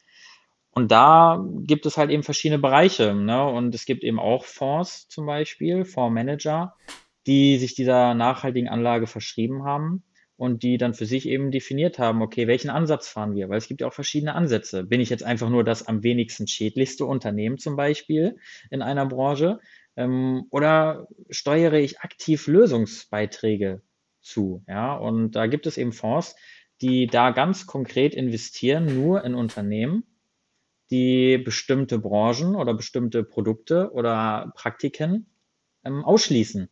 Und 0.70 0.92
da 0.92 1.44
gibt 1.62 1.86
es 1.86 1.96
halt 1.96 2.10
eben 2.10 2.22
verschiedene 2.22 2.60
Bereiche. 2.60 3.14
Ne? 3.14 3.44
Und 3.44 3.74
es 3.74 3.84
gibt 3.84 4.04
eben 4.04 4.18
auch 4.18 4.44
Fonds 4.44 5.08
zum 5.08 5.26
Beispiel, 5.26 5.84
Fondsmanager, 5.84 6.74
die 7.28 7.58
sich 7.58 7.74
dieser 7.74 8.14
nachhaltigen 8.14 8.70
Anlage 8.70 9.06
verschrieben 9.06 9.62
haben 9.64 10.02
und 10.38 10.62
die 10.62 10.78
dann 10.78 10.94
für 10.94 11.04
sich 11.04 11.28
eben 11.28 11.50
definiert 11.50 11.98
haben, 11.98 12.22
okay, 12.22 12.46
welchen 12.46 12.70
Ansatz 12.70 13.06
fahren 13.06 13.34
wir? 13.34 13.50
Weil 13.50 13.58
es 13.58 13.68
gibt 13.68 13.82
ja 13.82 13.86
auch 13.86 13.92
verschiedene 13.92 14.34
Ansätze. 14.34 14.82
Bin 14.82 15.02
ich 15.02 15.10
jetzt 15.10 15.24
einfach 15.24 15.50
nur 15.50 15.62
das 15.62 15.86
am 15.86 16.02
wenigsten 16.02 16.48
schädlichste 16.48 17.04
Unternehmen 17.04 17.58
zum 17.58 17.76
Beispiel 17.76 18.38
in 18.70 18.80
einer 18.80 19.04
Branche? 19.04 19.60
Ähm, 19.94 20.46
oder 20.50 21.06
steuere 21.28 21.74
ich 21.74 22.00
aktiv 22.00 22.46
Lösungsbeiträge 22.46 23.82
zu? 24.22 24.64
Ja, 24.66 24.96
und 24.96 25.32
da 25.32 25.48
gibt 25.48 25.66
es 25.66 25.76
eben 25.76 25.92
Fonds, 25.92 26.34
die 26.80 27.08
da 27.08 27.32
ganz 27.32 27.66
konkret 27.66 28.14
investieren, 28.14 28.86
nur 28.86 29.22
in 29.24 29.34
Unternehmen, 29.34 30.04
die 30.90 31.36
bestimmte 31.36 31.98
Branchen 31.98 32.54
oder 32.54 32.72
bestimmte 32.72 33.22
Produkte 33.22 33.92
oder 33.92 34.50
Praktiken 34.56 35.26
ähm, 35.84 36.02
ausschließen. 36.06 36.70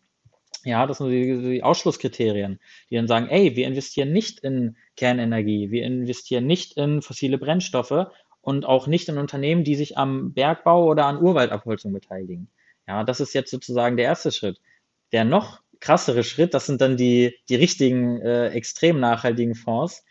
Ja, 0.67 0.85
das 0.85 0.99
sind 0.99 1.11
die, 1.11 1.41
die 1.41 1.63
Ausschlusskriterien, 1.63 2.59
die 2.91 2.97
dann 2.97 3.07
sagen, 3.07 3.29
ey, 3.29 3.55
wir 3.55 3.69
investieren 3.69 4.11
nicht 4.13 4.41
in 4.41 4.77
Kernenergie, 4.97 5.71
wir 5.71 5.85
investieren 5.85 6.45
nicht 6.45 6.77
in 6.77 7.03
fossile 7.03 7.39
Brennstoffe 7.39 8.09
und 8.41 8.67
auch 8.67 8.89
nicht 8.89 9.09
in 9.09 9.17
Unternehmen, 9.17 9.63
die 9.63 9.77
sich 9.77 9.97
am 9.97 10.33
Bergbau 10.33 10.87
oder 10.87 11.07
an 11.07 11.23
Urwaldabholzung 11.23 11.93
beteiligen. 11.93 12.51
Ja, 12.89 13.05
das 13.05 13.21
ist 13.21 13.33
jetzt 13.33 13.53
sozusagen 13.53 13.97
der 13.97 14.07
erste 14.07 14.33
Schritt. 14.33 14.61
Der 15.13 15.25
noch 15.25 15.61
krassere 15.79 16.25
Schritt, 16.25 16.53
das 16.53 16.67
sind 16.67 16.81
dann 16.81 16.97
die, 16.97 17.37
die 17.49 17.55
richtigen 17.55 18.21
äh, 18.21 18.49
extrem 18.49 18.99
nachhaltigen 18.99 19.55
Fonds, 19.55 20.05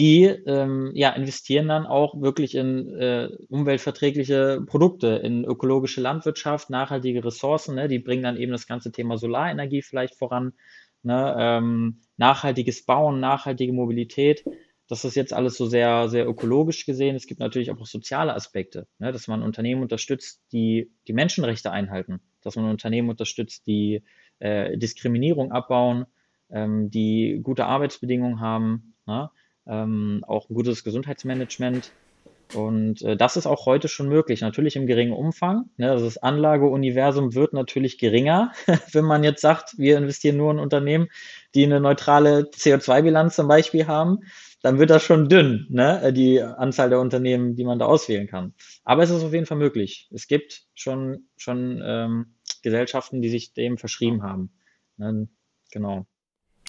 die 0.00 0.24
ähm, 0.24 0.92
ja, 0.94 1.10
investieren 1.10 1.68
dann 1.68 1.86
auch 1.86 2.18
wirklich 2.18 2.54
in 2.54 2.88
äh, 2.98 3.28
umweltverträgliche 3.50 4.62
Produkte, 4.66 5.08
in 5.08 5.44
ökologische 5.44 6.00
Landwirtschaft, 6.00 6.70
nachhaltige 6.70 7.22
Ressourcen. 7.22 7.74
Ne? 7.74 7.86
Die 7.86 7.98
bringen 7.98 8.22
dann 8.22 8.38
eben 8.38 8.50
das 8.50 8.66
ganze 8.66 8.92
Thema 8.92 9.18
Solarenergie 9.18 9.82
vielleicht 9.82 10.14
voran, 10.14 10.54
ne? 11.02 11.36
ähm, 11.38 12.00
nachhaltiges 12.16 12.86
Bauen, 12.86 13.20
nachhaltige 13.20 13.74
Mobilität. 13.74 14.42
Das 14.88 15.04
ist 15.04 15.16
jetzt 15.16 15.34
alles 15.34 15.58
so 15.58 15.66
sehr, 15.66 16.08
sehr 16.08 16.26
ökologisch 16.26 16.86
gesehen. 16.86 17.14
Es 17.14 17.26
gibt 17.26 17.40
natürlich 17.40 17.70
auch 17.70 17.84
soziale 17.84 18.34
Aspekte, 18.34 18.86
ne? 18.98 19.12
dass 19.12 19.28
man 19.28 19.42
Unternehmen 19.42 19.82
unterstützt, 19.82 20.40
die 20.50 20.90
die 21.08 21.12
Menschenrechte 21.12 21.72
einhalten, 21.72 22.22
dass 22.40 22.56
man 22.56 22.70
Unternehmen 22.70 23.10
unterstützt, 23.10 23.66
die 23.66 24.02
äh, 24.38 24.78
Diskriminierung 24.78 25.52
abbauen, 25.52 26.06
ähm, 26.48 26.90
die 26.90 27.40
gute 27.42 27.66
Arbeitsbedingungen 27.66 28.40
haben. 28.40 28.94
Ne? 29.06 29.28
Ähm, 29.70 30.24
auch 30.26 30.50
ein 30.50 30.54
gutes 30.54 30.84
Gesundheitsmanagement. 30.84 31.92
Und 32.54 33.02
äh, 33.02 33.16
das 33.16 33.36
ist 33.36 33.46
auch 33.46 33.64
heute 33.66 33.86
schon 33.86 34.08
möglich, 34.08 34.40
natürlich 34.40 34.74
im 34.74 34.88
geringen 34.88 35.12
Umfang. 35.12 35.70
Ne? 35.76 35.90
Also 35.90 36.04
das 36.04 36.18
Anlageuniversum 36.18 37.34
wird 37.34 37.52
natürlich 37.52 37.96
geringer, 37.96 38.52
wenn 38.92 39.04
man 39.04 39.22
jetzt 39.22 39.40
sagt, 39.40 39.78
wir 39.78 39.96
investieren 39.96 40.36
nur 40.36 40.50
in 40.50 40.58
Unternehmen, 40.58 41.08
die 41.54 41.64
eine 41.64 41.80
neutrale 41.80 42.50
CO2-Bilanz 42.50 43.36
zum 43.36 43.46
Beispiel 43.46 43.86
haben, 43.86 44.18
dann 44.62 44.78
wird 44.80 44.90
das 44.90 45.04
schon 45.04 45.28
dünn, 45.28 45.66
ne? 45.70 46.12
die 46.12 46.42
Anzahl 46.42 46.90
der 46.90 47.00
Unternehmen, 47.00 47.54
die 47.54 47.64
man 47.64 47.78
da 47.78 47.86
auswählen 47.86 48.26
kann. 48.26 48.52
Aber 48.84 49.04
es 49.04 49.10
ist 49.10 49.22
auf 49.22 49.32
jeden 49.32 49.46
Fall 49.46 49.56
möglich. 49.56 50.10
Es 50.12 50.26
gibt 50.26 50.64
schon, 50.74 51.28
schon 51.36 51.80
ähm, 51.84 52.34
Gesellschaften, 52.62 53.22
die 53.22 53.30
sich 53.30 53.54
dem 53.54 53.78
verschrieben 53.78 54.22
haben. 54.24 54.50
Ne? 54.96 55.28
Genau. 55.70 56.06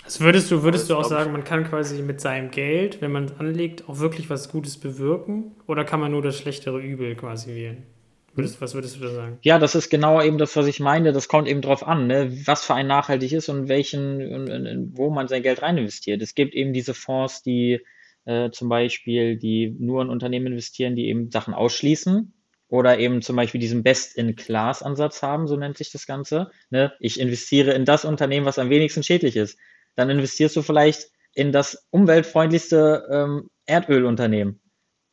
Also 0.04 0.22
würdest 0.22 0.50
du, 0.52 0.64
würdest 0.64 0.90
du 0.90 0.96
auch 0.96 1.04
sagen, 1.04 1.32
man 1.32 1.44
kann 1.44 1.64
quasi 1.64 2.02
mit 2.02 2.22
seinem 2.22 2.52
Geld, 2.52 3.02
wenn 3.02 3.12
man 3.12 3.26
es 3.26 3.40
anlegt, 3.40 3.88
auch 3.88 4.00
wirklich 4.00 4.30
was 4.30 4.50
Gutes 4.50 4.78
bewirken? 4.78 5.56
Oder 5.68 5.86
kann 5.86 6.00
man 6.00 6.12
nur 6.12 6.22
das 6.22 6.38
schlechtere 6.38 6.80
Übel 6.80 7.16
quasi 7.16 7.54
wählen? 7.54 7.86
Würdest, 8.34 8.62
was 8.62 8.74
würdest 8.74 8.96
du 8.96 9.02
da 9.02 9.10
sagen? 9.10 9.38
Ja, 9.42 9.60
das 9.60 9.76
ist 9.76 9.90
genau 9.90 10.22
eben 10.22 10.38
das, 10.38 10.56
was 10.56 10.66
ich 10.66 10.80
meine. 10.80 11.12
Das 11.12 11.28
kommt 11.28 11.50
eben 11.50 11.62
drauf 11.62 11.86
an, 11.86 12.08
ne? 12.08 12.32
was 12.46 12.64
für 12.64 12.74
ein 12.74 12.88
nachhaltig 12.88 13.34
ist 13.34 13.50
und 13.50 13.68
welchen, 13.68 14.22
und, 14.34 14.50
und, 14.50 14.92
wo 14.96 15.10
man 15.10 15.28
sein 15.28 15.44
Geld 15.44 15.62
rein 15.62 15.78
investiert. 15.78 16.22
Es 16.22 16.34
gibt 16.34 16.56
eben 16.56 16.72
diese 16.72 16.94
Fonds, 16.94 17.44
die 17.44 17.82
äh, 18.26 18.50
zum 18.52 18.70
Beispiel, 18.70 19.38
die 19.38 19.76
nur 19.78 20.02
in 20.02 20.10
Unternehmen 20.10 20.48
investieren, 20.48 20.96
die 20.96 21.08
eben 21.08 21.30
Sachen 21.30 21.54
ausschließen 21.54 22.34
oder 22.70 23.00
eben 23.00 23.22
zum 23.22 23.36
Beispiel 23.36 23.60
diesen 23.60 23.84
Best-in-Class-Ansatz 23.84 25.22
haben, 25.22 25.46
so 25.46 25.58
nennt 25.58 25.78
sich 25.78 25.92
das 25.92 26.08
Ganze. 26.08 26.52
Ne? 26.70 26.94
Ich 27.02 27.20
investiere 27.20 27.74
in 27.74 27.84
das 27.84 28.06
Unternehmen, 28.06 28.46
was 28.46 28.60
am 28.60 28.70
wenigsten 28.70 29.04
schädlich 29.04 29.36
ist 29.36 29.58
dann 29.96 30.10
investierst 30.10 30.56
du 30.56 30.62
vielleicht 30.62 31.12
in 31.34 31.52
das 31.52 31.88
umweltfreundlichste 31.92 33.08
ähm, 33.12 33.50
Erdölunternehmen. 33.66 34.62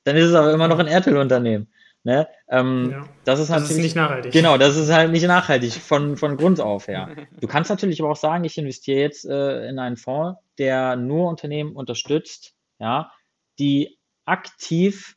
Dann 0.04 0.16
ist 0.16 0.26
es 0.26 0.34
aber 0.34 0.52
immer 0.52 0.68
noch 0.68 0.78
ein 0.78 0.86
Erdölunternehmen. 0.86 1.72
Ne? 2.04 2.28
Ähm, 2.48 2.90
ja. 2.90 3.08
Das 3.24 3.40
ist 3.40 3.50
das 3.50 3.70
ist 3.70 3.76
nicht 3.76 3.96
nachhaltig. 3.96 4.32
Genau, 4.32 4.56
das 4.56 4.76
ist 4.76 4.90
halt 4.90 5.10
nicht 5.10 5.26
nachhaltig 5.26 5.74
von, 5.74 6.16
von 6.16 6.36
Grund 6.36 6.60
auf 6.60 6.88
her. 6.88 7.10
Du 7.40 7.46
kannst 7.46 7.70
natürlich 7.70 8.00
aber 8.00 8.10
auch 8.10 8.16
sagen, 8.16 8.44
ich 8.44 8.56
investiere 8.56 9.00
jetzt 9.00 9.24
äh, 9.24 9.68
in 9.68 9.78
einen 9.78 9.96
Fonds, 9.96 10.40
der 10.58 10.96
nur 10.96 11.28
Unternehmen 11.28 11.76
unterstützt, 11.76 12.54
ja, 12.78 13.12
die 13.58 13.98
aktiv 14.24 15.16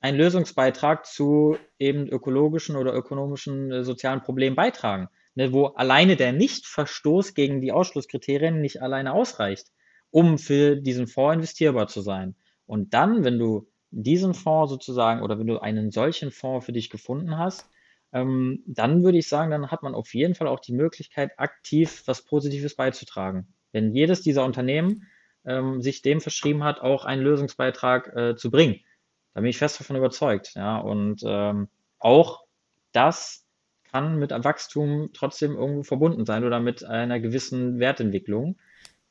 einen 0.00 0.18
Lösungsbeitrag 0.18 1.06
zu 1.06 1.56
eben 1.78 2.08
ökologischen 2.08 2.76
oder 2.76 2.92
ökonomischen 2.92 3.70
äh, 3.70 3.84
sozialen 3.84 4.22
Problemen 4.22 4.56
beitragen 4.56 5.08
ne, 5.40 5.54
wo 5.54 5.66
alleine 5.68 6.16
der 6.16 6.32
Nichtverstoß 6.32 7.32
gegen 7.32 7.62
die 7.62 7.72
Ausschlusskriterien 7.72 8.60
nicht 8.60 8.82
alleine 8.82 9.14
ausreicht, 9.14 9.68
um 10.10 10.38
für 10.38 10.76
diesen 10.76 11.06
Fonds 11.06 11.36
investierbar 11.36 11.88
zu 11.88 12.02
sein. 12.02 12.36
Und 12.66 12.92
dann, 12.92 13.24
wenn 13.24 13.38
du 13.38 13.66
diesen 13.90 14.34
Fonds 14.34 14.70
sozusagen 14.70 15.22
oder 15.22 15.38
wenn 15.38 15.46
du 15.46 15.58
einen 15.58 15.90
solchen 15.90 16.30
Fonds 16.30 16.66
für 16.66 16.72
dich 16.72 16.90
gefunden 16.90 17.38
hast, 17.38 17.66
ähm, 18.12 18.62
dann 18.66 19.02
würde 19.02 19.16
ich 19.16 19.28
sagen, 19.28 19.50
dann 19.50 19.70
hat 19.70 19.82
man 19.82 19.94
auf 19.94 20.12
jeden 20.12 20.34
Fall 20.34 20.46
auch 20.46 20.60
die 20.60 20.74
Möglichkeit, 20.74 21.38
aktiv 21.38 22.02
was 22.04 22.22
Positives 22.22 22.76
beizutragen. 22.76 23.54
Wenn 23.72 23.94
jedes 23.94 24.20
dieser 24.20 24.44
Unternehmen 24.44 25.06
ähm, 25.46 25.80
sich 25.80 26.02
dem 26.02 26.20
verschrieben 26.20 26.64
hat, 26.64 26.80
auch 26.80 27.06
einen 27.06 27.22
Lösungsbeitrag 27.22 28.14
äh, 28.14 28.36
zu 28.36 28.50
bringen. 28.50 28.80
Da 29.32 29.40
bin 29.40 29.48
ich 29.48 29.58
fest 29.58 29.80
davon 29.80 29.96
überzeugt. 29.96 30.52
Ja, 30.54 30.76
und 30.78 31.22
ähm, 31.24 31.68
auch 31.98 32.42
das 32.92 33.39
kann 33.90 34.18
mit 34.18 34.30
Wachstum 34.30 35.10
trotzdem 35.12 35.56
irgendwo 35.56 35.82
verbunden 35.82 36.26
sein 36.26 36.44
oder 36.44 36.60
mit 36.60 36.84
einer 36.84 37.20
gewissen 37.20 37.78
Wertentwicklung. 37.78 38.56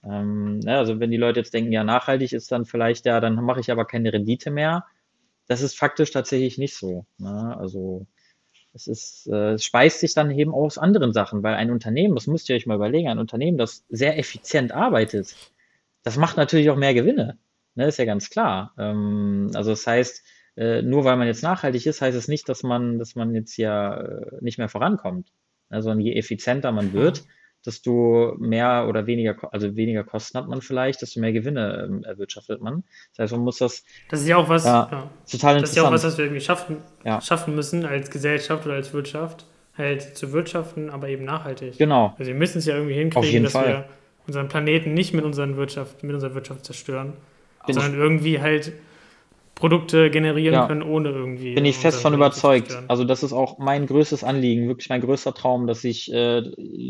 Ähm, 0.03 0.61
ja, 0.63 0.77
also 0.77 0.99
wenn 0.99 1.11
die 1.11 1.17
Leute 1.17 1.39
jetzt 1.39 1.53
denken, 1.53 1.71
ja, 1.71 1.83
nachhaltig 1.83 2.33
ist 2.33 2.51
dann 2.51 2.65
vielleicht, 2.65 3.05
ja, 3.05 3.19
dann 3.19 3.35
mache 3.35 3.59
ich 3.59 3.71
aber 3.71 3.85
keine 3.85 4.13
Rendite 4.13 4.51
mehr. 4.51 4.85
Das 5.47 5.61
ist 5.61 5.77
faktisch 5.77 6.11
tatsächlich 6.11 6.57
nicht 6.57 6.75
so. 6.75 7.05
Ne? 7.17 7.57
Also 7.57 8.05
es 8.73 8.87
ist, 8.87 9.27
äh, 9.27 9.53
es 9.53 9.63
speist 9.63 9.99
sich 9.99 10.13
dann 10.13 10.31
eben 10.31 10.53
aus 10.53 10.77
anderen 10.77 11.11
Sachen, 11.11 11.43
weil 11.43 11.55
ein 11.55 11.71
Unternehmen, 11.71 12.15
das 12.15 12.27
müsst 12.27 12.49
ihr 12.49 12.55
euch 12.55 12.65
mal 12.65 12.75
überlegen, 12.75 13.09
ein 13.09 13.19
Unternehmen, 13.19 13.57
das 13.57 13.85
sehr 13.89 14.17
effizient 14.17 14.71
arbeitet, 14.71 15.35
das 16.03 16.17
macht 16.17 16.37
natürlich 16.37 16.69
auch 16.69 16.77
mehr 16.77 16.93
Gewinne. 16.93 17.37
Ne? 17.75 17.87
Ist 17.87 17.97
ja 17.99 18.05
ganz 18.05 18.29
klar. 18.29 18.73
Ähm, 18.77 19.51
also 19.53 19.71
das 19.71 19.85
heißt, 19.85 20.23
äh, 20.59 20.81
nur 20.81 21.05
weil 21.05 21.15
man 21.15 21.27
jetzt 21.27 21.41
nachhaltig 21.41 21.85
ist, 21.85 22.01
heißt 22.01 22.17
es 22.17 22.27
nicht, 22.27 22.49
dass 22.49 22.63
man, 22.63 22.99
dass 22.99 23.15
man 23.15 23.33
jetzt 23.33 23.55
ja 23.55 23.95
äh, 23.95 24.37
nicht 24.41 24.57
mehr 24.57 24.67
vorankommt. 24.67 25.31
Also 25.69 25.93
je 25.93 26.15
effizienter 26.15 26.73
man 26.73 26.91
wird, 26.91 27.23
desto 27.65 28.35
mehr 28.39 28.85
oder 28.89 29.07
weniger, 29.07 29.37
also 29.53 29.77
weniger 29.77 30.03
Kosten 30.03 30.37
hat 30.37 30.49
man 30.49 30.61
vielleicht, 30.61 31.01
desto 31.01 31.21
mehr 31.21 31.31
Gewinne 31.31 31.87
ähm, 31.87 32.03
erwirtschaftet 32.03 32.61
man. 32.61 32.83
Das 33.11 33.23
heißt, 33.23 33.33
man 33.33 33.41
muss 33.43 33.59
das. 33.59 33.85
Das 34.09 34.19
ist 34.19 34.27
ja 34.27 34.35
auch 34.35 34.49
was, 34.49 34.65
ja, 34.65 34.89
ja. 34.91 35.09
total 35.31 35.61
Das 35.61 35.69
ist 35.69 35.75
ja 35.77 35.83
auch 35.83 35.91
was, 35.91 36.03
was 36.03 36.17
wir 36.17 36.25
irgendwie 36.25 36.41
schaffen, 36.41 36.77
ja. 37.05 37.21
schaffen 37.21 37.55
müssen 37.55 37.85
als 37.85 38.09
Gesellschaft 38.09 38.65
oder 38.65 38.75
als 38.75 38.91
Wirtschaft, 38.91 39.45
halt 39.77 40.17
zu 40.17 40.33
wirtschaften, 40.33 40.89
aber 40.89 41.07
eben 41.07 41.23
nachhaltig. 41.23 41.77
Genau. 41.77 42.15
Also 42.19 42.31
wir 42.31 42.37
müssen 42.37 42.57
es 42.57 42.65
ja 42.65 42.75
irgendwie 42.75 42.95
hinkriegen, 42.95 43.43
dass 43.43 43.53
Fall. 43.53 43.67
wir 43.67 43.85
unseren 44.27 44.49
Planeten 44.49 44.93
nicht 44.93 45.13
mit 45.13 45.23
unseren 45.23 45.55
Wirtschaft, 45.55 46.03
mit 46.03 46.13
unserer 46.13 46.35
Wirtschaft 46.35 46.65
zerstören, 46.65 47.13
Bin 47.65 47.75
sondern 47.75 47.93
irgendwie 47.93 48.41
halt 48.41 48.73
Produkte 49.59 50.09
generieren 50.09 50.53
ja. 50.53 50.67
können, 50.67 50.81
ohne 50.81 51.09
irgendwie. 51.09 51.53
Bin 51.53 51.65
ich 51.65 51.77
fest 51.77 52.01
von 52.01 52.13
überzeugt. 52.13 52.75
Also 52.87 53.03
das 53.03 53.23
ist 53.23 53.33
auch 53.33 53.59
mein 53.59 53.85
größtes 53.85 54.23
Anliegen, 54.23 54.67
wirklich 54.67 54.89
mein 54.89 55.01
größter 55.01 55.33
Traum, 55.33 55.67
dass 55.67 55.83
ich 55.83 56.11
äh, 56.13 56.41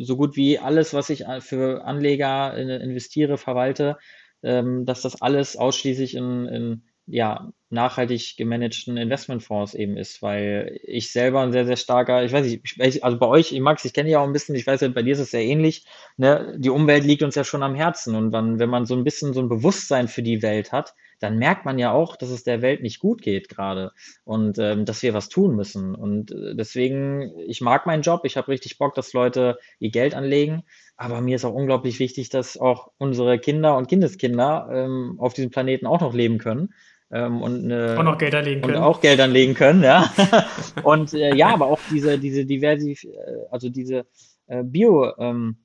so 0.04 0.16
gut 0.16 0.36
wie 0.36 0.60
alles, 0.60 0.94
was 0.94 1.10
ich 1.10 1.26
äh, 1.26 1.42
für 1.42 1.84
Anleger 1.84 2.56
investiere, 2.56 3.38
verwalte, 3.38 3.98
ähm, 4.44 4.86
dass 4.86 5.02
das 5.02 5.22
alles 5.22 5.58
ausschließlich 5.58 6.16
in, 6.16 6.46
in 6.46 6.82
ja, 7.08 7.52
nachhaltig 7.72 8.36
gemanagten 8.38 8.98
Investmentfonds 8.98 9.74
eben 9.74 9.98
ist, 9.98 10.22
weil 10.22 10.80
ich 10.84 11.12
selber 11.12 11.42
ein 11.42 11.52
sehr, 11.52 11.66
sehr 11.66 11.76
starker, 11.76 12.24
ich 12.24 12.32
weiß 12.32 12.46
nicht, 12.46 13.04
also 13.04 13.18
bei 13.18 13.26
euch, 13.26 13.52
ich 13.52 13.60
Max, 13.62 13.84
ich 13.86 13.94
kenne 13.94 14.10
ja 14.10 14.20
auch 14.20 14.28
ein 14.28 14.34
bisschen, 14.34 14.56
ich 14.56 14.68
weiß 14.68 14.82
ja, 14.82 14.90
bei 14.90 15.02
dir 15.02 15.14
ist 15.14 15.20
es 15.20 15.32
sehr 15.32 15.44
ähnlich, 15.44 15.86
ne? 16.18 16.56
die 16.58 16.70
Umwelt 16.70 17.04
liegt 17.04 17.24
uns 17.24 17.34
ja 17.34 17.44
schon 17.44 17.64
am 17.64 17.74
Herzen 17.74 18.16
und 18.16 18.32
dann, 18.32 18.60
wenn 18.60 18.70
man 18.70 18.86
so 18.86 18.96
ein 18.96 19.04
bisschen 19.04 19.34
so 19.34 19.42
ein 19.42 19.50
Bewusstsein 19.50 20.08
für 20.08 20.22
die 20.22 20.44
Welt 20.44 20.72
hat, 20.72 20.94
dann 21.20 21.38
merkt 21.38 21.66
man 21.66 21.78
ja 21.78 21.92
auch, 21.92 22.16
dass 22.16 22.30
es 22.30 22.44
der 22.44 22.62
Welt 22.62 22.82
nicht 22.82 23.00
gut 23.00 23.22
geht 23.22 23.50
gerade 23.50 23.92
und 24.24 24.58
ähm, 24.58 24.86
dass 24.86 25.04
wir 25.04 25.14
was 25.14 25.30
tun 25.30 25.56
müssen. 25.56 25.96
Und 25.96 26.32
äh, 26.32 26.56
deswegen, 26.56 27.32
ich 27.48 27.62
mag 27.62 27.86
meinen 27.86 28.02
Job, 28.02 28.22
ich 28.24 28.38
habe 28.38 28.48
richtig 28.48 28.78
Bock, 28.78 28.96
dass 28.96 29.14
Leute 29.14 29.58
ihr 29.80 29.92
Geld 29.92 30.16
anlegen, 30.16 30.64
aber 30.98 31.22
mir 31.22 31.36
ist 31.36 31.46
auch 31.46 31.54
unglaublich 31.54 32.00
wichtig, 32.00 32.30
dass 32.30 32.58
auch 32.58 32.92
unsere 32.98 33.40
Kinder 33.40 33.78
und 33.78 33.88
Kindeskinder 33.88 34.70
ähm, 34.72 35.16
auf 35.20 35.34
diesem 35.34 35.52
Planeten 35.52 35.86
auch 35.86 36.02
noch 36.02 36.14
leben 36.14 36.38
können. 36.38 36.74
Ähm, 37.12 37.42
und, 37.42 37.64
eine, 37.64 37.98
und 37.98 38.06
noch 38.06 38.18
Geld 38.18 38.36
anlegen 38.36 38.62
können. 38.62 38.78
Und 38.78 38.84
auch 38.84 39.02
Geld 39.02 39.20
anlegen 39.20 39.56
können, 39.56 39.82
ja. 39.82 40.14
und 40.84 41.14
äh, 41.14 41.36
ja, 41.36 41.48
aber 41.48 41.66
auch 41.68 41.80
diese, 41.92 42.20
diese 42.20 42.46
Diversif, 42.46 43.04
äh, 43.04 43.08
also 43.50 43.70
diese 43.70 44.06
äh, 44.48 44.64
Bio, 44.64 45.14
ähm, 45.18 45.58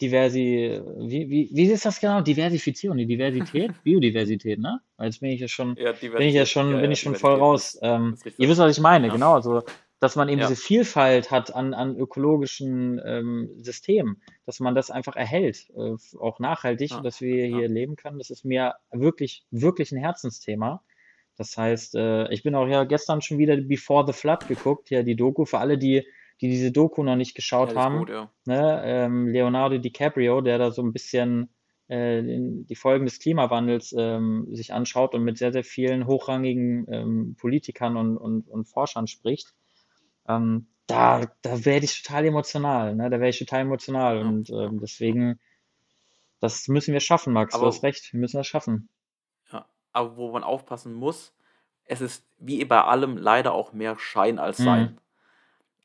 Diversi, 0.00 0.80
wie, 0.98 1.30
wie, 1.30 1.50
wie 1.52 1.64
ist 1.64 1.84
das 1.84 2.00
genau? 2.00 2.20
Diversifizierung, 2.20 2.96
die 2.98 3.06
Diversität? 3.06 3.72
Biodiversität, 3.84 4.58
ne? 4.58 4.80
Jetzt 5.00 5.20
bin 5.20 5.30
ich 5.30 5.40
ja 5.40 5.48
schon, 5.48 5.76
ja, 5.76 5.92
bin 5.92 6.22
ich 6.22 6.34
ja 6.34 6.46
schon, 6.46 6.72
ja, 6.72 6.80
bin 6.80 6.92
ich 6.92 7.00
schon 7.00 7.14
voll 7.14 7.34
raus. 7.34 7.78
Ähm, 7.82 8.16
ihr 8.38 8.48
wisst, 8.48 8.60
was 8.60 8.76
ich 8.76 8.82
meine, 8.82 9.10
genau. 9.10 9.34
Also, 9.34 9.62
dass 10.00 10.16
man 10.16 10.28
eben 10.28 10.40
diese 10.40 10.56
Vielfalt 10.56 11.30
hat 11.30 11.54
an, 11.54 11.72
an 11.72 11.96
ökologischen 11.96 13.00
ähm, 13.04 13.50
Systemen, 13.56 14.20
dass 14.44 14.60
man 14.60 14.74
das 14.74 14.90
einfach 14.90 15.16
erhält, 15.16 15.70
äh, 15.76 15.94
auch 16.18 16.38
nachhaltig, 16.38 16.92
und 16.92 17.04
dass 17.04 17.20
wir 17.20 17.46
hier 17.46 17.68
leben 17.68 17.96
können. 17.96 18.18
Das 18.18 18.30
ist 18.30 18.44
mir 18.44 18.74
wirklich, 18.92 19.44
wirklich 19.50 19.92
ein 19.92 19.98
Herzensthema. 19.98 20.82
Das 21.36 21.56
heißt, 21.56 21.94
äh, 21.94 22.32
ich 22.32 22.42
bin 22.42 22.54
auch 22.54 22.66
ja 22.66 22.84
gestern 22.84 23.22
schon 23.22 23.38
wieder 23.38 23.56
Before 23.56 24.04
the 24.06 24.12
Flood 24.12 24.48
geguckt, 24.48 24.90
ja, 24.90 25.02
die 25.02 25.16
Doku 25.16 25.44
für 25.44 25.58
alle, 25.58 25.78
die 25.78 26.06
die 26.40 26.48
diese 26.48 26.72
Doku 26.72 27.02
noch 27.02 27.16
nicht 27.16 27.34
geschaut 27.34 27.72
ja, 27.72 27.82
haben. 27.82 27.98
Gut, 27.98 28.10
ja. 28.10 28.30
ne? 28.44 28.82
ähm, 28.84 29.28
Leonardo 29.28 29.78
DiCaprio, 29.78 30.40
der 30.40 30.58
da 30.58 30.70
so 30.70 30.82
ein 30.82 30.92
bisschen 30.92 31.50
äh, 31.88 32.22
die 32.22 32.74
Folgen 32.74 33.06
des 33.06 33.18
Klimawandels 33.18 33.94
ähm, 33.96 34.48
sich 34.52 34.72
anschaut 34.72 35.14
und 35.14 35.22
mit 35.22 35.38
sehr, 35.38 35.52
sehr 35.52 35.64
vielen 35.64 36.06
hochrangigen 36.06 36.86
ähm, 36.90 37.36
Politikern 37.38 37.96
und, 37.96 38.16
und, 38.16 38.48
und 38.48 38.64
Forschern 38.66 39.06
spricht. 39.06 39.54
Ähm, 40.28 40.68
da, 40.86 41.26
da 41.42 41.64
werde 41.64 41.84
ich 41.84 42.02
total 42.02 42.26
emotional, 42.26 42.94
ne? 42.94 43.04
da 43.10 43.18
werde 43.18 43.30
ich 43.30 43.38
total 43.38 43.62
emotional 43.62 44.18
ja. 44.18 44.22
und 44.24 44.50
ähm, 44.50 44.78
deswegen, 44.80 45.40
das 46.40 46.68
müssen 46.68 46.92
wir 46.92 47.00
schaffen, 47.00 47.32
Max, 47.32 47.54
aber, 47.54 47.62
du 47.62 47.68
hast 47.68 47.82
recht, 47.82 48.12
wir 48.12 48.20
müssen 48.20 48.36
das 48.36 48.46
schaffen. 48.46 48.88
Ja, 49.52 49.66
aber 49.92 50.16
wo 50.16 50.30
man 50.30 50.44
aufpassen 50.44 50.92
muss, 50.94 51.34
es 51.84 52.00
ist 52.00 52.26
wie 52.38 52.64
bei 52.64 52.82
allem 52.82 53.16
leider 53.16 53.52
auch 53.52 53.72
mehr 53.72 53.98
Schein 53.98 54.38
als 54.38 54.58
Sein. 54.58 54.92
Mhm. 54.92 54.98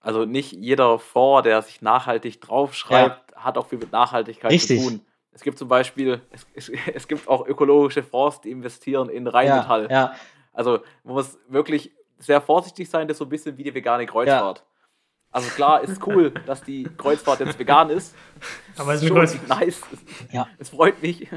Also 0.01 0.25
nicht 0.25 0.51
jeder 0.51 0.97
Fonds, 0.97 1.43
der 1.43 1.61
sich 1.61 1.81
nachhaltig 1.81 2.41
draufschreibt, 2.41 3.31
ja. 3.31 3.43
hat 3.43 3.57
auch 3.57 3.67
viel 3.67 3.77
mit 3.77 3.91
Nachhaltigkeit 3.91 4.51
Richtig. 4.51 4.81
zu 4.81 4.89
tun. 4.89 5.01
Es 5.31 5.41
gibt 5.41 5.57
zum 5.57 5.67
Beispiel, 5.67 6.21
es, 6.31 6.45
es, 6.55 6.71
es, 6.93 7.07
gibt 7.07 7.27
auch 7.27 7.45
ökologische 7.47 8.03
Fonds, 8.03 8.41
die 8.41 8.51
investieren 8.51 9.09
in 9.09 9.27
Rheinmetall. 9.27 9.83
Ja, 9.83 9.89
ja. 9.89 10.15
Also 10.53 10.79
man 11.03 11.15
muss 11.15 11.37
wirklich 11.47 11.91
sehr 12.17 12.41
vorsichtig 12.41 12.89
sein, 12.89 13.07
das 13.07 13.15
ist 13.15 13.19
so 13.19 13.25
ein 13.25 13.29
bisschen 13.29 13.57
wie 13.57 13.63
die 13.63 13.73
vegane 13.73 14.05
Kreuzfahrt. 14.05 14.59
Ja. 14.59 14.65
Also 15.31 15.49
klar, 15.49 15.81
ist 15.81 16.05
cool, 16.05 16.31
dass 16.45 16.63
die 16.63 16.83
Kreuzfahrt 16.97 17.39
jetzt 17.39 17.57
vegan 17.57 17.89
ist. 17.89 18.15
Aber 18.77 18.93
es 18.93 19.01
ist 19.01 19.07
schon 19.07 19.47
nice. 19.47 19.81
Ja. 20.31 20.47
Es 20.57 20.69
freut 20.69 21.01
mich. 21.01 21.27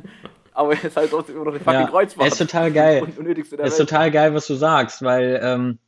aber 0.52 0.72
er 0.72 0.84
ist 0.84 0.96
halt 0.96 1.10
trotzdem 1.10 1.36
immer 1.36 1.44
noch 1.44 1.52
eine 1.52 1.60
fucking 1.60 1.80
Ja, 1.80 1.86
Kreuzfahrt. 1.86 2.28
ist 2.28 2.38
total 2.38 2.72
geil. 2.72 3.02
Und 3.02 3.24
der 3.24 3.38
ist 3.38 3.52
Welt. 3.52 3.76
total 3.76 4.10
geil, 4.10 4.34
was 4.34 4.46
du 4.46 4.54
sagst, 4.54 5.02
weil 5.02 5.40
ähm, 5.42 5.78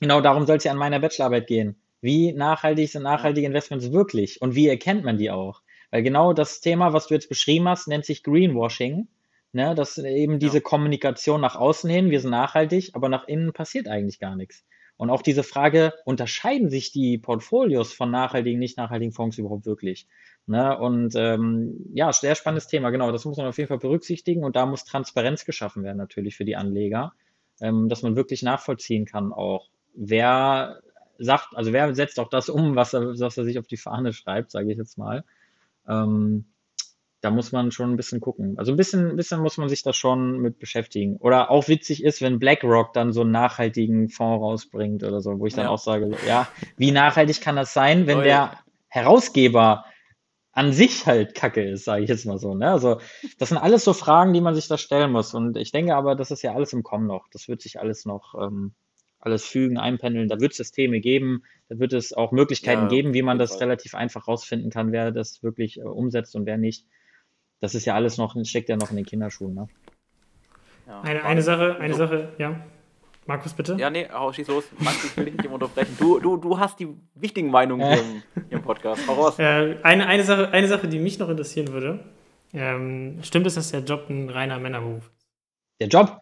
genau 0.00 0.20
darum 0.20 0.46
soll 0.46 0.56
es 0.56 0.64
ja 0.64 0.72
an 0.72 0.78
meiner 0.78 0.98
Bachelorarbeit 0.98 1.46
gehen. 1.46 1.76
Wie 2.02 2.32
nachhaltig 2.32 2.90
sind 2.90 3.04
nachhaltige 3.04 3.46
Investments 3.46 3.92
wirklich 3.92 4.42
und 4.42 4.54
wie 4.54 4.68
erkennt 4.68 5.04
man 5.04 5.16
die 5.16 5.30
auch? 5.30 5.62
Weil 5.90 6.02
genau 6.02 6.32
das 6.32 6.60
Thema, 6.60 6.92
was 6.92 7.06
du 7.06 7.14
jetzt 7.14 7.28
beschrieben 7.28 7.68
hast, 7.68 7.88
nennt 7.88 8.04
sich 8.04 8.22
Greenwashing. 8.22 9.08
Ne, 9.54 9.74
das 9.74 9.98
ist 9.98 10.04
eben 10.04 10.38
diese 10.38 10.62
Kommunikation 10.62 11.40
nach 11.40 11.56
außen 11.56 11.88
hin, 11.88 12.10
wir 12.10 12.20
sind 12.20 12.30
nachhaltig, 12.30 12.92
aber 12.94 13.10
nach 13.10 13.28
innen 13.28 13.52
passiert 13.52 13.86
eigentlich 13.86 14.18
gar 14.18 14.34
nichts. 14.34 14.64
Und 14.96 15.10
auch 15.10 15.20
diese 15.20 15.42
Frage, 15.42 15.92
unterscheiden 16.06 16.70
sich 16.70 16.90
die 16.90 17.18
Portfolios 17.18 17.92
von 17.92 18.10
nachhaltigen, 18.10 18.58
nicht 18.58 18.78
nachhaltigen 18.78 19.12
Fonds 19.12 19.36
überhaupt 19.36 19.66
wirklich? 19.66 20.06
Ne? 20.46 20.78
Und 20.78 21.14
ähm, 21.16 21.86
ja, 21.92 22.12
sehr 22.12 22.34
spannendes 22.34 22.66
Thema, 22.66 22.90
genau, 22.90 23.12
das 23.12 23.24
muss 23.24 23.36
man 23.36 23.46
auf 23.46 23.58
jeden 23.58 23.68
Fall 23.68 23.78
berücksichtigen 23.78 24.42
und 24.42 24.56
da 24.56 24.64
muss 24.64 24.84
Transparenz 24.84 25.44
geschaffen 25.44 25.84
werden 25.84 25.98
natürlich 25.98 26.36
für 26.36 26.44
die 26.44 26.56
Anleger, 26.56 27.12
ähm, 27.60 27.88
dass 27.88 28.02
man 28.02 28.16
wirklich 28.16 28.42
nachvollziehen 28.42 29.04
kann 29.04 29.32
auch, 29.32 29.68
wer 29.94 30.80
sagt, 31.24 31.48
also 31.54 31.72
wer 31.72 31.94
setzt 31.94 32.18
auch 32.20 32.28
das 32.28 32.48
um, 32.48 32.76
was 32.76 32.92
er, 32.94 33.18
was 33.18 33.36
er 33.36 33.44
sich 33.44 33.58
auf 33.58 33.66
die 33.66 33.76
Fahne 33.76 34.12
schreibt, 34.12 34.50
sage 34.50 34.70
ich 34.72 34.78
jetzt 34.78 34.98
mal. 34.98 35.24
Ähm, 35.88 36.46
da 37.20 37.30
muss 37.30 37.52
man 37.52 37.70
schon 37.70 37.92
ein 37.92 37.96
bisschen 37.96 38.20
gucken. 38.20 38.58
Also 38.58 38.72
ein 38.72 38.76
bisschen, 38.76 39.10
ein 39.10 39.16
bisschen 39.16 39.40
muss 39.40 39.56
man 39.56 39.68
sich 39.68 39.82
da 39.84 39.92
schon 39.92 40.38
mit 40.40 40.58
beschäftigen. 40.58 41.16
Oder 41.18 41.50
auch 41.52 41.68
witzig 41.68 42.02
ist, 42.02 42.20
wenn 42.20 42.40
BlackRock 42.40 42.92
dann 42.94 43.12
so 43.12 43.20
einen 43.20 43.30
nachhaltigen 43.30 44.08
Fonds 44.08 44.42
rausbringt 44.42 45.04
oder 45.04 45.20
so, 45.20 45.38
wo 45.38 45.46
ich 45.46 45.54
dann 45.54 45.66
Ja. 45.66 45.70
auch 45.70 45.78
sage, 45.78 46.10
ja, 46.26 46.48
wie 46.76 46.90
nachhaltig 46.90 47.40
kann 47.40 47.54
das 47.56 47.72
sein, 47.74 48.06
wenn 48.08 48.18
Oh, 48.18 48.22
der. 48.22 48.58
Herausgeber 48.88 49.86
an 50.52 50.72
sich 50.74 51.06
halt 51.06 51.34
Kacke 51.34 51.62
ist, 51.66 51.84
sage 51.86 52.02
ich 52.02 52.10
jetzt 52.10 52.26
mal 52.26 52.38
so. 52.38 52.54
Ne? 52.54 52.70
Also 52.70 52.98
das 53.38 53.48
sind 53.48 53.56
alles 53.56 53.84
so 53.84 53.94
Fragen, 53.94 54.34
die 54.34 54.42
man 54.42 54.54
sich 54.54 54.68
da 54.68 54.76
stellen 54.76 55.10
muss. 55.12 55.32
Und 55.32 55.56
ich 55.56 55.72
denke 55.72 55.96
aber, 55.96 56.14
das 56.14 56.30
ist 56.30 56.42
ja 56.42 56.54
alles 56.54 56.74
im 56.74 56.82
Kommen 56.82 57.06
noch. 57.06 57.26
Das 57.30 57.48
wird 57.48 57.62
sich 57.62 57.80
alles 57.80 58.04
noch 58.04 58.34
ähm, 58.34 58.74
alles 59.22 59.44
fügen, 59.44 59.78
einpendeln. 59.78 60.28
Da 60.28 60.40
wird 60.40 60.52
es 60.52 60.58
Systeme 60.58 61.00
geben, 61.00 61.44
da 61.68 61.78
wird 61.78 61.92
es 61.92 62.12
auch 62.12 62.32
Möglichkeiten 62.32 62.82
Ja, 62.82 62.88
geben, 62.88 63.14
wie 63.14 63.22
man 63.22 63.38
das 63.38 63.52
Fall. 63.52 63.60
relativ 63.60 63.94
einfach 63.94 64.28
rausfinden 64.28 64.70
kann, 64.70 64.92
wer 64.92 65.10
das 65.12 65.42
wirklich 65.42 65.78
äh, 65.78 65.84
umsetzt 65.84 66.36
und 66.36 66.44
wer 66.44 66.58
nicht. 66.58 66.84
Das 67.60 67.74
ist 67.74 67.84
ja 67.84 67.94
alles 67.94 68.18
noch, 68.18 68.36
steckt 68.44 68.68
ja 68.68 68.76
noch 68.76 68.90
in 68.90 68.96
den 68.96 69.06
Kinderschuhen. 69.06 69.54
Ne? 69.54 69.68
Ja. 70.86 71.00
Eine, 71.02 71.24
eine 71.24 71.42
Sache, 71.42 71.76
eine 71.78 71.94
So. 71.94 71.98
Sache, 72.00 72.32
ja. 72.38 72.60
Markus, 73.24 73.52
bitte. 73.54 73.76
Ja, 73.78 73.88
nee, 73.88 74.08
hau, 74.12 74.32
schieß 74.32 74.48
los. 74.48 74.64
Max, 74.80 75.04
ich 75.04 75.16
will 75.16 75.26
dich 75.26 75.34
nicht 75.34 75.44
immer 75.44 75.54
unterbrechen. 75.54 75.96
Du, 76.00 76.18
du, 76.18 76.36
du 76.38 76.58
hast 76.58 76.80
die 76.80 76.88
wichtigen 77.14 77.52
Meinungen 77.52 77.86
hier 77.86 78.02
im, 78.02 78.22
im 78.50 78.62
Podcast. 78.62 79.06
Hau 79.06 79.14
raus. 79.14 79.38
Äh, 79.38 79.76
eine, 79.84 80.08
eine, 80.08 80.24
Sache, 80.24 80.50
eine 80.50 80.66
Sache, 80.66 80.88
die 80.88 80.98
mich 80.98 81.20
noch 81.20 81.28
interessieren 81.28 81.68
würde. 81.68 82.00
Ähm, 82.52 83.20
stimmt 83.22 83.46
es, 83.46 83.54
dass 83.54 83.70
der 83.70 83.80
Job 83.80 84.10
ein 84.10 84.28
reiner 84.28 84.58
Männerberuf 84.58 85.06
ist? 85.16 85.28
Der 85.80 85.86
Job, 85.86 86.20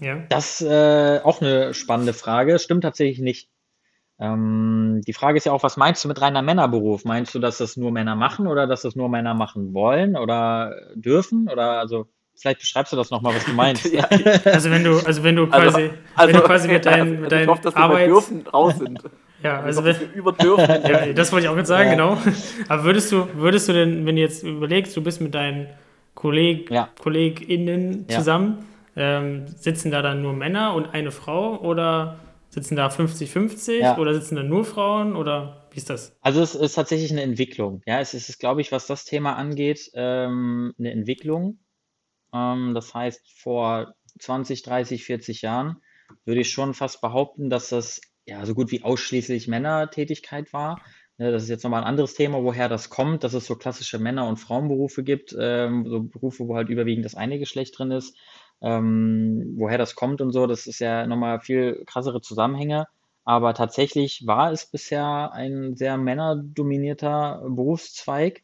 Ja. 0.00 0.16
Das 0.28 0.60
äh, 0.60 1.20
auch 1.24 1.40
eine 1.40 1.74
spannende 1.74 2.12
Frage. 2.12 2.58
Stimmt 2.58 2.82
tatsächlich 2.84 3.18
nicht. 3.20 3.48
Ähm, 4.20 5.00
die 5.06 5.12
Frage 5.12 5.36
ist 5.38 5.44
ja 5.46 5.52
auch, 5.52 5.62
was 5.62 5.76
meinst 5.76 6.02
du 6.04 6.08
mit 6.08 6.20
reiner 6.20 6.42
Männerberuf? 6.42 7.04
Meinst 7.04 7.34
du, 7.34 7.38
dass 7.38 7.58
das 7.58 7.76
nur 7.76 7.92
Männer 7.92 8.16
machen 8.16 8.46
oder 8.46 8.66
dass 8.66 8.82
das 8.82 8.96
nur 8.96 9.08
Männer 9.08 9.34
machen 9.34 9.74
wollen 9.74 10.16
oder 10.16 10.74
dürfen? 10.94 11.48
Oder 11.48 11.78
also 11.78 12.06
vielleicht 12.34 12.60
beschreibst 12.60 12.92
du 12.92 12.96
das 12.96 13.10
nochmal, 13.10 13.34
was 13.34 13.44
du 13.44 13.52
meinst. 13.52 13.84
Ja, 13.92 14.04
Also 14.44 14.70
wenn 14.70 14.82
du, 14.84 14.98
also 15.04 15.22
wenn 15.22 15.36
du 15.36 15.44
Also, 15.50 15.70
quasi, 15.78 15.90
also, 16.16 16.32
wenn 16.34 16.40
du 16.40 16.46
quasi 16.46 16.68
mit 16.68 16.86
deinen, 16.86 17.00
also, 17.00 17.12
mit 17.14 17.22
ich 17.24 17.28
deinen 17.38 17.48
hoffe, 17.48 17.62
dass 17.62 17.74
wir 17.74 17.78
bei 17.78 17.84
Arbeits... 17.84 18.06
dürfen 18.06 18.46
raus 18.48 18.78
sind. 18.78 19.02
Ja, 19.40 19.60
also 19.60 19.82
Also, 19.82 19.84
wenn, 19.84 19.92
dass 19.92 20.00
wir 20.00 20.12
über 20.14 20.32
dürfen. 20.32 20.68
ja, 20.90 21.12
das 21.12 21.30
wollte 21.30 21.44
ich 21.44 21.48
auch 21.48 21.54
gerade 21.54 21.68
sagen, 21.68 21.90
Ja. 21.90 21.94
genau. 21.94 22.18
Aber 22.68 22.82
würdest 22.82 23.12
du, 23.12 23.28
würdest 23.34 23.68
du 23.68 23.72
denn, 23.72 24.04
wenn 24.04 24.16
du 24.16 24.20
jetzt 24.22 24.42
überlegst, 24.42 24.96
du 24.96 25.00
bist 25.00 25.20
mit 25.20 25.32
deinen 25.32 25.68
Kolleg, 26.16 26.68
Ja. 26.72 26.88
KollegInnen 27.00 28.06
Ja. 28.10 28.18
zusammen, 28.18 28.66
ähm, 28.98 29.46
sitzen 29.46 29.90
da 29.90 30.02
dann 30.02 30.20
nur 30.22 30.32
Männer 30.32 30.74
und 30.74 30.86
eine 30.86 31.10
Frau 31.10 31.58
oder 31.60 32.18
sitzen 32.50 32.76
da 32.76 32.88
50-50 32.88 33.80
Ja. 33.80 33.98
oder 33.98 34.14
sitzen 34.14 34.36
da 34.36 34.42
nur 34.42 34.64
Frauen 34.64 35.16
oder 35.16 35.68
wie 35.70 35.76
ist 35.78 35.90
das? 35.90 36.16
Also 36.20 36.40
es 36.42 36.54
ist 36.54 36.74
tatsächlich 36.74 37.10
eine 37.12 37.22
Entwicklung. 37.22 37.82
Ja, 37.86 38.00
es 38.00 38.14
ist, 38.14 38.38
glaube 38.38 38.60
ich, 38.60 38.72
was 38.72 38.86
das 38.86 39.04
Thema 39.04 39.36
angeht, 39.36 39.90
ähm, 39.94 40.74
eine 40.78 40.90
Entwicklung. 40.92 41.58
Ähm, 42.34 42.72
das 42.74 42.94
heißt, 42.94 43.38
vor 43.40 43.94
20, 44.18 44.62
30, 44.62 45.04
40 45.04 45.42
Jahren 45.42 45.76
würde 46.24 46.40
ich 46.40 46.50
schon 46.50 46.74
fast 46.74 47.00
behaupten, 47.00 47.50
dass 47.50 47.68
das 47.68 48.00
ja 48.26 48.44
so 48.46 48.54
gut 48.54 48.70
wie 48.72 48.82
ausschließlich 48.82 49.46
Männertätigkeit 49.48 50.52
war. 50.52 50.80
Ne, 51.18 51.32
das 51.32 51.42
ist 51.44 51.48
jetzt 51.48 51.64
nochmal 51.64 51.82
ein 51.82 51.88
anderes 51.88 52.14
Thema, 52.14 52.42
woher 52.44 52.68
das 52.68 52.90
kommt, 52.90 53.24
dass 53.24 53.34
es 53.34 53.46
so 53.46 53.56
klassische 53.56 53.98
Männer- 53.98 54.28
und 54.28 54.36
Frauenberufe 54.36 55.02
gibt, 55.02 55.36
ähm, 55.38 55.84
so 55.88 56.02
Berufe, 56.02 56.46
wo 56.46 56.54
halt 56.56 56.68
überwiegend 56.68 57.04
das 57.04 57.14
eine 57.16 57.38
Geschlecht 57.38 57.76
drin 57.78 57.90
ist. 57.90 58.16
Ähm, 58.60 59.54
woher 59.56 59.78
das 59.78 59.94
kommt 59.94 60.20
und 60.20 60.32
so, 60.32 60.46
das 60.46 60.66
ist 60.66 60.80
ja 60.80 61.06
nochmal 61.06 61.40
viel 61.40 61.84
krassere 61.86 62.20
Zusammenhänge. 62.20 62.86
Aber 63.24 63.54
tatsächlich 63.54 64.22
war 64.26 64.52
es 64.52 64.66
bisher 64.66 65.32
ein 65.32 65.76
sehr 65.76 65.96
männerdominierter 65.98 67.42
Berufszweig. 67.48 68.42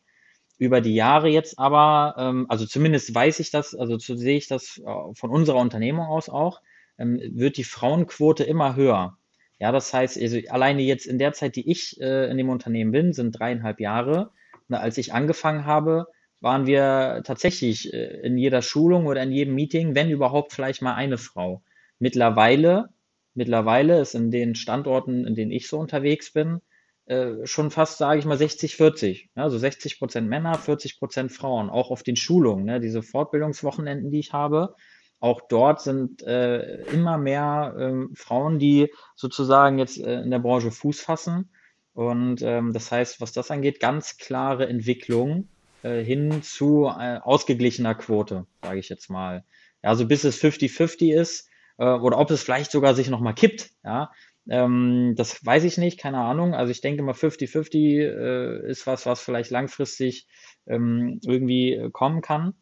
Über 0.58 0.80
die 0.80 0.94
Jahre 0.94 1.28
jetzt 1.28 1.58
aber, 1.58 2.14
ähm, 2.18 2.46
also 2.48 2.66
zumindest 2.66 3.12
weiß 3.14 3.40
ich 3.40 3.50
das, 3.50 3.74
also 3.74 3.98
so 3.98 4.14
sehe 4.14 4.36
ich 4.36 4.46
das 4.46 4.80
äh, 4.84 5.14
von 5.14 5.30
unserer 5.30 5.58
Unternehmung 5.58 6.06
aus 6.06 6.28
auch, 6.28 6.60
ähm, 6.98 7.20
wird 7.32 7.56
die 7.56 7.64
Frauenquote 7.64 8.44
immer 8.44 8.76
höher. 8.76 9.16
Ja, 9.58 9.72
das 9.72 9.92
heißt, 9.92 10.20
also 10.20 10.38
alleine 10.50 10.82
jetzt 10.82 11.06
in 11.06 11.18
der 11.18 11.32
Zeit, 11.32 11.56
die 11.56 11.70
ich 11.70 12.00
äh, 12.00 12.30
in 12.30 12.36
dem 12.36 12.50
Unternehmen 12.50 12.92
bin, 12.92 13.12
sind 13.12 13.32
dreieinhalb 13.32 13.80
Jahre. 13.80 14.30
Na, 14.68 14.78
als 14.78 14.98
ich 14.98 15.12
angefangen 15.12 15.64
habe, 15.64 16.06
waren 16.44 16.66
wir 16.66 17.22
tatsächlich 17.24 17.92
äh, 17.94 18.20
in 18.20 18.36
jeder 18.36 18.60
Schulung 18.60 19.06
oder 19.06 19.22
in 19.22 19.32
jedem 19.32 19.54
Meeting, 19.54 19.94
wenn 19.94 20.10
überhaupt 20.10 20.52
vielleicht 20.52 20.82
mal 20.82 20.94
eine 20.94 21.16
Frau. 21.16 21.62
Mittlerweile, 21.98 22.90
mittlerweile 23.32 23.98
ist 23.98 24.14
in 24.14 24.30
den 24.30 24.54
Standorten, 24.54 25.26
in 25.26 25.34
denen 25.34 25.50
ich 25.50 25.68
so 25.68 25.78
unterwegs 25.78 26.34
bin, 26.34 26.60
äh, 27.06 27.46
schon 27.46 27.70
fast, 27.70 27.96
sage 27.96 28.18
ich 28.18 28.26
mal, 28.26 28.36
60, 28.36 28.76
40. 28.76 29.30
Ja, 29.34 29.44
also 29.44 29.56
60 29.56 29.98
Prozent 29.98 30.28
Männer, 30.28 30.54
40 30.54 30.98
Prozent 30.98 31.32
Frauen. 31.32 31.70
Auch 31.70 31.90
auf 31.90 32.02
den 32.02 32.16
Schulungen, 32.16 32.66
ne, 32.66 32.78
diese 32.78 33.02
Fortbildungswochenenden, 33.02 34.10
die 34.10 34.20
ich 34.20 34.34
habe. 34.34 34.74
Auch 35.20 35.40
dort 35.48 35.80
sind 35.80 36.22
äh, 36.24 36.82
immer 36.92 37.16
mehr 37.16 37.74
ähm, 37.78 38.10
Frauen, 38.14 38.58
die 38.58 38.92
sozusagen 39.16 39.78
jetzt 39.78 39.98
äh, 39.98 40.20
in 40.20 40.30
der 40.30 40.40
Branche 40.40 40.70
Fuß 40.70 41.00
fassen. 41.00 41.50
Und 41.94 42.42
ähm, 42.42 42.74
das 42.74 42.92
heißt, 42.92 43.22
was 43.22 43.32
das 43.32 43.50
angeht, 43.50 43.80
ganz 43.80 44.18
klare 44.18 44.66
Entwicklung 44.66 45.48
äh, 45.48 45.53
hin 45.88 46.42
zu 46.42 46.86
äh, 46.86 47.18
ausgeglichener 47.18 47.94
Quote, 47.94 48.46
sage 48.62 48.78
ich 48.78 48.88
jetzt 48.88 49.10
mal. 49.10 49.44
Ja, 49.82 49.90
also 49.90 50.06
bis 50.06 50.24
es 50.24 50.38
50-50 50.40 51.12
ist 51.12 51.48
äh, 51.78 51.84
oder 51.84 52.18
ob 52.18 52.30
es 52.30 52.42
vielleicht 52.42 52.70
sogar 52.70 52.94
sich 52.94 53.08
nochmal 53.10 53.34
kippt, 53.34 53.70
ja, 53.84 54.10
ähm, 54.48 55.14
das 55.16 55.44
weiß 55.44 55.64
ich 55.64 55.78
nicht, 55.78 55.98
keine 55.98 56.18
Ahnung. 56.18 56.54
Also 56.54 56.70
ich 56.70 56.80
denke 56.80 57.02
mal 57.02 57.14
50-50 57.14 58.00
äh, 58.00 58.70
ist 58.70 58.86
was, 58.86 59.06
was 59.06 59.20
vielleicht 59.20 59.50
langfristig 59.50 60.26
ähm, 60.66 61.20
irgendwie 61.24 61.72
äh, 61.74 61.90
kommen 61.90 62.20
kann. 62.20 62.54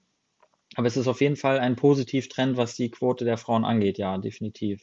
Aber 0.76 0.86
es 0.86 0.96
ist 0.96 1.08
auf 1.08 1.20
jeden 1.20 1.36
Fall 1.36 1.58
ein 1.58 1.76
Positivtrend, 1.76 2.56
was 2.56 2.76
die 2.76 2.90
Quote 2.90 3.24
der 3.24 3.36
Frauen 3.36 3.64
angeht, 3.64 3.98
ja, 3.98 4.16
definitiv. 4.18 4.82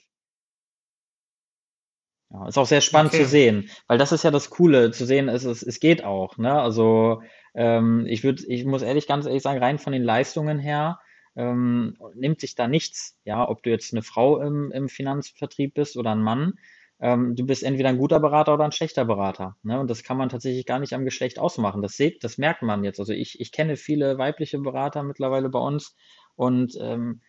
Ja, 2.32 2.48
ist 2.48 2.58
auch 2.60 2.68
sehr 2.68 2.82
spannend 2.82 3.14
Okay. 3.14 3.24
zu 3.24 3.30
sehen, 3.30 3.70
weil 3.88 3.98
das 3.98 4.12
ist 4.12 4.24
ja 4.24 4.30
das 4.30 4.52
Coole, 4.52 4.92
zu 4.92 5.06
sehen, 5.06 5.30
es, 5.30 5.46
es, 5.46 5.64
es 5.64 5.80
geht 5.80 6.04
auch, 6.04 6.38
ne? 6.38 6.62
Also 6.62 7.24
ähm, 7.56 8.06
ich 8.08 8.24
würde, 8.24 8.44
ich 8.48 8.66
muss 8.66 8.82
ehrlich, 8.82 9.08
ganz 9.08 9.26
ehrlich 9.26 9.44
sagen, 9.44 9.60
rein 9.60 9.80
von 9.80 9.94
den 9.94 10.04
Leistungen 10.04 10.60
her, 10.60 11.00
ähm, 11.36 11.98
nimmt 12.16 12.42
sich 12.42 12.56
da 12.56 12.68
nichts, 12.68 13.18
ja, 13.24 13.48
ob 13.48 13.64
du 13.64 13.70
jetzt 13.70 13.94
eine 13.94 14.04
Frau 14.04 14.42
im, 14.42 14.72
im 14.72 14.90
Finanzvertrieb 14.90 15.74
bist 15.74 15.98
oder 15.98 16.12
ein 16.12 16.22
Mann, 16.22 16.54
ähm, 17.02 17.36
du 17.36 17.46
bist 17.46 17.64
entweder 17.64 17.90
ein 17.90 17.98
guter 17.98 18.20
Berater 18.20 18.54
oder 18.54 18.66
ein 18.66 18.72
schlechter 18.74 19.06
Berater, 19.06 19.56
ne? 19.64 19.80
Und 19.80 19.90
das 19.90 20.04
kann 20.04 20.18
man 20.18 20.30
tatsächlich 20.30 20.66
gar 20.66 20.80
nicht 20.80 20.94
am 20.94 21.06
Geschlecht 21.06 21.40
ausmachen. 21.40 21.82
Das 21.82 21.94
seht, 21.96 22.24
das 22.24 22.38
merkt 22.38 22.62
man 22.62 22.84
jetzt. 22.84 23.00
Also 23.00 23.14
ich, 23.14 23.40
ich 23.40 23.52
kenne 23.54 23.78
viele 23.78 24.18
weibliche 24.18 24.60
Berater 24.60 25.04
mittlerweile 25.04 25.50
bei 25.50 25.60
uns 25.60 25.96
und 26.36 26.78
ähm, 26.82 27.22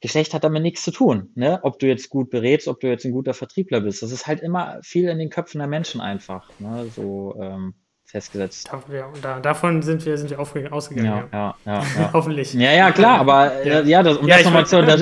Geschlecht 0.00 0.34
hat 0.34 0.44
damit 0.44 0.62
nichts 0.62 0.82
zu 0.82 0.92
tun, 0.92 1.30
ne? 1.34 1.60
Ob 1.62 1.78
du 1.78 1.86
jetzt 1.86 2.10
gut 2.10 2.30
berätst, 2.30 2.68
ob 2.68 2.80
du 2.80 2.88
jetzt 2.88 3.04
ein 3.04 3.12
guter 3.12 3.34
Vertriebler 3.34 3.80
bist. 3.80 4.02
Das 4.02 4.12
ist 4.12 4.26
halt 4.26 4.40
immer 4.40 4.78
viel 4.82 5.08
in 5.08 5.18
den 5.18 5.30
Köpfen 5.30 5.58
der 5.58 5.68
Menschen 5.68 6.00
einfach, 6.00 6.52
ne? 6.58 6.88
So 6.88 7.34
ähm, 7.40 7.74
festgesetzt. 8.06 8.70
Da, 8.70 8.94
ja, 8.94 9.06
und 9.06 9.24
da, 9.24 9.40
davon 9.40 9.82
sind 9.82 10.04
wir, 10.06 10.16
sind 10.16 10.30
wir 10.30 10.38
ausgegangen. 10.72 11.06
Ja, 11.06 11.28
Ja, 11.32 11.54
ja, 11.64 11.72
ja, 11.74 12.00
ja. 12.00 12.10
Hoffentlich. 12.12 12.54
Ja, 12.54 12.72
ja, 12.72 12.90
klar, 12.92 13.20
aber 13.20 13.64
Ja. 13.64 13.80
äh, 13.80 13.84
ja, 13.88 14.02
das, 14.02 14.16
um 14.18 14.26
Ja, 14.28 14.36
das 14.36 14.44
nochmal 14.46 14.66
zu 14.66 14.78
unter 14.78 14.96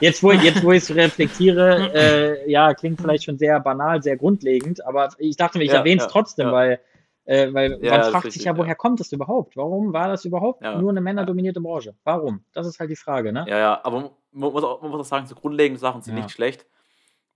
jetzt, 0.00 0.22
wo, 0.22 0.32
jetzt, 0.32 0.62
wo 0.62 0.72
ich 0.72 0.82
es 0.82 0.94
reflektiere, 0.94 1.90
äh, 1.94 2.50
ja, 2.50 2.74
klingt 2.74 3.00
vielleicht 3.00 3.24
schon 3.24 3.38
sehr 3.38 3.58
banal, 3.60 4.02
sehr 4.02 4.16
grundlegend, 4.16 4.84
aber 4.86 5.08
ich 5.18 5.36
dachte 5.36 5.58
mir, 5.58 5.64
ich 5.64 5.70
Ja, 5.72 5.78
erwähne 5.78 5.96
es 6.00 6.04
ja, 6.04 6.10
trotzdem, 6.10 6.46
ja. 6.48 6.52
weil, 6.52 6.80
äh, 7.24 7.52
weil 7.54 7.72
Ja, 7.82 7.90
man 7.92 8.00
das 8.00 8.08
fragt 8.10 8.24
richtig, 8.26 8.42
sich 8.42 8.44
ja, 8.44 8.56
woher 8.56 8.68
ja. 8.68 8.74
kommt 8.74 9.00
das 9.00 9.10
überhaupt? 9.12 9.56
Warum 9.56 9.92
war 9.92 10.08
das 10.08 10.24
überhaupt 10.26 10.62
Ja. 10.62 10.78
nur 10.78 10.90
eine 10.90 11.00
männerdominierte 11.00 11.60
Branche? 11.60 11.94
Warum? 12.04 12.44
Das 12.52 12.66
ist 12.66 12.78
halt 12.78 12.90
die 12.90 12.96
Frage, 12.96 13.32
ne? 13.32 13.46
Ja, 13.48 13.58
ja, 13.58 13.80
aber 13.82 14.10
man 14.32 14.52
muss 14.52 14.62
auch, 14.62 14.82
man 14.82 14.90
muss 14.90 15.00
auch 15.00 15.04
sagen, 15.04 15.26
so 15.26 15.34
grundlegende 15.34 15.80
Sachen 15.80 16.02
sind 16.02 16.16
Ja. 16.16 16.22
nicht 16.22 16.32
schlecht. 16.32 16.66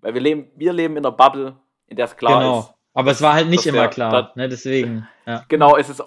Weil 0.02 0.14
wir 0.14 0.20
leben, 0.20 0.50
wir 0.56 0.72
leben 0.72 0.96
in 0.96 1.04
einer 1.04 1.14
Bubble, 1.14 1.56
in 1.86 1.96
der 1.96 2.04
es 2.06 2.16
klar 2.16 2.40
genau. 2.40 2.58
ist. 2.60 2.74
Aber 2.94 3.10
es 3.12 3.22
war 3.22 3.34
halt 3.34 3.48
nicht 3.48 3.60
dass 3.60 3.66
immer 3.72 3.88
klar, 3.88 4.10
da- 4.10 4.32
ne? 4.34 4.48
Deswegen, 4.48 5.06
ja. 5.26 5.44
Genau, 5.48 5.76
es 5.76 5.88
ist. 5.88 6.02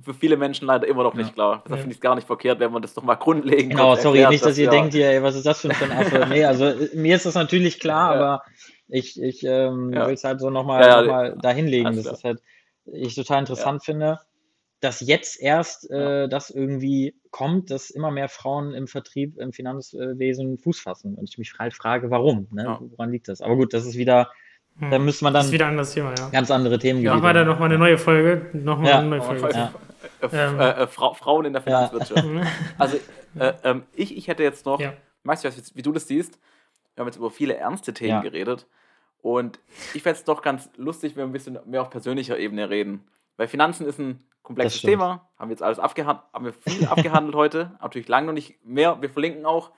für 0.00 0.14
viele 0.14 0.36
Menschen 0.36 0.66
leider 0.66 0.86
immer 0.86 1.02
noch 1.02 1.14
nicht 1.14 1.34
klar. 1.34 1.56
Deshalb 1.64 1.70
Ja. 1.70 1.82
finde 1.82 1.90
ich 1.92 1.96
es 1.96 2.00
gar 2.00 2.14
nicht 2.14 2.26
verkehrt, 2.26 2.60
wenn 2.60 2.70
man 2.70 2.82
das 2.82 2.94
doch 2.94 3.02
mal 3.02 3.16
grundlegend 3.16 3.70
Genau, 3.72 3.96
sorry, 3.96 4.18
erklärt, 4.20 4.30
nicht, 4.30 4.44
dass 4.46 4.56
ihr 4.56 4.66
ja- 4.66 4.70
denkt, 4.70 4.94
ey, 4.94 5.20
was 5.24 5.34
ist 5.34 5.44
das 5.44 5.60
für 5.60 5.70
ein 5.70 5.90
Affe? 5.92 6.24
Nee, 6.40 6.44
also 6.44 6.66
äh, 6.66 6.88
mir 6.94 7.16
ist 7.16 7.26
das 7.26 7.34
natürlich 7.34 7.80
klar, 7.80 8.14
Ja. 8.14 8.20
aber 8.20 8.42
ich, 8.86 9.20
ich 9.20 9.42
ähm, 9.44 9.92
Ja. 9.92 10.06
will 10.06 10.14
es 10.14 10.22
halt 10.22 10.38
so 10.40 10.50
nochmal 10.50 10.82
Ja, 10.82 10.88
ja, 10.88 11.02
noch 11.02 11.08
mal 11.10 11.36
dahinlegen, 11.42 11.96
dass 11.96 12.06
es 12.06 12.22
halt 12.22 12.40
ich 12.86 13.16
total 13.16 13.40
interessant 13.40 13.84
finde, 13.84 14.20
dass 14.80 15.00
jetzt 15.00 15.40
erst 15.40 15.90
äh, 15.90 16.28
das 16.28 16.50
irgendwie 16.50 17.16
kommt, 17.32 17.72
dass 17.72 17.90
immer 17.90 18.12
mehr 18.12 18.28
Frauen 18.28 18.74
im 18.74 18.86
Vertrieb, 18.86 19.36
im 19.38 19.52
Finanzwesen 19.52 20.58
Fuß 20.58 20.78
fassen. 20.80 21.16
Und 21.16 21.28
ich 21.28 21.38
mich 21.38 21.52
halt 21.58 21.74
frage, 21.74 22.08
warum? 22.10 22.46
Ne? 22.52 22.62
Ja. 22.64 22.78
Woran 22.80 23.10
liegt 23.10 23.26
das? 23.26 23.40
Aber 23.42 23.56
gut, 23.56 23.74
das 23.74 23.84
ist 23.84 23.96
wieder, 23.96 24.30
Hm. 24.78 24.90
da 24.90 24.98
müsste 24.98 25.24
man 25.24 25.32
das 25.34 25.42
dann 25.44 25.48
ist 25.48 25.52
wieder 25.52 25.64
ein 25.66 25.70
anderes 25.72 25.92
Thema, 25.92 26.14
ja. 26.18 26.28
ganz 26.30 26.50
andere 26.50 26.78
Themen 26.78 27.02
Machen 27.02 27.22
wir 27.22 27.32
da 27.32 27.44
nochmal 27.44 27.68
eine 27.68 27.78
neue 27.78 27.98
Folge. 27.98 28.46
Nochmal 28.52 28.90
Ja. 28.90 28.98
eine 28.98 29.08
neue 29.08 29.22
Folge. 29.22 29.50
Ja. 29.52 29.72
Äh, 30.20 30.28
Ähm. 30.32 30.60
äh, 30.60 30.70
äh, 30.70 30.86
Fra 30.86 31.14
Frauen 31.14 31.44
in 31.46 31.52
der 31.52 31.62
Ja. 31.66 31.88
Finanzwirtschaft. 31.88 32.24
Also, 32.78 32.96
äh, 33.38 33.52
ähm, 33.64 33.82
ich, 33.94 34.16
ich 34.16 34.28
hätte 34.28 34.42
jetzt 34.42 34.66
noch, 34.66 34.80
Ja. 34.80 34.92
weißt 35.24 35.44
du, 35.44 35.50
wie 35.74 35.82
du 35.82 35.92
das 35.92 36.06
siehst? 36.06 36.38
Wir 36.94 37.02
haben 37.02 37.08
jetzt 37.08 37.16
über 37.16 37.30
viele 37.30 37.56
ernste 37.56 37.92
Themen 37.92 38.10
Ja. 38.10 38.20
geredet. 38.20 38.66
Und 39.20 39.58
ich 39.94 40.02
fände 40.02 40.18
es 40.18 40.24
doch 40.24 40.42
ganz 40.42 40.70
lustig, 40.76 41.16
wenn 41.16 41.22
wir 41.24 41.26
ein 41.30 41.32
bisschen 41.32 41.58
mehr 41.66 41.82
auf 41.82 41.90
persönlicher 41.90 42.38
Ebene 42.38 42.70
reden. 42.70 43.04
Weil 43.36 43.48
Finanzen 43.48 43.86
ist 43.86 43.98
ein 43.98 44.22
komplexes 44.42 44.80
Das. 44.82 44.88
Thema. 44.90 45.28
Haben 45.38 45.48
wir 45.50 45.54
jetzt 45.54 45.62
alles 45.62 45.78
abgehandelt, 45.80 46.24
haben 46.32 46.44
wir 46.44 46.52
viel 46.52 46.86
abgehandelt 46.86 47.34
heute. 47.36 47.72
Natürlich 47.82 48.08
lange 48.08 48.28
noch 48.28 48.32
nicht 48.32 48.64
mehr. 48.64 49.00
Wir 49.00 49.10
verlinken 49.10 49.44
auch 49.44 49.70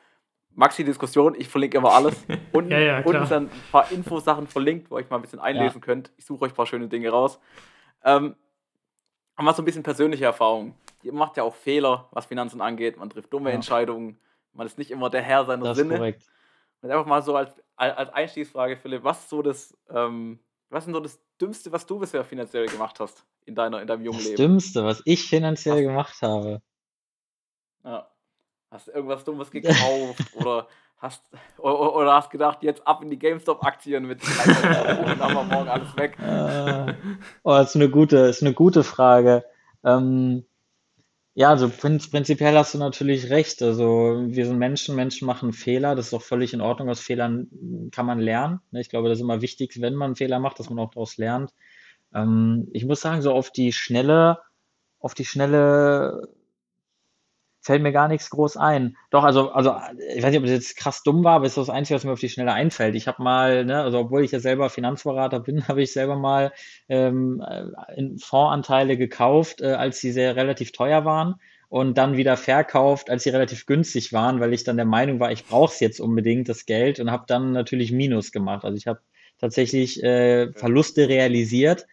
Maxi 0.55 0.84
Diskussion, 0.84 1.34
ich 1.38 1.48
verlinke 1.48 1.78
immer 1.78 1.92
alles. 1.92 2.14
Unten, 2.53 2.70
Ja, 2.72 2.78
ja, 2.78 3.01
unten 3.03 3.24
sind 3.26 3.53
ein 3.53 3.62
paar 3.70 3.90
Infosachen 3.90 4.46
verlinkt, 4.46 4.90
wo 4.90 4.96
ihr 4.96 5.05
euch 5.05 5.11
mal 5.11 5.16
ein 5.16 5.22
bisschen 5.22 5.38
einlesen 5.38 5.80
könnt. 5.80 6.11
Ich 6.16 6.26
suche 6.26 6.44
euch 6.44 6.53
ein 6.53 6.57
paar 6.57 6.66
schöne 6.66 6.88
Dinge 6.88 7.09
raus. 7.11 7.38
Ähm, 8.05 8.34
haben 9.36 9.44
wir 9.44 9.55
so 9.55 9.62
ein 9.62 9.64
bisschen 9.64 9.82
persönliche 9.82 10.24
Erfahrungen. 10.24 10.74
Ihr 11.03 11.12
macht 11.14 11.36
ja 11.36 11.44
auch 11.44 11.55
Fehler, 11.55 12.09
was 12.11 12.26
Finanzen 12.26 12.61
angeht. 12.61 12.98
Man 12.98 13.09
trifft 13.09 13.32
dumme 13.32 13.51
Ja. 13.51 13.55
Entscheidungen. 13.55 14.18
Man 14.53 14.66
ist 14.66 14.76
nicht 14.76 14.90
immer 14.90 15.09
der 15.09 15.22
Herr 15.22 15.44
seiner 15.46 15.64
Das 15.64 15.78
ist 15.78 15.82
Sinne. 15.84 15.96
korrekt. 15.96 16.22
Und 16.82 16.90
einfach 16.90 17.07
mal 17.07 17.22
so 17.22 17.36
als, 17.36 17.55
als 17.76 18.11
Einstiegsfrage, 18.12 18.76
Philipp, 18.76 19.05
was 19.05 19.20
ist 19.20 19.30
so 19.30 19.40
das, 19.42 19.76
ähm, 19.88 20.40
was 20.68 20.86
ist 20.86 20.92
so 20.92 21.01
das 21.01 21.20
Dümmste, 21.40 21.72
was 21.72 21.86
du 21.86 21.98
bisher 21.98 22.24
finanziell 22.24 22.66
gemacht 22.66 22.98
hast 23.01 23.24
in, 23.46 23.55
deiner, 23.55 23.80
in 23.80 23.86
deinem 23.86 24.05
jungen 24.05 24.18
Das 24.18 24.26
Leben? 24.26 24.36
Dümmste, 24.36 24.84
was 24.84 25.01
ich 25.05 25.26
finanziell 25.26 25.76
Was- 25.76 25.82
gemacht 25.82 26.22
habe. 26.22 26.61
Ja. 27.84 28.10
Hast 28.71 28.87
du 28.87 28.93
irgendwas 28.93 29.25
Dummes 29.25 29.51
gekauft 29.51 30.23
oder 30.35 30.68
hast 30.99 31.23
oder, 31.59 31.97
oder 31.97 32.14
hast 32.14 32.31
gedacht, 32.31 32.62
jetzt 32.62 32.87
ab 32.87 33.03
in 33.03 33.11
die 33.11 33.18
GameStop-Aktien 33.18 34.07
mit 34.07 34.23
3000 34.23 34.77
Euro 34.77 35.03
und 35.11 35.21
haben 35.21 35.35
wir 35.35 35.45
morgen 35.45 35.68
alles 35.68 35.97
weg. 35.97 36.16
Äh, 36.21 36.95
oh, 37.43 37.51
das 37.53 37.71
ist 37.71 37.77
eine 37.77 37.91
gute, 37.91 38.18
ist 38.18 38.43
eine 38.43 38.55
gute 38.55 38.85
Frage. 38.85 39.45
Ähm, 39.83 40.45
ja, 41.35 41.49
also 41.49 41.68
prinz, 41.68 42.11
prinzipiell 42.11 42.57
hast 42.57 42.75
du 42.75 42.79
natürlich 42.79 43.31
recht. 43.31 43.62
Also 43.62 44.23
wir 44.27 44.47
sind 44.47 44.59
Menschen, 44.59 44.95
Menschen 44.95 45.27
machen 45.27 45.53
Fehler. 45.53 45.95
Das 45.95 46.09
ist 46.09 46.14
auch 46.14 46.23
völlig 46.23 46.53
in 46.53 46.61
Ordnung. 46.61 46.91
Aus 46.91 47.01
Fehlern 47.01 47.49
kann 47.93 48.07
man 48.07 48.18
lernen. 48.18 48.61
ne? 48.71 48.81
Ich 48.81 48.91
glaube, 48.91 49.09
das 49.09 49.18
ist 49.18 49.23
immer 49.23 49.41
wichtig, 49.41 49.81
wenn 49.81 49.95
man 49.95 50.16
Fehler 50.16 50.39
macht, 50.39 50.59
dass 50.59 50.71
man 50.71 50.79
auch 50.79 50.91
daraus 50.91 51.16
lernt. 51.16 51.55
Ähm, 52.14 52.68
ich 52.73 52.85
muss 52.85 53.01
sagen, 53.01 53.23
so 53.23 53.33
auf 53.33 53.51
die 53.51 53.73
Schnelle, 53.73 54.41
auf 54.99 55.14
die 55.14 55.25
Schnelle 55.25 56.29
fällt 57.61 57.83
mir 57.83 57.93
gar 57.93 58.09
nichts 58.09 58.31
groß 58.31 58.57
ein. 58.57 58.97
Doch, 59.11 59.25
also, 59.25 59.51
also 59.51 59.75
ich 60.15 60.23
weiß 60.23 60.31
nicht, 60.31 60.39
ob 60.39 60.45
das 60.45 60.53
jetzt 60.53 60.77
krass 60.77 61.03
dumm 61.03 61.25
war, 61.25 61.37
aber 61.37 61.47
es 61.47 61.53
ist 61.53 61.69
das 61.69 61.71
Einzige, 61.71 61.97
was 61.97 62.05
mir 62.05 62.13
auf 62.13 62.21
die 62.21 62.29
Schnelle 62.29 62.53
einfällt. 62.53 62.95
Ich 62.95 63.07
habe 63.07 63.23
mal, 63.23 63.65
ne, 63.65 63.83
also 63.83 63.99
obwohl 63.99 64.25
ich 64.25 64.33
ja 64.33 64.41
selber 64.41 64.71
Finanzberater 64.71 65.41
bin, 65.41 65.67
habe 65.69 65.83
ich 65.83 65.93
selber 65.93 66.17
mal 66.17 66.53
ähm, 66.89 67.43
äh, 67.47 67.65
in 67.97 68.19
Fondsanteile 68.19 68.97
gekauft, 68.97 69.61
äh, 69.61 69.73
als 69.73 70.01
sie 70.01 70.13
sehr 70.13 70.37
relativ 70.37 70.73
teuer 70.73 71.05
waren 71.05 71.37
und 71.69 71.99
dann 71.99 72.17
wieder 72.17 72.37
verkauft, 72.37 73.11
als 73.11 73.23
sie 73.23 73.31
relativ 73.31 73.67
günstig 73.67 74.13
waren, 74.13 74.41
weil 74.41 74.53
ich 74.53 74.65
dann 74.65 74.77
der 74.77 74.87
Meinung 74.87 75.21
war, 75.21 75.31
ich 75.31 75.47
brauche 75.47 75.73
es 75.73 75.81
jetzt 75.81 76.01
unbedingt, 76.01 76.49
das 76.49 76.67
Geld, 76.67 76.99
und 76.99 77.11
habe 77.11 77.25
dann 77.29 77.53
natürlich 77.53 77.93
Minus 77.93 78.33
gemacht. 78.33 78.65
Also 78.65 78.77
ich 78.77 78.87
habe 78.87 79.01
tatsächlich 79.39 80.03
äh, 80.03 80.53
Verluste 80.53 81.09
realisiert 81.09 81.87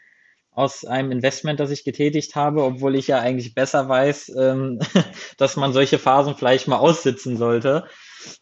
aus 0.58 0.86
einem 0.86 1.12
Investment, 1.12 1.60
das 1.60 1.72
ich 1.72 1.84
getätigt 1.86 2.36
habe, 2.36 2.64
obwohl 2.64 2.96
ich 2.96 3.08
ja 3.08 3.20
eigentlich 3.20 3.54
besser 3.56 3.88
weiß, 3.88 4.34
ähm, 4.38 4.80
dass 5.38 5.56
man 5.56 5.74
solche 5.74 6.00
Phasen 6.00 6.36
vielleicht 6.36 6.68
mal 6.68 6.78
aussitzen 6.78 7.38
sollte. 7.38 7.86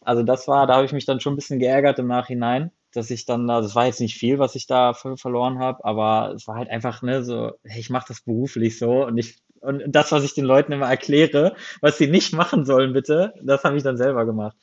Also 0.00 0.22
das 0.22 0.48
war, 0.48 0.66
da 0.66 0.76
habe 0.76 0.86
ich 0.86 0.92
mich 0.92 1.04
dann 1.06 1.20
schon 1.20 1.34
ein 1.34 1.36
bisschen 1.36 1.58
geärgert 1.58 1.98
im 1.98 2.06
Nachhinein, 2.06 2.70
dass 2.94 3.10
ich 3.10 3.26
dann, 3.26 3.48
also 3.50 3.68
es 3.68 3.74
war 3.74 3.86
jetzt 3.86 4.00
nicht 4.00 4.16
viel, 4.16 4.38
was 4.38 4.54
ich 4.54 4.66
da 4.66 4.94
ver- 4.94 5.16
verloren 5.16 5.58
habe, 5.58 5.84
aber 5.84 6.32
es 6.34 6.46
war 6.48 6.56
halt 6.56 6.70
einfach, 6.70 7.02
ne, 7.02 7.22
so, 7.24 7.52
hey, 7.64 7.80
ich 7.80 7.90
mache 7.90 8.06
das 8.08 8.22
beruflich 8.22 8.78
so 8.78 9.04
und 9.06 9.18
ich, 9.18 9.38
und 9.60 9.82
das, 9.88 10.12
was 10.12 10.24
ich 10.24 10.34
den 10.34 10.44
Leuten 10.44 10.72
immer 10.72 10.88
erkläre, 10.88 11.56
was 11.80 11.98
sie 11.98 12.06
nicht 12.08 12.32
machen 12.32 12.64
sollen, 12.64 12.92
bitte, 12.92 13.34
das 13.42 13.64
habe 13.64 13.76
ich 13.76 13.82
dann 13.82 13.96
selber 13.96 14.24
gemacht. 14.26 14.56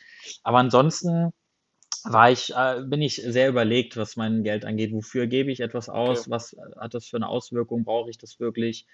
Aber 0.43 0.57
ansonsten 0.59 1.31
war 2.05 2.31
ich, 2.31 2.53
äh, 2.55 2.81
bin 2.85 3.01
ich 3.01 3.15
sehr 3.15 3.49
überlegt, 3.49 3.97
was 3.97 4.15
mein 4.15 4.43
Geld 4.43 4.65
angeht. 4.65 4.93
Wofür 4.93 5.27
gebe 5.27 5.51
ich 5.51 5.59
etwas 5.59 5.89
aus? 5.89 6.21
Okay. 6.21 6.31
Was 6.31 6.55
hat 6.77 6.93
das 6.93 7.05
für 7.05 7.17
eine 7.17 7.27
Auswirkung? 7.27 7.83
Brauche 7.83 8.09
ich 8.09 8.17
das 8.17 8.39
wirklich? 8.39 8.85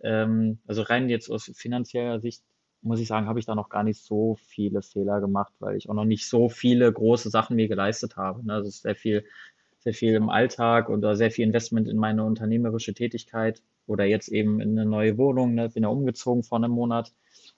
Ähm, 0.00 0.60
also 0.66 0.82
rein 0.82 1.08
jetzt 1.08 1.30
aus 1.30 1.50
finanzieller 1.54 2.20
Sicht 2.20 2.42
muss 2.82 3.00
ich 3.00 3.08
sagen, 3.08 3.26
habe 3.26 3.38
ich 3.38 3.46
da 3.46 3.54
noch 3.54 3.68
gar 3.68 3.82
nicht 3.82 4.02
so 4.02 4.36
viele 4.46 4.82
Fehler 4.82 5.20
gemacht, 5.20 5.52
weil 5.58 5.76
ich 5.76 5.88
auch 5.88 5.94
noch 5.94 6.04
nicht 6.04 6.28
so 6.28 6.48
viele 6.48 6.92
große 6.92 7.30
Sachen 7.30 7.56
mir 7.56 7.68
geleistet 7.68 8.16
habe. 8.16 8.44
Ne? 8.44 8.54
Also 8.54 8.70
sehr 8.70 8.94
viel, 8.94 9.24
sehr 9.78 9.94
viel 9.94 10.14
im 10.14 10.28
Alltag 10.28 10.88
oder 10.88 11.16
sehr 11.16 11.30
viel 11.30 11.46
Investment 11.46 11.88
in 11.88 11.96
meine 11.96 12.24
unternehmerische 12.24 12.94
Tätigkeit 12.94 13.62
oder 13.86 14.04
jetzt 14.04 14.28
eben 14.28 14.60
in 14.60 14.78
eine 14.78 14.88
neue 14.88 15.18
Wohnung. 15.18 15.54
Ne? 15.54 15.68
Bin 15.70 15.82
ja 15.82 15.88
umgezogen 15.88 16.42
vor 16.42 16.58
einem 16.58 16.70
Monat. 16.70 17.12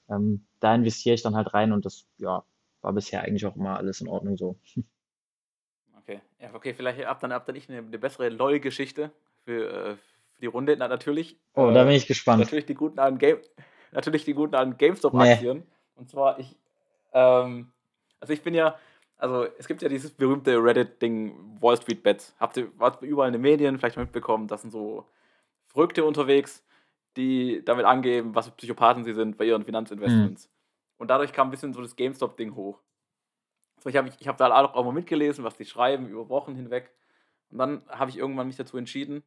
Ähm, 0.08 0.46
da 0.61 0.74
investiere 0.74 1.14
ich 1.14 1.22
dann 1.22 1.36
halt 1.36 1.52
rein 1.54 1.72
und 1.72 1.84
das, 1.84 2.06
ja, 2.18 2.44
war 2.82 2.92
bisher 2.92 3.22
eigentlich 3.22 3.46
auch 3.46 3.56
immer 3.56 3.76
alles 3.76 4.00
in 4.00 4.08
Ordnung 4.08 4.36
so. 4.36 4.58
Okay, 6.03 6.20
ja, 6.40 6.48
okay, 6.55 6.74
vielleicht 6.74 7.05
ab 7.05 7.20
dann, 7.20 7.32
ab 7.32 7.46
dann 7.46 7.57
ich 7.57 7.68
eine, 7.68 7.78
eine 7.78 7.98
bessere 7.98 8.28
LOL-Geschichte 8.28 9.11
für, 9.44 9.70
äh, 9.70 9.96
für 10.34 10.40
die 10.40 10.46
Runde. 10.46 10.76
Na, 10.78 10.88
natürlich. 10.88 11.36
Oh, 11.55 11.68
äh, 11.68 11.74
da 11.74 11.84
bin 11.84 11.94
ich 11.94 12.07
gespannt. 12.07 12.40
Natürlich 12.40 12.66
die 12.66 12.74
guten 12.74 12.98
alten 12.98 13.18
Game, 13.18 13.38
natürlich 13.92 14.24
die 14.24 14.34
guten 14.34 14.55
alten 14.55 14.76
GameStop-Aktien. 14.76 15.64
Und 15.96 16.09
zwar 16.09 16.38
ich, 16.38 16.57
ähm, 17.12 17.72
also 18.20 18.32
ich 18.32 18.42
bin 18.42 18.55
ja, 18.55 18.78
also 19.18 19.46
es 19.59 19.66
gibt 19.68 19.82
ja 19.82 19.88
dieses 19.88 20.11
berühmte 20.11 20.57
Reddit-Ding 20.57 21.61
Wall 21.61 21.76
Street 21.76 22.03
Bets. 22.03 22.34
Habt 22.40 22.57
ihr 22.57 22.70
wart 22.78 23.03
überall 23.03 23.28
in 23.28 23.34
den 23.34 23.42
Medien 23.42 23.78
vielleicht 23.78 23.98
mitbekommen, 23.98 24.48
das 24.48 24.62
sind 24.62 24.70
so 24.70 25.07
Verrückte 25.68 26.05
unterwegs, 26.05 26.64
die 27.16 27.62
damit 27.64 27.84
angeben, 27.84 28.34
was 28.34 28.46
für 28.46 28.53
Psychopathen 28.53 29.05
sie 29.05 29.12
sind 29.12 29.36
bei 29.36 29.44
ihren 29.44 29.64
Finanzinvestments. 29.64 30.48
Und 30.96 31.09
dadurch 31.09 31.32
kam 31.32 31.48
ein 31.48 31.51
bisschen 31.51 31.72
so 31.72 31.80
das 31.82 31.96
GameStop-Ding 31.96 32.55
hoch. 32.55 32.78
So, 33.81 33.89
ich 33.89 33.97
habe 33.97 34.11
ich 34.18 34.28
hab 34.28 34.37
da 34.37 34.64
auch 34.64 34.85
mal 34.85 34.93
mitgelesen, 34.93 35.43
was 35.43 35.57
die 35.57 35.64
schreiben 35.64 36.09
über 36.09 36.28
Wochen 36.28 36.55
hinweg. 36.55 36.93
Und 37.51 37.59
dann 37.59 37.83
habe 37.89 38.11
ich 38.11 38.18
irgendwann 38.18 38.47
mich 38.47 38.57
dazu 38.57 38.76
entschieden, 38.76 39.24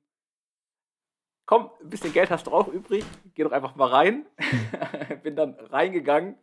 komm, 1.46 1.72
ein 1.82 1.90
bisschen 1.90 2.14
Geld 2.14 2.30
hast 2.30 2.48
du 2.48 2.52
auch 2.52 2.68
übrig, 2.68 3.04
geh 3.34 3.44
doch 3.44 3.52
einfach 3.52 3.76
mal 3.76 3.90
rein. 3.90 4.26
Bin 5.24 5.36
dann 5.36 5.56
reingegangen, 5.56 6.38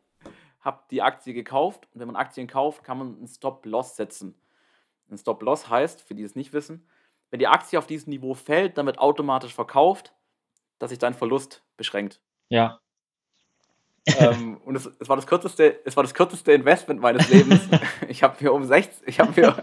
habe 0.61 0.83
die 0.91 1.03
Aktie 1.03 1.33
gekauft 1.33 1.89
und 1.95 2.01
wenn 2.01 2.09
man 2.09 2.17
Aktien 2.17 2.49
kauft, 2.49 2.83
kann 2.85 2.99
man 2.99 3.17
einen 3.17 3.29
Stop-Loss 3.29 3.97
setzen. 3.97 4.35
Ein 5.09 5.17
Stop-Loss 5.17 5.69
heißt, 5.69 6.03
für 6.03 6.15
die 6.15 6.25
es 6.25 6.35
nicht 6.35 6.53
wissen, 6.53 6.89
wenn 7.31 7.39
die 7.39 7.47
Aktie 7.47 7.79
auf 7.79 7.87
diesem 7.87 8.11
Niveau 8.11 8.35
fällt, 8.35 8.77
dann 8.77 8.87
wird 8.87 8.99
automatisch 8.99 9.55
verkauft, 9.55 10.15
dass 10.79 10.91
sich 10.91 10.99
dein 10.99 11.15
Verlust 11.15 11.65
beschränkt. 11.77 12.21
Ja, 12.49 12.81
ähm, 14.07 14.59
und 14.65 14.77
es, 14.77 14.91
es, 14.99 15.09
war 15.09 15.17
das 15.17 15.27
kürzeste, 15.27 15.81
es 15.85 15.97
war 15.97 16.03
das 16.03 16.15
kürzeste 16.15 16.53
Investment 16.53 17.01
meines 17.01 17.29
Lebens. 17.29 17.61
Ich 18.09 18.23
habe 18.23 18.35
mir 18.41 18.53
um 18.53 18.65
16, 18.65 19.05
ich 19.07 19.21
habe 19.21 19.41
mir, 19.41 19.55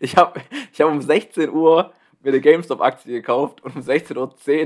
ich 0.00 0.16
habe, 0.16 0.40
ich 0.72 0.80
habe 0.80 0.90
um 0.90 1.02
16 1.02 1.50
Uhr 1.50 1.92
mir 2.22 2.30
eine 2.30 2.40
GameStop-Aktie 2.40 3.12
gekauft 3.12 3.62
und 3.62 3.76
um 3.76 3.82
16.10 3.82 4.16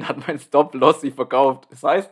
Uhr 0.01 0.09
hat 0.09 0.29
mein 0.29 0.39
Stop-Loss 0.39 1.01
sich 1.01 1.15
verkauft. 1.15 1.67
Das 1.71 1.83
heißt, 1.83 2.11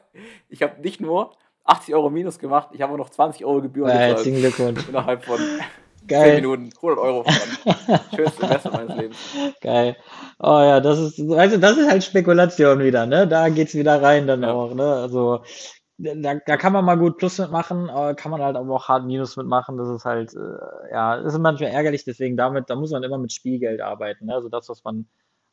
ich 0.49 0.62
habe 0.62 0.81
nicht 0.81 1.01
nur 1.01 1.33
80 1.64 1.95
Euro 1.95 2.11
Minus 2.11 2.39
gemacht, 2.39 2.70
ich 2.72 2.83
habe 2.83 2.93
auch 2.95 2.99
noch 2.99 3.11
20 3.11 3.45
Euro 3.45 3.62
Gebühren 3.62 3.91
ja, 3.91 3.97
herzlichen 3.97 4.39
Glückwunsch. 4.41 4.89
Innerhalb 4.89 5.25
von 5.25 5.39
10 5.39 6.09
Geil, 6.09 6.35
Minuten 6.37 6.70
100 6.77 6.99
Euro 6.99 7.25
voran. 7.25 8.01
Schönstes 8.14 8.41
Investment 8.41 8.77
meines 8.77 8.97
Lebens. 8.97 9.18
geil. 9.62 9.97
Oh 10.39 10.61
ja, 10.61 10.81
das 10.81 10.99
ist, 10.99 11.18
du, 11.18 11.35
das 11.35 11.77
ist 11.79 11.89
halt 11.89 12.05
Spekulation 12.05 12.81
wieder, 12.81 13.07
ne? 13.07 13.27
Da 13.27 13.49
geht's 13.49 13.75
wieder 13.75 14.03
rein 14.03 14.27
dann 14.27 14.43
Ja. 14.43 14.53
auch, 14.53 14.75
ne? 14.75 14.85
Also, 14.85 15.43
da, 15.99 16.34
da 16.34 16.57
kann 16.57 16.72
man 16.72 16.84
mal 16.84 16.99
gut 16.99 17.18
Plus 17.18 17.38
mitmachen, 17.38 17.86
kann 18.16 18.30
man 18.30 18.42
halt 18.42 18.57
aber 18.57 18.74
auch 18.74 18.88
hart 18.88 19.07
Minus 19.07 19.36
mitmachen. 19.36 19.76
Das 19.76 19.88
ist 19.88 20.05
halt, 20.05 20.34
äh, 20.34 20.90
ja, 20.92 21.20
das 21.20 21.34
ist 21.34 21.40
manchmal 21.40 21.70
ärgerlich, 21.70 22.05
deswegen 22.05 22.36
damit, 22.36 22.68
da 22.68 22.76
muss 22.76 22.90
man 22.90 23.03
immer 23.03 23.18
mit 23.18 23.32
Spielgeld 23.32 23.80
arbeiten, 23.80 24.26
ne? 24.26 24.34
Also 24.34 24.49
das, 24.49 24.68
was 24.68 24.82
man, 24.84 25.07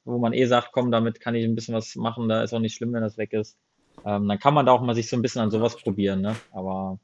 wo 0.04 0.18
man 0.18 0.34
eh 0.34 0.46
sagt, 0.46 0.72
komm, 0.72 0.92
damit 0.92 1.20
kann 1.20 1.36
ich 1.36 1.46
ein 1.46 1.56
bisschen 1.56 1.76
was 1.76 1.96
machen, 1.96 2.28
da 2.28 2.44
ist 2.44 2.54
auch 2.54 2.60
nicht 2.60 2.76
schlimm, 2.76 2.94
wenn 2.94 3.04
das 3.04 3.18
weg 3.18 3.34
ist. 3.34 3.58
Ähm, 4.04 4.28
dann 4.28 4.40
kann 4.40 4.54
man 4.54 4.66
da 4.66 4.72
auch 4.72 4.82
mal 4.82 4.96
sich 4.96 5.10
so 5.10 5.16
ein 5.16 5.22
bisschen 5.22 5.42
an 5.42 5.52
sowas 5.52 5.78
probieren, 5.78 6.22
ne? 6.22 6.36
Aber 6.52 6.98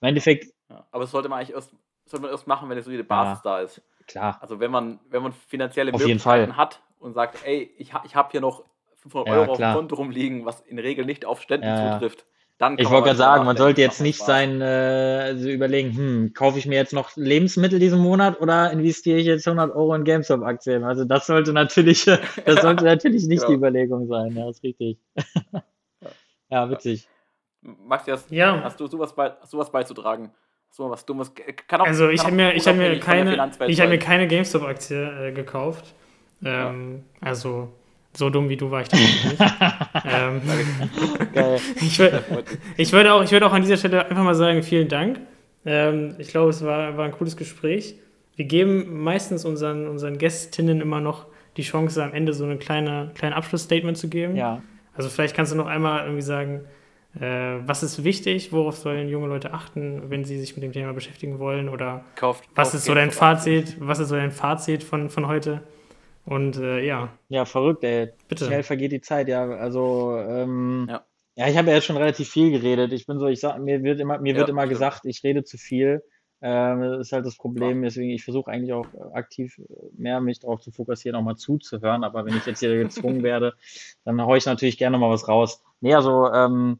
im 0.00 0.08
Endeffekt, 0.08 0.46
Ja, 0.70 0.86
aber 0.90 1.04
das 1.04 1.10
sollte 1.10 1.28
man 1.28 1.40
eigentlich 1.40 1.54
erst, 1.54 1.74
sollte 2.06 2.22
man 2.22 2.30
erst 2.30 2.46
machen, 2.46 2.68
wenn 2.68 2.76
eine 2.76 2.82
solide 2.82 3.04
Basis 3.04 3.42
da 3.42 3.60
ist. 3.60 3.82
klar, 4.06 4.38
Also 4.40 4.58
wenn 4.58 4.70
man, 4.70 5.00
wenn 5.10 5.22
man 5.22 5.32
finanzielle 5.32 5.92
Auf 5.92 6.00
Möglichkeiten 6.00 6.56
hat 6.56 6.82
und 6.98 7.12
sagt, 7.12 7.44
ey, 7.44 7.74
ich, 7.76 7.92
ich 8.04 8.16
habe 8.16 8.30
hier 8.30 8.40
noch 8.40 8.64
500 8.94 9.28
ja, 9.28 9.34
Euro 9.34 9.44
klar. 9.44 9.50
auf 9.52 9.58
dem 9.58 9.72
Konto 9.72 9.96
rumliegen, 9.96 10.46
was 10.46 10.60
in 10.60 10.76
der 10.76 10.84
Regel 10.84 11.04
nicht 11.04 11.26
auf 11.26 11.42
Ständen 11.42 11.66
ja, 11.66 11.92
zutrifft. 11.92 12.24
Dann 12.58 12.76
ich 12.76 12.90
wollte 12.90 13.06
gerade 13.06 13.18
sagen, 13.18 13.44
man 13.44 13.56
sollte 13.56 13.80
jetzt 13.80 14.00
nicht 14.00 14.18
sein, 14.18 14.60
äh, 14.60 14.64
also 15.26 15.48
überlegen, 15.48 15.96
hm, 15.96 16.32
kaufe 16.34 16.58
ich 16.58 16.66
mir 16.66 16.74
jetzt 16.74 16.92
noch 16.92 17.16
Lebensmittel 17.16 17.78
diesen 17.78 18.00
Monat 18.00 18.40
oder 18.40 18.72
investiere 18.72 19.18
ich 19.18 19.26
jetzt 19.26 19.46
100 19.46 19.74
Euro 19.76 19.94
in 19.94 20.02
GameStop-Aktien? 20.02 20.82
Also 20.82 21.04
das 21.04 21.26
sollte 21.26 21.52
natürlich, 21.52 22.04
das 22.44 22.60
sollte 22.60 22.84
natürlich 22.84 23.26
nicht 23.28 23.42
genau. 23.42 23.50
die 23.50 23.54
Überlegung 23.54 24.08
sein. 24.08 24.36
Ja, 24.36 24.50
ist 24.50 24.64
richtig. 24.64 24.98
ja, 26.50 26.68
witzig. 26.68 27.08
Matthias, 27.60 28.26
ja. 28.30 28.60
hast 28.64 28.80
du 28.80 28.88
sowas, 28.88 29.14
bei, 29.14 29.32
sowas 29.44 29.70
beizutragen? 29.70 30.32
So 30.70 30.90
was 30.90 31.06
Dummes. 31.06 31.32
Kann 31.68 31.80
auch, 31.80 31.86
also 31.86 32.08
ich 32.08 32.22
habe 32.24 32.34
mir, 32.34 32.54
hab 32.54 32.76
mir 32.76 32.98
keine, 32.98 33.52
ich 33.68 33.80
habe 33.80 33.90
mir 33.90 33.98
keine 33.98 34.26
GameStop-Aktie 34.26 35.28
äh, 35.28 35.32
gekauft. 35.32 35.94
Ähm, 36.44 37.04
ja. 37.20 37.28
Also 37.28 37.72
so 38.18 38.30
dumm 38.30 38.48
wie 38.48 38.56
du 38.56 38.70
war 38.70 38.82
ich 38.82 38.88
dann 38.88 39.00
nicht. 39.00 39.36
ähm, 40.04 40.42
ich, 41.76 42.00
ich, 42.76 42.92
würde 42.92 43.14
auch, 43.14 43.22
ich 43.22 43.30
würde 43.30 43.46
auch 43.46 43.52
an 43.52 43.62
dieser 43.62 43.76
Stelle 43.76 44.04
einfach 44.06 44.24
mal 44.24 44.34
sagen, 44.34 44.62
vielen 44.62 44.88
Dank. 44.88 45.20
Ähm, 45.64 46.16
ich 46.18 46.28
glaube, 46.28 46.50
es 46.50 46.64
war, 46.64 46.96
war 46.96 47.04
ein 47.04 47.12
cooles 47.12 47.36
Gespräch. 47.36 47.94
Wir 48.34 48.44
geben 48.44 49.02
meistens 49.02 49.44
unseren, 49.44 49.86
unseren 49.86 50.18
Gästinnen 50.18 50.80
immer 50.80 51.00
noch 51.00 51.26
die 51.56 51.62
Chance, 51.62 52.02
am 52.02 52.12
Ende 52.12 52.32
so 52.34 52.44
ein 52.44 52.58
kleine, 52.58 53.12
kleines 53.14 53.36
Abschlussstatement 53.36 53.96
zu 53.96 54.08
geben. 54.08 54.36
Ja. 54.36 54.62
Also 54.94 55.08
vielleicht 55.08 55.36
kannst 55.36 55.52
du 55.52 55.56
noch 55.56 55.66
einmal 55.66 56.02
irgendwie 56.02 56.22
sagen, 56.22 56.62
äh, 57.20 57.60
was 57.66 57.84
ist 57.84 58.02
wichtig, 58.02 58.52
worauf 58.52 58.76
sollen 58.76 59.08
junge 59.08 59.28
Leute 59.28 59.54
achten, 59.54 60.10
wenn 60.10 60.24
sie 60.24 60.40
sich 60.40 60.56
mit 60.56 60.64
dem 60.64 60.72
Thema 60.72 60.92
beschäftigen 60.92 61.38
wollen? 61.38 61.68
Oder 61.68 62.04
kauft, 62.16 62.44
was 62.54 62.68
kauft 62.68 62.74
ist 62.74 62.84
so 62.84 62.94
dein 62.94 63.12
Fazit? 63.12 63.76
Was 63.78 64.00
ist 64.00 64.08
so 64.08 64.16
dein 64.16 64.32
Fazit 64.32 64.82
von, 64.82 65.08
von 65.08 65.28
heute? 65.28 65.62
Und 66.28 66.58
äh, 66.58 66.84
ja. 66.84 67.08
Ja, 67.28 67.46
verrückt, 67.46 67.82
ey. 67.84 68.10
Bitte. 68.28 68.44
Schnell 68.44 68.62
vergeht 68.62 68.92
die 68.92 69.00
Zeit, 69.00 69.28
ja. 69.28 69.48
Also, 69.48 70.14
ähm, 70.18 70.86
ja. 70.86 71.06
ja. 71.36 71.48
ich 71.48 71.56
habe 71.56 71.68
ja 71.68 71.76
jetzt 71.76 71.86
schon 71.86 71.96
relativ 71.96 72.28
viel 72.28 72.50
geredet. 72.50 72.92
Ich 72.92 73.06
bin 73.06 73.18
so, 73.18 73.28
ich 73.28 73.40
sag, 73.40 73.58
mir 73.60 73.82
wird 73.82 73.98
immer, 73.98 74.18
mir 74.18 74.34
ja, 74.34 74.40
wird 74.40 74.50
immer 74.50 74.66
gesagt, 74.66 75.06
ich 75.06 75.24
rede 75.24 75.42
zu 75.44 75.56
viel. 75.56 76.04
Ähm, 76.42 76.82
das 76.82 77.06
ist 77.06 77.12
halt 77.12 77.24
das 77.24 77.38
Problem. 77.38 77.80
Deswegen, 77.80 78.10
ich 78.10 78.24
versuche 78.24 78.50
eigentlich 78.50 78.74
auch 78.74 78.86
aktiv 79.14 79.58
mehr 79.96 80.20
mich 80.20 80.38
darauf 80.40 80.60
zu 80.60 80.70
fokussieren, 80.70 81.16
auch 81.16 81.22
mal 81.22 81.36
zuzuhören. 81.36 82.04
Aber 82.04 82.26
wenn 82.26 82.36
ich 82.36 82.44
jetzt 82.44 82.60
hier 82.60 82.76
gezwungen 82.76 83.22
werde, 83.22 83.54
dann 84.04 84.20
haue 84.20 84.36
ich 84.36 84.44
natürlich 84.44 84.76
gerne 84.76 84.98
mal 84.98 85.08
was 85.08 85.28
raus. 85.28 85.62
Nee, 85.80 85.94
also, 85.94 86.30
ähm, 86.30 86.78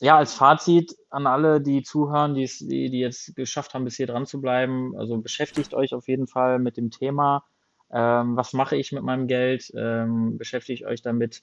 ja, 0.00 0.16
als 0.16 0.32
Fazit 0.32 0.96
an 1.10 1.26
alle, 1.26 1.60
die 1.60 1.82
zuhören, 1.82 2.34
die, 2.34 2.50
die, 2.60 2.88
die 2.88 3.00
jetzt 3.00 3.36
geschafft 3.36 3.74
haben, 3.74 3.84
bis 3.84 3.96
hier 3.96 4.06
dran 4.06 4.24
zu 4.24 4.40
bleiben, 4.40 4.96
also 4.96 5.18
beschäftigt 5.18 5.74
euch 5.74 5.92
auf 5.92 6.08
jeden 6.08 6.26
Fall 6.26 6.58
mit 6.58 6.78
dem 6.78 6.90
Thema 6.90 7.44
ähm, 7.92 8.36
was 8.36 8.52
mache 8.52 8.76
ich 8.76 8.92
mit 8.92 9.02
meinem 9.02 9.26
Geld? 9.26 9.72
Ähm, 9.76 10.38
beschäftigt 10.38 10.84
euch 10.84 11.02
damit, 11.02 11.42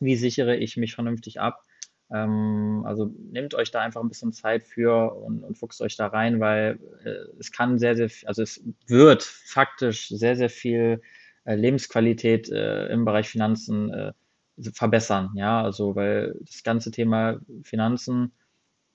wie 0.00 0.16
sichere 0.16 0.56
ich 0.56 0.76
mich 0.76 0.94
vernünftig 0.94 1.40
ab? 1.40 1.62
Ähm, 2.10 2.82
also 2.86 3.12
nehmt 3.30 3.54
euch 3.54 3.70
da 3.70 3.80
einfach 3.80 4.00
ein 4.00 4.08
bisschen 4.08 4.32
Zeit 4.32 4.64
für 4.64 5.14
und, 5.16 5.42
und 5.42 5.58
fuchst 5.58 5.80
euch 5.80 5.96
da 5.96 6.06
rein, 6.06 6.40
weil 6.40 6.78
äh, 7.04 7.38
es 7.38 7.50
kann 7.50 7.78
sehr, 7.78 7.96
sehr, 7.96 8.10
also 8.26 8.42
es 8.42 8.62
wird 8.86 9.22
faktisch 9.22 10.08
sehr, 10.08 10.36
sehr 10.36 10.50
viel 10.50 11.02
äh, 11.44 11.54
Lebensqualität 11.54 12.48
äh, 12.50 12.86
im 12.88 13.04
Bereich 13.04 13.28
Finanzen 13.28 13.90
äh, 13.92 14.12
verbessern. 14.72 15.30
Ja, 15.34 15.62
also 15.62 15.96
weil 15.96 16.36
das 16.40 16.62
ganze 16.62 16.90
Thema 16.90 17.40
Finanzen 17.62 18.32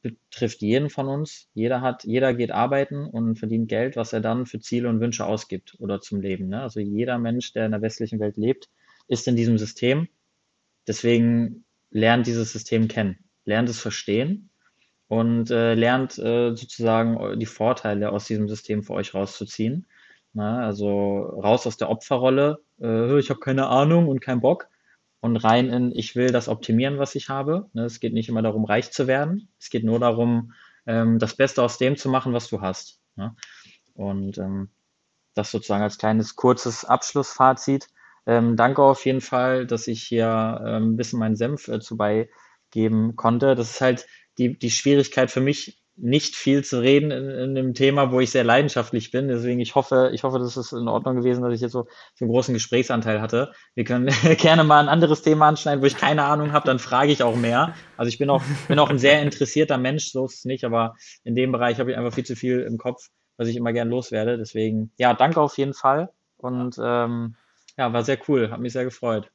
betrifft 0.02 0.62
jeden 0.62 0.90
von 0.90 1.08
uns. 1.08 1.48
Jeder 1.54 1.82
hat, 1.82 2.04
jeder 2.04 2.34
geht 2.34 2.52
arbeiten 2.52 3.06
und 3.06 3.38
verdient 3.38 3.70
Geld, 3.70 3.96
was 3.96 4.14
er 4.14 4.22
dann 4.22 4.46
für 4.46 4.60
Ziele 4.60 4.90
und 4.90 5.00
Wünsche 5.00 5.26
ausgibt 5.26 5.76
oder 5.80 6.02
zum 6.02 6.22
Leben. 6.22 6.50
Ne? 6.50 6.62
Also 6.62 6.80
jeder 6.80 7.18
Mensch, 7.20 7.54
der 7.54 7.66
in 7.66 7.72
der 7.72 7.82
westlichen 7.82 8.20
Welt 8.20 8.38
lebt, 8.38 8.70
ist 9.08 9.28
in 9.28 9.36
diesem 9.36 9.58
System. 9.58 10.08
Deswegen 10.88 11.64
lernt 11.92 12.28
dieses 12.28 12.52
System 12.52 12.88
kennen, 12.88 13.18
lernt 13.46 13.70
es 13.70 13.80
verstehen 13.80 14.50
und 15.08 15.52
äh, 15.52 15.76
lernt 15.76 16.18
äh, 16.18 16.56
sozusagen 16.56 17.40
die 17.40 17.46
Vorteile 17.46 18.12
aus 18.12 18.26
diesem 18.26 18.48
System 18.48 18.84
für 18.84 18.94
euch 18.94 19.14
rauszuziehen. 19.14 19.86
Ne? 20.34 20.64
also 20.64 21.20
raus 21.20 21.68
aus 21.68 21.76
der 21.76 21.90
Opferrolle, 21.90 22.62
äh, 22.80 23.20
ich 23.20 23.30
habe 23.30 23.42
keine 23.42 23.68
Ahnung 23.68 24.08
und 24.08 24.22
keinen 24.22 24.40
Bock, 24.40 24.70
und 25.22 25.38
rein 25.38 25.70
in, 25.70 25.92
ich 25.92 26.16
will 26.16 26.32
das 26.32 26.50
optimieren, 26.50 26.98
was 27.00 27.16
ich 27.16 27.30
habe. 27.30 27.70
Ne, 27.74 27.86
es 27.86 28.00
geht 28.00 28.14
nicht 28.14 28.28
immer 28.28 28.42
darum, 28.42 28.66
reich 28.66 28.92
zu 28.92 29.08
werden. 29.08 29.50
Es 29.60 29.70
geht 29.70 29.84
nur 29.84 30.00
darum, 30.00 30.54
ähm, 30.86 31.20
das 31.20 31.36
Beste 31.36 31.64
aus 31.64 31.78
dem 31.78 31.96
zu 31.96 32.10
machen, 32.10 32.34
was 32.34 32.50
du 32.50 32.62
hast. 32.62 33.00
Ne? 33.16 33.36
Und 33.94 34.38
ähm, 34.40 34.70
das 35.36 35.52
sozusagen 35.52 35.84
als 35.84 35.98
kleines, 35.98 36.36
kurzes 36.36 36.84
Abschlussfazit. 36.84 37.88
Ähm, 38.26 38.56
danke 38.56 38.82
auf 38.82 39.06
jeden 39.06 39.22
Fall, 39.22 39.66
dass 39.66 39.88
ich 39.88 40.04
hier 40.04 40.30
ein 40.30 40.98
bisschen 40.98 41.20
meinen 41.20 41.36
Senf 41.36 41.68
äh, 41.68 41.80
zu 41.80 41.98
beigeben 41.98 43.16
konnte. 43.16 43.56
Das 43.56 43.72
ist 43.72 43.82
halt 43.82 44.08
die, 44.38 44.58
die 44.58 44.72
Schwierigkeit 44.72 45.30
für 45.32 45.42
mich, 45.42 45.81
nicht 45.96 46.36
viel 46.36 46.64
zu 46.64 46.80
reden 46.80 47.12
in, 47.12 47.30
in 47.30 47.56
dem 47.56 47.74
Thema, 47.74 48.12
wo 48.12 48.20
ich 48.20 48.32
sehr 48.32 48.44
leidenschaftlich 48.44 49.12
bin. 49.12 49.28
Deswegen, 49.28 49.60
ich 49.60 49.76
hoffe, 49.76 50.12
ich 50.14 50.24
hoffe, 50.24 50.40
das 50.40 50.58
ist 50.58 50.72
in 50.72 50.88
Ordnung 50.88 51.18
gewesen, 51.18 51.44
dass 51.44 51.54
ich 51.54 51.62
jetzt 51.62 51.74
so, 51.74 51.88
so 52.16 52.26
einen 52.26 52.32
großen 52.32 52.54
Gesprächsanteil 52.54 53.22
hatte. 53.22 53.52
Wir 53.76 53.84
können 53.84 54.08
gerne 54.38 54.64
mal 54.64 54.80
ein 54.80 54.90
anderes 54.90 55.22
Thema 55.22 55.48
anschneiden, 55.48 55.82
wo 55.82 55.86
ich 55.86 55.98
keine 55.98 56.24
Ahnung 56.24 56.54
habe, 56.54 56.66
dann 56.66 56.80
frage 56.80 57.12
ich 57.12 57.24
auch 57.24 57.36
mehr. 57.36 57.76
Also 57.98 58.10
ich 58.10 58.18
bin 58.18 58.30
auch, 58.30 58.42
bin 58.68 58.80
auch 58.80 58.90
ein 58.90 59.00
sehr 59.00 59.22
interessierter 59.22 59.78
Mensch, 59.78 60.12
so 60.12 60.26
ist 60.26 60.40
es 60.40 60.46
nicht, 60.46 60.64
aber 60.64 60.96
in 61.24 61.36
dem 61.36 61.52
Bereich 61.52 61.80
habe 61.80 61.92
ich 61.92 61.98
einfach 61.98 62.14
viel 62.14 62.26
zu 62.26 62.36
viel 62.36 62.62
im 62.62 62.78
Kopf, 62.78 63.10
was 63.38 63.48
ich 63.48 63.56
immer 63.56 63.74
gern 63.74 63.90
loswerde. 63.90 64.38
Deswegen, 64.38 64.92
ja, 64.98 65.14
danke 65.14 65.42
auf 65.42 65.58
jeden 65.58 65.74
Fall. 65.74 66.10
Und 66.38 66.78
ähm, 66.82 67.36
ja, 67.78 67.94
war 67.94 68.04
sehr 68.04 68.18
cool, 68.28 68.52
hat 68.52 68.60
mich 68.60 68.74
sehr 68.74 68.86
gefreut. 68.86 69.32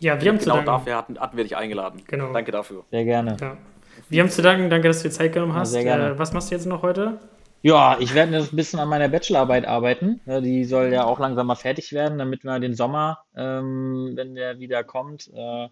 Ja, 0.00 0.20
wir 0.20 0.30
haben 0.30 0.38
genau 0.38 0.58
zu 0.58 0.64
dafür 0.64 0.96
hatten, 0.96 1.20
hatten 1.20 1.36
wir 1.36 1.44
dich 1.44 1.56
eingeladen. 1.56 2.02
Genau. 2.06 2.32
Danke 2.32 2.52
dafür. 2.52 2.84
Sehr 2.90 3.04
gerne. 3.04 3.36
Ja. 3.38 3.58
Wir 4.08 4.22
haben 4.22 4.30
zu 4.30 4.42
danken, 4.42 4.70
danke, 4.70 4.88
dass 4.88 5.02
du 5.02 5.08
dir 5.08 5.14
Zeit 5.14 5.32
genommen 5.32 5.54
hast. 5.54 5.70
Sehr 5.70 5.84
gerne. 5.84 6.10
Äh, 6.10 6.18
was 6.18 6.32
machst 6.32 6.50
du 6.50 6.54
jetzt 6.54 6.66
noch 6.66 6.82
heute? 6.82 7.18
Ja, 7.62 7.98
ich 8.00 8.14
werde 8.14 8.36
ein 8.38 8.56
bisschen 8.56 8.80
an 8.80 8.88
meiner 8.88 9.08
Bachelorarbeit 9.08 9.66
arbeiten. 9.66 10.20
Die 10.24 10.64
soll 10.64 10.92
ja 10.92 11.04
auch 11.04 11.18
langsam 11.18 11.46
mal 11.46 11.56
fertig 11.56 11.92
werden, 11.92 12.18
damit 12.18 12.42
man 12.42 12.62
den 12.62 12.74
Sommer, 12.74 13.18
ähm, 13.36 14.12
wenn 14.14 14.34
der 14.34 14.58
wieder 14.58 14.82
kommt, 14.82 15.30
äh, 15.34 15.68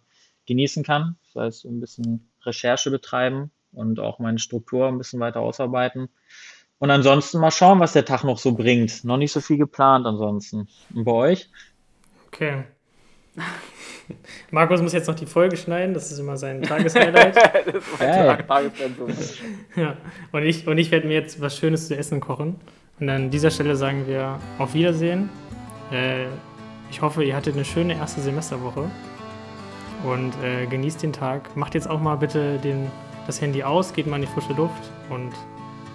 genießen 0.47 0.85
kann. 0.85 1.17
Das 1.33 1.43
heißt, 1.43 1.65
ein 1.65 1.81
bisschen 1.81 2.31
Recherche 2.45 2.91
betreiben 2.91 3.51
und 3.73 4.01
auch 4.01 4.19
meine 4.19 4.39
Struktur 4.39 4.87
ein 4.87 4.99
bisschen 4.99 5.21
weiter 5.21 5.41
ausarbeiten. 5.41 6.11
Und 6.79 6.91
ansonsten 6.91 7.41
mal 7.41 7.51
schauen, 7.51 7.81
was 7.81 7.95
der 7.95 8.05
Tag 8.05 8.23
noch 8.23 8.39
so 8.39 8.53
bringt. 8.53 9.05
Noch 9.05 9.17
nicht 9.17 9.33
so 9.33 9.41
viel 9.41 9.57
geplant 9.57 10.07
ansonsten. 10.07 10.69
Und 10.95 11.05
bei 11.05 11.13
euch? 11.13 11.51
Okay. 12.27 12.65
Markus 14.51 14.81
muss 14.81 14.93
jetzt 14.93 15.09
noch 15.09 15.15
die 15.15 15.27
Folge 15.27 15.57
schneiden, 15.57 15.95
das 15.95 16.11
ist 16.11 16.19
immer 16.19 16.37
sein 16.37 16.63
Tageshighlight. 16.63 17.37
das 17.67 17.75
ist 17.75 18.01
mein 18.01 18.47
Tagespensum. 18.47 19.09
ja, 19.77 19.97
und 20.33 20.43
ich, 20.43 20.67
und 20.67 20.79
ich 20.79 20.91
werde 20.91 21.07
mir 21.07 21.15
jetzt 21.15 21.41
was 21.41 21.57
Schönes 21.57 21.89
zu 21.89 21.97
essen 21.97 22.21
kochen. 22.21 22.57
Und 23.01 23.09
an 23.09 23.31
dieser 23.31 23.51
Stelle 23.51 23.77
sagen 23.77 24.07
wir 24.07 24.39
auf 24.59 24.75
Wiedersehen. 24.75 25.31
Äh, 25.93 26.25
ich 26.91 27.03
hoffe, 27.03 27.23
ihr 27.23 27.37
hattet 27.37 27.55
eine 27.55 27.65
schöne 27.65 27.95
erste 27.95 28.21
Semesterwoche 28.21 28.91
und 30.05 30.33
äh, 30.43 30.67
genießt 30.67 31.03
den 31.03 31.13
Tag. 31.13 31.57
Macht 31.57 31.75
jetzt 31.75 31.89
auch 31.89 32.01
mal 32.01 32.17
bitte 32.17 32.59
den, 32.59 32.91
das 33.27 33.41
Handy 33.41 33.63
aus, 33.63 33.93
geht 33.93 34.07
mal 34.07 34.17
in 34.17 34.23
die 34.23 34.29
frische 34.29 34.53
Luft 34.55 34.91
und 35.11 35.33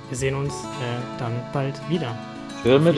wir 0.10 0.18
sehen 0.18 0.36
uns 0.36 0.54
äh, 0.54 1.20
dann 1.20 1.34
bald 1.52 1.76
wieder. 1.89 2.16
Schön 2.62 2.84
mit 2.84 2.98